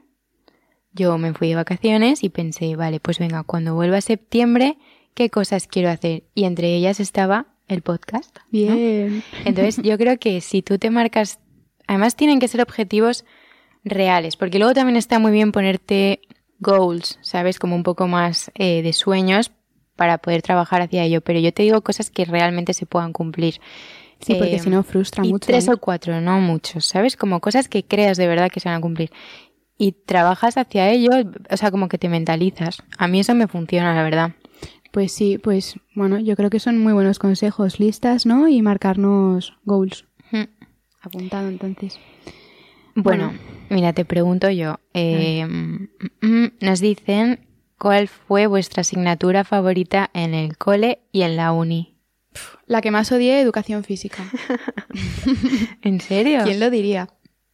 yo 0.93 1.18
me 1.18 1.35
fui 1.35 1.51
de 1.51 1.55
vacaciones 1.55 2.24
y 2.24 2.31
pensé, 2.31 2.74
vale, 2.74 3.01
pues 3.01 3.18
venga, 3.18 3.45
cuando 3.45 3.74
vuelva 3.74 3.99
a 3.99 4.01
septiembre, 4.01 4.79
¿qué 5.14 5.29
cosas 5.31 5.66
quiero 5.66 5.91
hacer? 5.91 6.24
Y 6.35 6.45
entre 6.45 6.74
ellas 6.74 6.99
estaba 7.01 7.47
el 7.68 7.82
podcast. 7.82 8.36
¿no? 8.36 8.42
Bien. 8.50 9.22
Entonces, 9.44 9.80
yo 9.84 9.96
creo 9.98 10.18
que 10.18 10.40
si 10.40 10.62
tú 10.62 10.78
te 10.78 10.90
marcas, 10.90 11.38
además 11.86 12.16
tienen 12.16 12.40
que 12.40 12.48
ser 12.48 12.60
objetivos 12.60 13.24
reales, 13.84 14.36
porque 14.36 14.58
luego 14.58 14.74
también 14.74 14.96
está 14.96 15.18
muy 15.18 15.32
bien 15.32 15.52
ponerte 15.52 16.20
goals, 16.60 17.18
¿sabes? 17.22 17.58
Como 17.58 17.76
un 17.76 17.82
poco 17.84 18.06
más 18.08 18.50
eh, 18.54 18.82
de 18.82 18.92
sueños 18.92 19.52
para 19.96 20.18
poder 20.18 20.42
trabajar 20.42 20.82
hacia 20.82 21.04
ello, 21.04 21.20
pero 21.20 21.38
yo 21.40 21.52
te 21.52 21.62
digo 21.62 21.80
cosas 21.82 22.10
que 22.10 22.24
realmente 22.24 22.72
se 22.74 22.86
puedan 22.86 23.12
cumplir. 23.12 23.60
Sí, 24.20 24.34
porque 24.34 24.56
Eh, 24.56 24.58
si 24.58 24.68
no 24.70 24.82
frustra 24.82 25.24
y 25.24 25.30
mucho. 25.30 25.46
tres 25.46 25.68
¿eh? 25.68 25.72
o 25.72 25.78
cuatro, 25.78 26.20
no 26.20 26.40
muchos, 26.40 26.86
¿sabes? 26.86 27.16
Como 27.16 27.40
cosas 27.40 27.68
que 27.68 27.84
creas 27.84 28.16
de 28.16 28.26
verdad 28.26 28.50
que 28.50 28.58
se 28.60 28.68
van 28.68 28.78
a 28.78 28.80
cumplir. 28.80 29.10
Y 29.80 29.92
trabajas 29.92 30.56
hacia 30.56 30.90
ello, 30.90 31.10
o 31.50 31.56
sea, 31.56 31.70
como 31.70 31.86
que 31.88 31.98
te 31.98 32.08
mentalizas. 32.08 32.82
A 32.98 33.06
mí 33.06 33.20
eso 33.20 33.32
me 33.36 33.46
funciona, 33.46 33.94
la 33.94 34.02
verdad. 34.02 34.32
Pues 34.91 35.12
sí, 35.12 35.39
pues 35.39 35.76
bueno, 35.95 36.18
yo 36.18 36.34
creo 36.36 36.51
que 36.51 36.61
son 36.61 36.78
muy 36.78 36.93
buenos 36.93 37.18
consejos, 37.18 37.78
listas, 37.78 38.26
¿no? 38.26 38.49
Y 38.49 38.62
marcarnos 38.62 39.55
goals. 39.64 40.05
Apuntado 41.01 41.49
entonces. 41.49 41.99
Bueno, 42.95 43.26
Bueno. 43.28 43.39
mira, 43.70 43.93
te 43.93 44.05
pregunto 44.05 44.51
yo. 44.51 44.80
eh, 44.95 45.47
mm, 45.47 45.89
mm, 46.26 46.53
nos 46.61 46.80
dicen 46.80 47.47
cuál 47.78 48.09
fue 48.09 48.47
vuestra 48.49 48.80
asignatura 48.80 49.45
favorita 49.45 50.11
en 50.12 50.34
el 50.34 50.57
cole 50.59 51.01
y 51.12 51.22
en 51.22 51.36
la 51.36 51.53
uni. 51.53 51.95
La 52.66 52.80
que 52.80 52.91
más 52.91 53.11
odié, 53.12 53.41
educación 53.41 53.84
física. 53.84 54.24
¿En 55.82 56.01
serio? 56.01 56.41
¿Quién 56.45 56.61
lo 56.61 56.70
diría? 56.70 57.09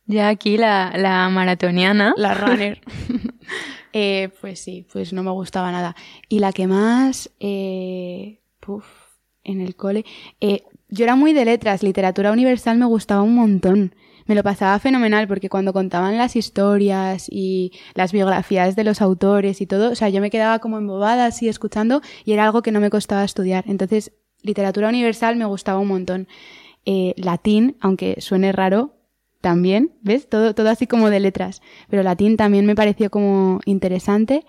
Ya 0.07 0.29
aquí 0.29 0.57
la, 0.57 0.93
la 0.97 1.29
maratoniana. 1.29 2.15
La 2.17 2.35
runner. 2.35 2.81
Eh, 3.97 4.31
pues 4.41 4.59
sí, 4.59 4.85
pues 4.93 5.13
no 5.13 5.23
me 5.23 5.31
gustaba 5.31 5.71
nada. 5.71 5.95
Y 6.29 6.41
la 6.41 6.53
que 6.53 6.67
más, 6.67 7.31
eh, 7.39 8.41
puf, 8.59 8.85
en 9.45 9.61
el 9.61 9.77
cole, 9.77 10.05
eh, 10.41 10.65
yo 10.89 11.05
era 11.05 11.15
muy 11.15 11.33
de 11.33 11.45
letras, 11.45 11.85
literatura 11.85 12.33
universal 12.33 12.77
me 12.77 12.87
gustaba 12.87 13.23
un 13.23 13.37
montón. 13.37 13.95
Me 14.27 14.35
lo 14.35 14.43
pasaba 14.43 14.81
fenomenal 14.81 15.29
porque 15.29 15.49
cuando 15.49 15.73
contaban 15.73 16.19
las 16.19 16.35
historias 16.35 17.29
y 17.31 17.73
las 17.95 18.11
biografías 18.11 18.75
de 18.75 18.83
los 18.83 19.01
autores 19.01 19.61
y 19.61 19.67
todo, 19.67 19.93
o 19.93 19.95
sea, 19.95 20.09
yo 20.09 20.21
me 20.21 20.31
quedaba 20.31 20.59
como 20.59 20.79
embobada 20.79 21.27
así 21.27 21.49
escuchando 21.49 22.01
y 22.25 22.33
era 22.33 22.47
algo 22.47 22.63
que 22.63 22.73
no 22.73 22.81
me 22.81 22.91
costaba 22.91 23.23
estudiar. 23.23 23.65
Entonces, 23.69 24.13
literatura 24.43 24.89
universal 24.89 25.37
me 25.37 25.45
gustaba 25.45 25.79
un 25.79 25.89
montón. 25.89 26.27
Eh, 26.85 27.15
latín, 27.17 27.77
aunque 27.81 28.21
suene 28.21 28.51
raro, 28.51 28.94
también, 29.45 29.93
¿ves? 30.01 30.27
Todo, 30.27 30.55
todo 30.55 30.71
así 30.71 30.87
como 30.87 31.11
de 31.11 31.21
letras. 31.21 31.61
Pero 31.91 32.03
latín 32.03 32.39
también 32.39 32.65
me 32.65 32.75
pareció 32.75 33.11
como 33.11 33.61
interesante. 33.67 34.47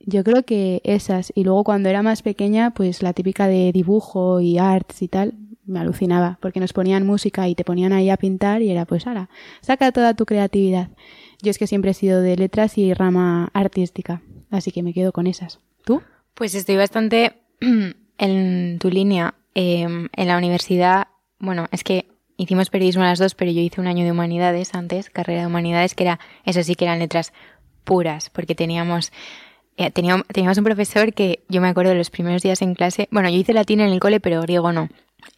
Yo 0.00 0.24
creo 0.24 0.42
que 0.42 0.80
esas. 0.82 1.32
Y 1.36 1.44
luego 1.44 1.62
cuando 1.62 1.88
era 1.88 2.02
más 2.02 2.22
pequeña, 2.22 2.74
pues 2.74 3.04
la 3.04 3.12
típica 3.12 3.46
de 3.46 3.70
dibujo 3.70 4.40
y 4.40 4.58
arts 4.58 5.00
y 5.02 5.06
tal, 5.06 5.34
me 5.64 5.78
alucinaba. 5.78 6.40
Porque 6.42 6.58
nos 6.58 6.72
ponían 6.72 7.06
música 7.06 7.46
y 7.46 7.54
te 7.54 7.62
ponían 7.62 7.92
ahí 7.92 8.10
a 8.10 8.16
pintar 8.16 8.62
y 8.62 8.70
era 8.72 8.84
pues, 8.84 9.06
ahora, 9.06 9.30
saca 9.60 9.92
toda 9.92 10.14
tu 10.14 10.26
creatividad. 10.26 10.90
Yo 11.40 11.50
es 11.50 11.58
que 11.58 11.68
siempre 11.68 11.92
he 11.92 11.94
sido 11.94 12.20
de 12.20 12.36
letras 12.36 12.78
y 12.78 12.94
rama 12.94 13.50
artística. 13.54 14.22
Así 14.50 14.72
que 14.72 14.82
me 14.82 14.92
quedo 14.92 15.12
con 15.12 15.28
esas. 15.28 15.60
¿Tú? 15.84 16.02
Pues 16.34 16.56
estoy 16.56 16.74
bastante 16.74 17.42
en 18.18 18.78
tu 18.80 18.90
línea. 18.90 19.36
Eh, 19.54 19.82
en 19.84 20.28
la 20.28 20.36
universidad, 20.36 21.06
bueno, 21.38 21.66
es 21.70 21.84
que 21.84 22.08
hicimos 22.36 22.70
periodismo 22.70 23.02
las 23.02 23.18
dos, 23.18 23.34
pero 23.34 23.50
yo 23.50 23.60
hice 23.60 23.80
un 23.80 23.86
año 23.86 24.04
de 24.04 24.12
humanidades 24.12 24.74
antes, 24.74 25.10
carrera 25.10 25.42
de 25.42 25.46
humanidades, 25.46 25.94
que 25.94 26.04
era, 26.04 26.20
eso 26.44 26.62
sí 26.62 26.74
que 26.74 26.84
eran 26.84 26.98
letras 26.98 27.32
puras, 27.84 28.30
porque 28.30 28.54
teníamos, 28.54 29.12
eh, 29.76 29.90
teníamos, 29.90 30.26
teníamos 30.28 30.58
un 30.58 30.64
profesor 30.64 31.12
que 31.12 31.44
yo 31.48 31.60
me 31.60 31.68
acuerdo 31.68 31.92
de 31.92 31.98
los 31.98 32.10
primeros 32.10 32.42
días 32.42 32.62
en 32.62 32.74
clase, 32.74 33.08
bueno, 33.10 33.28
yo 33.28 33.36
hice 33.36 33.52
latín 33.52 33.80
en 33.80 33.90
el 33.90 34.00
cole, 34.00 34.20
pero 34.20 34.40
griego 34.42 34.72
no. 34.72 34.88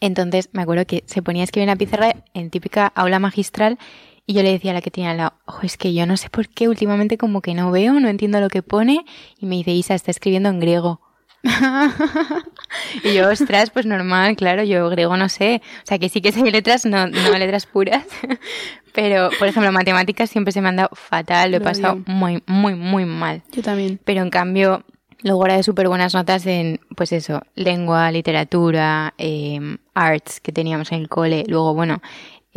Entonces 0.01 0.51
me 0.53 0.63
acuerdo 0.63 0.87
que 0.87 1.05
se 1.07 1.23
ponía 1.23 1.43
a 1.43 1.45
escribir 1.45 1.69
en 1.69 1.75
la 1.75 1.77
pizarra 1.77 2.15
en 2.35 2.51
típica 2.51 2.89
aula 2.89 3.19
magistral 3.19 3.79
Y 4.27 4.35
yo 4.35 4.43
le 4.43 4.53
decía 4.53 4.73
a 4.73 4.75
la 4.75 4.83
que 4.83 4.91
tenía 4.91 5.11
al 5.11 5.17
lado, 5.17 5.35
ojo, 5.47 5.61
es 5.63 5.79
que 5.79 5.95
yo 5.95 6.05
no 6.05 6.17
sé 6.17 6.29
por 6.29 6.49
qué 6.49 6.69
últimamente 6.69 7.17
como 7.17 7.41
que 7.41 7.55
no 7.55 7.71
veo, 7.71 7.99
no 7.99 8.09
entiendo 8.09 8.41
lo 8.41 8.51
que 8.51 8.63
pone. 8.63 9.07
Y 9.39 9.47
me 9.47 9.57
dice, 9.57 9.71
Isa, 9.71 9.95
está 9.95 10.11
escribiendo 10.11 10.51
en 10.51 10.61
griego. 10.61 11.01
y 13.05 13.15
yo, 13.15 13.29
ostras, 13.29 13.71
pues 13.71 13.87
normal, 13.87 14.37
claro, 14.37 14.63
yo 14.65 14.89
griego 14.91 15.17
no 15.17 15.29
sé. 15.29 15.63
O 15.83 15.87
sea, 15.87 15.99
que 15.99 16.09
sí 16.09 16.21
que 16.21 16.33
sé 16.33 16.43
letras, 16.51 16.85
no, 16.85 17.07
no 17.07 17.39
letras 17.39 17.67
puras. 17.67 18.05
Pero, 18.95 19.31
por 19.39 19.49
ejemplo, 19.49 19.71
matemáticas 19.71 20.31
siempre 20.31 20.53
se 20.53 20.61
me 20.61 20.69
han 20.69 20.77
dado 20.77 20.91
fatal, 20.93 21.51
lo 21.51 21.59
he 21.59 21.61
pasado 21.61 22.01
muy, 22.07 22.43
muy, 22.47 22.75
muy 22.75 23.05
mal. 23.05 23.43
Yo 23.53 23.63
también. 23.63 24.01
Pero 24.05 24.23
en 24.23 24.31
cambio, 24.31 24.85
luego 25.23 25.45
era 25.47 25.57
de 25.57 25.63
súper 25.63 25.89
buenas 25.89 26.15
notas 26.15 26.47
en, 26.47 26.81
pues 26.97 27.13
eso, 27.13 27.43
lengua, 27.55 28.11
literatura, 28.11 29.15
eh, 29.19 29.79
arts 29.95 30.41
que 30.41 30.53
teníamos 30.53 30.91
en 30.91 31.03
el 31.03 31.09
cole. 31.09 31.45
Luego, 31.47 31.75
bueno, 31.75 32.03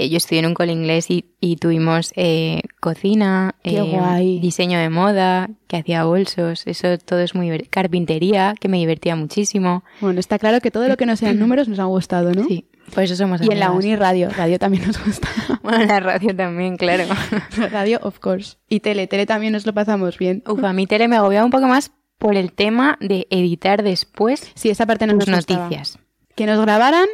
eh, 0.01 0.09
yo 0.09 0.17
estudié 0.17 0.39
en 0.39 0.47
un 0.47 0.53
cole 0.53 0.71
inglés 0.71 1.09
y, 1.09 1.25
y 1.39 1.57
tuvimos 1.57 2.11
eh, 2.15 2.61
cocina, 2.79 3.55
eh, 3.63 4.39
diseño 4.41 4.79
de 4.79 4.89
moda, 4.89 5.49
que 5.67 5.77
hacía 5.77 6.03
bolsos, 6.05 6.65
eso 6.65 6.97
todo 6.97 7.19
es 7.19 7.35
muy. 7.35 7.59
Carpintería, 7.69 8.55
que 8.59 8.67
me 8.67 8.77
divertía 8.77 9.15
muchísimo. 9.15 9.83
Bueno, 9.99 10.19
está 10.19 10.39
claro 10.39 10.59
que 10.61 10.71
todo 10.71 10.87
lo 10.87 10.97
que 10.97 11.05
no 11.05 11.15
sean 11.15 11.39
números 11.39 11.67
nos 11.67 11.79
ha 11.79 11.85
gustado, 11.85 12.31
¿no? 12.33 12.43
Sí, 12.45 12.65
por 12.93 13.03
eso 13.03 13.15
somos 13.15 13.41
Y 13.41 13.51
en 13.51 13.59
la 13.59 13.71
uni 13.71 13.95
radio, 13.95 14.29
radio 14.29 14.59
también 14.59 14.87
nos 14.87 15.03
gusta. 15.03 15.27
Bueno, 15.63 15.85
la 15.85 15.99
radio 15.99 16.35
también, 16.35 16.75
claro. 16.77 17.03
radio, 17.71 17.99
of 18.01 18.19
course. 18.19 18.57
Y 18.67 18.79
tele, 18.79 19.05
tele 19.05 19.27
también 19.27 19.53
nos 19.53 19.65
lo 19.65 19.73
pasamos 19.73 20.17
bien. 20.17 20.43
Uf, 20.47 20.63
a 20.63 20.73
mí 20.73 20.87
tele 20.87 21.07
me 21.07 21.15
agobiaba 21.15 21.45
un 21.45 21.51
poco 21.51 21.67
más 21.67 21.91
por 22.17 22.35
el 22.35 22.51
tema 22.53 22.97
de 22.99 23.27
editar 23.29 23.83
después 23.83 24.51
Sí, 24.55 24.69
esa 24.69 24.85
parte 24.85 25.05
no 25.05 25.13
nos 25.13 25.25
gustaba. 25.27 25.63
noticias. 25.65 25.99
Que 26.35 26.45
nos 26.47 26.59
grabaran. 26.59 27.07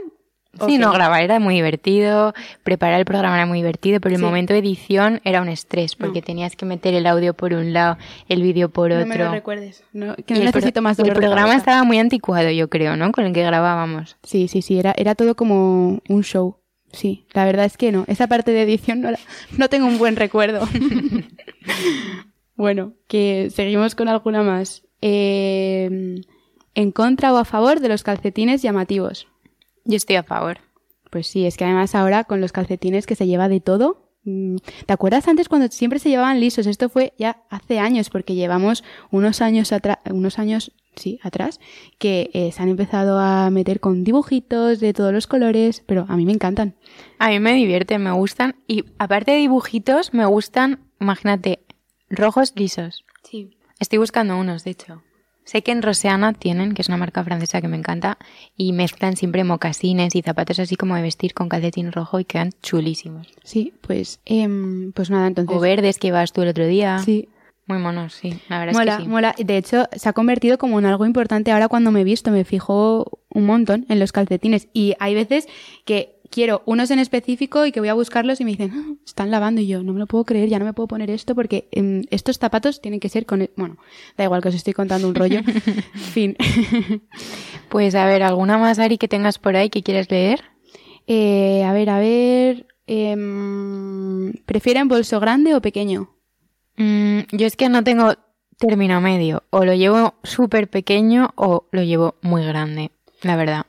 Sí, 0.65 0.77
no, 0.77 0.91
grabar 0.91 1.21
era 1.21 1.39
muy 1.39 1.55
divertido, 1.55 2.33
preparar 2.63 2.99
el 2.99 3.05
programa 3.05 3.35
era 3.35 3.45
muy 3.45 3.59
divertido, 3.59 3.99
pero 4.01 4.15
el 4.15 4.19
Sí. 4.19 4.25
momento 4.25 4.53
de 4.53 4.59
edición 4.59 5.21
era 5.23 5.41
un 5.41 5.49
estrés, 5.49 5.95
porque 5.95 6.19
No. 6.21 6.25
tenías 6.25 6.55
que 6.55 6.65
meter 6.65 6.93
el 6.93 7.05
audio 7.05 7.33
por 7.33 7.53
un 7.53 7.73
lado, 7.73 7.97
el 8.29 8.41
vídeo 8.41 8.69
por 8.69 8.89
No 8.89 8.95
otro. 8.95 9.07
me 9.07 9.17
lo 9.17 9.31
recuerdes. 9.31 9.83
No, 9.93 10.15
que 10.15 10.33
no 10.33 10.39
necesito 10.41 10.81
más 10.81 10.97
el 10.99 11.05
de 11.05 11.11
programa 11.13 11.55
estaba 11.55 11.83
muy 11.83 11.99
anticuado, 11.99 12.49
yo 12.51 12.69
creo, 12.69 12.95
¿no? 12.97 13.11
Con 13.11 13.25
el 13.25 13.33
que 13.33 13.43
grabábamos. 13.43 14.17
Sí, 14.23 14.47
sí, 14.47 14.61
sí, 14.61 14.79
era, 14.79 14.93
era 14.97 15.15
todo 15.15 15.35
como 15.35 15.99
un 16.07 16.23
show. 16.23 16.57
Sí, 16.93 17.25
la 17.33 17.43
verdad 17.45 17.65
es 17.65 17.75
que 17.77 17.91
no. 17.91 18.05
Esa 18.07 18.27
parte 18.27 18.51
de 18.51 18.63
edición 18.63 19.01
no, 19.01 19.11
la- 19.11 19.19
no 19.57 19.67
tengo 19.69 19.85
un 19.87 19.97
buen 19.97 20.15
recuerdo. 20.15 20.61
bueno, 22.55 22.93
que 23.07 23.49
seguimos 23.53 23.95
con 23.95 24.07
alguna 24.07 24.43
más. 24.43 24.83
Eh, 25.01 26.21
¿En 26.75 26.91
contra 26.91 27.33
o 27.33 27.37
a 27.37 27.45
favor 27.45 27.79
de 27.79 27.89
los 27.89 28.03
calcetines 28.03 28.61
llamativos? 28.61 29.27
Yo 29.87 29.95
estoy 29.95 30.17
a 30.17 30.23
favor. 30.23 30.59
Pues 31.09 31.27
sí, 31.27 31.45
es 31.45 31.55
que 31.55 31.63
además 31.63 31.95
ahora 31.95 32.25
con 32.25 32.41
los 32.41 32.51
calcetines 32.51 33.07
que 33.07 33.15
se 33.15 33.25
lleva 33.25 33.47
de 33.47 33.61
todo. 33.61 34.11
mm, 34.23 34.57
¿Te 34.85 34.93
acuerdas 34.93 35.27
antes 35.29 35.47
cuando 35.47 35.69
siempre 35.69 35.99
se 35.99 36.09
llevaban 36.09 36.41
lisos? 36.41 36.67
Esto 36.67 36.89
fue 36.89 37.13
ya 37.17 37.43
hace 37.49 37.79
años, 37.79 38.09
porque 38.09 38.35
llevamos 38.35 38.83
unos 39.11 39.41
años 39.41 39.71
atrás, 39.71 39.99
unos 40.11 40.39
años, 40.39 40.73
sí, 40.97 41.19
atrás, 41.23 41.61
que 41.99 42.29
eh, 42.33 42.51
se 42.51 42.61
han 42.61 42.67
empezado 42.67 43.17
a 43.17 43.49
meter 43.49 43.79
con 43.79 44.03
dibujitos 44.03 44.81
de 44.81 44.93
todos 44.93 45.13
los 45.13 45.25
colores, 45.25 45.81
pero 45.87 46.05
a 46.09 46.17
mí 46.17 46.25
me 46.25 46.33
encantan. 46.33 46.75
A 47.17 47.29
mí 47.29 47.39
me 47.39 47.53
divierten, 47.53 48.03
me 48.03 48.11
gustan. 48.11 48.57
Y 48.67 48.83
aparte 48.99 49.31
de 49.31 49.37
dibujitos, 49.37 50.13
me 50.13 50.25
gustan, 50.25 50.81
imagínate, 50.99 51.61
rojos 52.09 52.51
lisos. 52.57 53.05
Sí. 53.23 53.57
Estoy 53.79 53.99
buscando 53.99 54.37
unos, 54.37 54.65
de 54.65 54.71
hecho. 54.71 55.01
Sé 55.47 55.61
que 55.63 55.71
en 55.71 55.81
Roseana 55.81 56.33
tienen, 56.33 56.73
que 56.73 56.81
es 56.81 56.89
una 56.89 56.97
marca 56.97 57.23
francesa 57.23 57.61
que 57.61 57.69
me 57.69 57.77
encanta, 57.77 58.17
y 58.57 58.73
mezclan 58.73 59.15
siempre 59.15 59.45
mocasines 59.45 60.13
y 60.13 60.21
zapatos 60.21 60.59
así 60.59 60.75
como 60.75 60.95
de 60.97 61.01
vestir 61.01 61.33
con 61.33 61.47
calcetín 61.47 61.93
rojo 61.93 62.19
y 62.19 62.25
quedan 62.25 62.49
chulísimos. 62.61 63.27
Sí, 63.45 63.71
pues, 63.79 64.19
em, 64.25 64.91
pues 64.91 65.09
nada, 65.09 65.25
entonces. 65.27 65.55
O 65.55 65.61
verdes 65.61 65.99
que 65.99 66.07
ibas 66.07 66.33
tú 66.33 66.41
el 66.41 66.49
otro 66.49 66.67
día. 66.67 66.99
Sí, 66.99 67.29
Muy 67.65 67.79
monos, 67.79 68.13
sí. 68.13 68.39
La 68.47 68.59
verdad 68.59 68.73
mola, 68.73 68.91
es 68.91 68.97
que 68.97 69.03
sí. 69.03 69.09
mola. 69.09 69.35
De 69.37 69.57
hecho, 69.57 69.87
se 69.93 70.07
ha 70.07 70.13
convertido 70.13 70.57
como 70.57 70.79
en 70.79 70.85
algo 70.85 71.05
importante 71.05 71.51
ahora 71.51 71.67
cuando 71.69 71.91
me 71.91 71.99
he 72.01 72.03
visto. 72.05 72.31
Me 72.31 72.43
fijo 72.45 73.19
un 73.29 73.45
montón 73.45 73.85
en 73.89 73.99
los 73.99 74.13
calcetines. 74.13 74.67
Y 74.73 74.95
hay 74.99 75.15
veces 75.15 75.47
que 75.83 76.16
quiero 76.29 76.61
unos 76.65 76.91
en 76.91 76.99
específico 76.99 77.65
y 77.65 77.71
que 77.71 77.79
voy 77.79 77.89
a 77.89 77.93
buscarlos 77.93 78.39
y 78.41 78.45
me 78.45 78.51
dicen, 78.51 78.71
"Ah, 78.73 78.93
están 79.05 79.31
lavando. 79.31 79.61
Y 79.61 79.67
yo, 79.67 79.83
no 79.83 79.93
me 79.93 79.99
lo 79.99 80.07
puedo 80.07 80.23
creer, 80.25 80.49
ya 80.49 80.59
no 80.59 80.65
me 80.65 80.73
puedo 80.73 80.87
poner 80.87 81.09
esto 81.09 81.35
porque 81.35 81.67
em, 81.71 82.03
estos 82.09 82.37
zapatos 82.37 82.81
tienen 82.81 82.99
que 82.99 83.09
ser 83.09 83.25
con. 83.25 83.41
e-". 83.41 83.51
Bueno, 83.55 83.77
da 84.17 84.23
igual 84.23 84.41
que 84.41 84.49
os 84.49 84.55
estoy 84.55 84.73
contando 84.73 85.07
un 85.07 85.15
rollo. 85.15 85.41
fin. 86.13 86.35
Pues 87.69 87.95
a 87.95 88.05
ver, 88.05 88.23
¿alguna 88.23 88.57
más, 88.57 88.79
Ari, 88.79 88.97
que 88.97 89.07
tengas 89.09 89.39
por 89.39 89.55
ahí 89.57 89.69
que 89.69 89.83
quieras 89.83 90.09
leer? 90.09 90.41
Eh, 91.05 91.63
a 91.63 91.73
ver, 91.73 91.89
a 91.89 91.99
ver. 91.99 92.67
em, 92.87 94.33
¿Prefieren 94.45 94.87
bolso 94.87 95.19
grande 95.19 95.53
o 95.55 95.61
pequeño? 95.61 96.15
Mm, 96.77 97.19
yo 97.31 97.45
es 97.47 97.55
que 97.57 97.67
no 97.69 97.83
tengo 97.83 98.13
término 98.57 99.01
medio. 99.01 99.43
O 99.49 99.65
lo 99.65 99.73
llevo 99.73 100.15
súper 100.23 100.69
pequeño 100.69 101.31
o 101.35 101.67
lo 101.71 101.83
llevo 101.83 102.15
muy 102.21 102.45
grande, 102.45 102.91
la 103.21 103.35
verdad. 103.35 103.65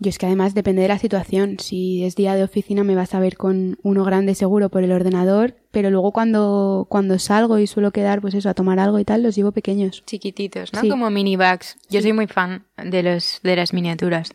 Yo 0.00 0.10
es 0.10 0.18
que 0.18 0.26
además 0.26 0.54
depende 0.54 0.82
de 0.82 0.88
la 0.88 0.98
situación. 0.98 1.56
Si 1.58 2.04
es 2.04 2.14
día 2.14 2.34
de 2.36 2.44
oficina 2.44 2.84
me 2.84 2.94
vas 2.94 3.14
a 3.14 3.20
ver 3.20 3.36
con 3.36 3.78
uno 3.82 4.04
grande 4.04 4.34
seguro 4.36 4.68
por 4.68 4.84
el 4.84 4.92
ordenador, 4.92 5.56
pero 5.72 5.90
luego 5.90 6.12
cuando, 6.12 6.86
cuando 6.88 7.18
salgo 7.18 7.58
y 7.58 7.66
suelo 7.66 7.90
quedar, 7.90 8.20
pues 8.20 8.34
eso, 8.34 8.48
a 8.48 8.54
tomar 8.54 8.78
algo 8.78 8.98
y 9.00 9.04
tal, 9.04 9.22
los 9.24 9.34
llevo 9.34 9.50
pequeños. 9.52 10.04
Chiquititos, 10.06 10.72
¿no? 10.72 10.80
Sí. 10.82 10.88
Como 10.88 11.10
mini 11.10 11.34
bags. 11.36 11.76
Yo 11.90 11.98
Sí. 12.00 12.04
soy 12.04 12.12
muy 12.12 12.26
fan 12.28 12.64
de 12.76 13.02
los 13.02 13.40
de 13.42 13.56
las 13.56 13.72
miniaturas, 13.72 14.30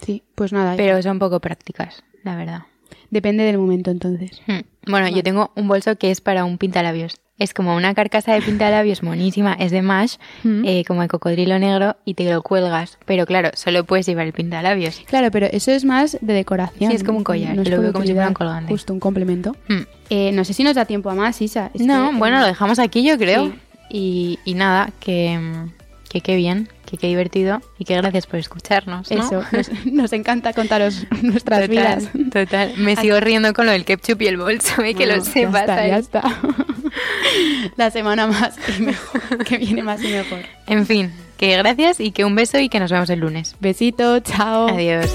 Sí, 0.00 0.22
pues 0.36 0.52
nada, 0.52 0.76
pero 0.76 1.02
son 1.02 1.18
poco 1.18 1.40
prácticas, 1.40 2.04
la 2.22 2.36
verdad. 2.36 2.62
depende 3.10 3.42
del 3.42 3.58
momento 3.58 3.90
entonces. 3.90 4.40
Hmm. 4.46 4.60
Bueno, 4.90 5.08
yo 5.08 5.22
tengo 5.24 5.50
un 5.56 5.66
bolso 5.66 5.96
que 5.96 6.10
es 6.12 6.20
para 6.20 6.44
un 6.44 6.58
pintalabios. 6.58 7.16
Es 7.38 7.54
como 7.54 7.76
una 7.76 7.94
carcasa 7.94 8.34
de 8.34 8.42
pintalabios 8.42 9.02
monísima, 9.02 9.52
es 9.54 9.70
de 9.70 9.80
Mash, 9.82 10.16
Mm. 10.42 10.64
eh, 10.64 10.84
como 10.86 11.02
el 11.02 11.08
cocodrilo 11.08 11.58
negro, 11.58 11.96
y 12.04 12.14
te 12.14 12.24
lo 12.30 12.42
cuelgas. 12.42 12.98
Pero 13.06 13.26
claro, 13.26 13.50
solo 13.54 13.84
puedes 13.84 14.06
llevar 14.06 14.26
el 14.26 14.32
pintalabios. 14.32 15.00
Claro, 15.06 15.30
pero 15.30 15.46
eso 15.46 15.70
es 15.70 15.84
más 15.84 16.18
de 16.20 16.32
decoración. 16.32 16.90
Sí, 16.90 16.96
es 16.96 17.04
como 17.04 17.18
un 17.18 17.24
collar, 17.24 17.54
No 17.54 17.62
lo 17.62 17.80
veo 17.80 17.92
como 17.92 18.04
si 18.04 18.12
fuera 18.12 18.28
un 18.28 18.34
colgante. 18.34 18.72
Justo 18.72 18.92
un 18.92 19.00
complemento. 19.00 19.54
Hmm. 19.68 19.82
Eh, 20.10 20.32
no 20.32 20.44
sé 20.44 20.52
si 20.54 20.64
nos 20.64 20.74
da 20.74 20.84
tiempo 20.84 21.10
a 21.10 21.14
más, 21.14 21.40
Isa. 21.40 21.70
Es 21.74 21.82
no, 21.82 22.10
que, 22.10 22.16
eh, 22.16 22.18
bueno, 22.18 22.40
lo 22.40 22.46
dejamos 22.46 22.78
aquí, 22.78 23.06
yo 23.06 23.16
creo. 23.18 23.46
Sí. 23.46 23.54
Y, 23.90 24.38
y 24.44 24.54
nada, 24.54 24.90
que, 25.00 25.38
mm, 25.38 25.70
que 26.08 26.20
qué 26.20 26.36
bien, 26.36 26.68
que 26.86 26.96
qué 26.96 27.06
divertido 27.08 27.60
y 27.78 27.84
que 27.84 27.94
gracias 27.96 28.26
por 28.26 28.38
escucharnos. 28.38 29.10
¿no? 29.10 29.24
Eso, 29.24 29.44
nos, 29.52 29.86
nos 29.86 30.12
encanta 30.12 30.52
contaros 30.52 31.06
nuestras 31.22 31.60
Total, 31.60 31.68
vidas. 31.68 32.08
total. 32.32 32.74
Me 32.76 32.96
sigo 32.96 33.20
riendo 33.20 33.52
con 33.52 33.66
lo 33.66 33.72
del 33.72 33.84
ketchup 33.84 34.22
y 34.22 34.26
el 34.28 34.36
bolso, 34.38 34.82
eh, 34.82 34.94
que 34.94 35.06
lo 35.06 35.20
sepas. 35.22 35.66
Ya 35.66 35.74
está, 35.76 35.86
ya 35.86 35.96
está. 35.98 36.22
La 37.76 37.90
semana 37.90 38.26
más 38.26 38.56
y 38.78 38.82
mejor, 38.82 39.44
que 39.44 39.58
viene 39.58 39.82
más 39.82 40.02
y 40.02 40.08
mejor. 40.08 40.40
En 40.66 40.86
fin, 40.86 41.12
que 41.36 41.56
gracias 41.56 42.00
y 42.00 42.10
que 42.12 42.24
un 42.24 42.34
beso 42.34 42.58
y 42.58 42.68
que 42.68 42.80
nos 42.80 42.90
vemos 42.90 43.10
el 43.10 43.20
lunes. 43.20 43.54
Besito, 43.60 44.18
chao. 44.20 44.68
Adiós. 44.68 45.14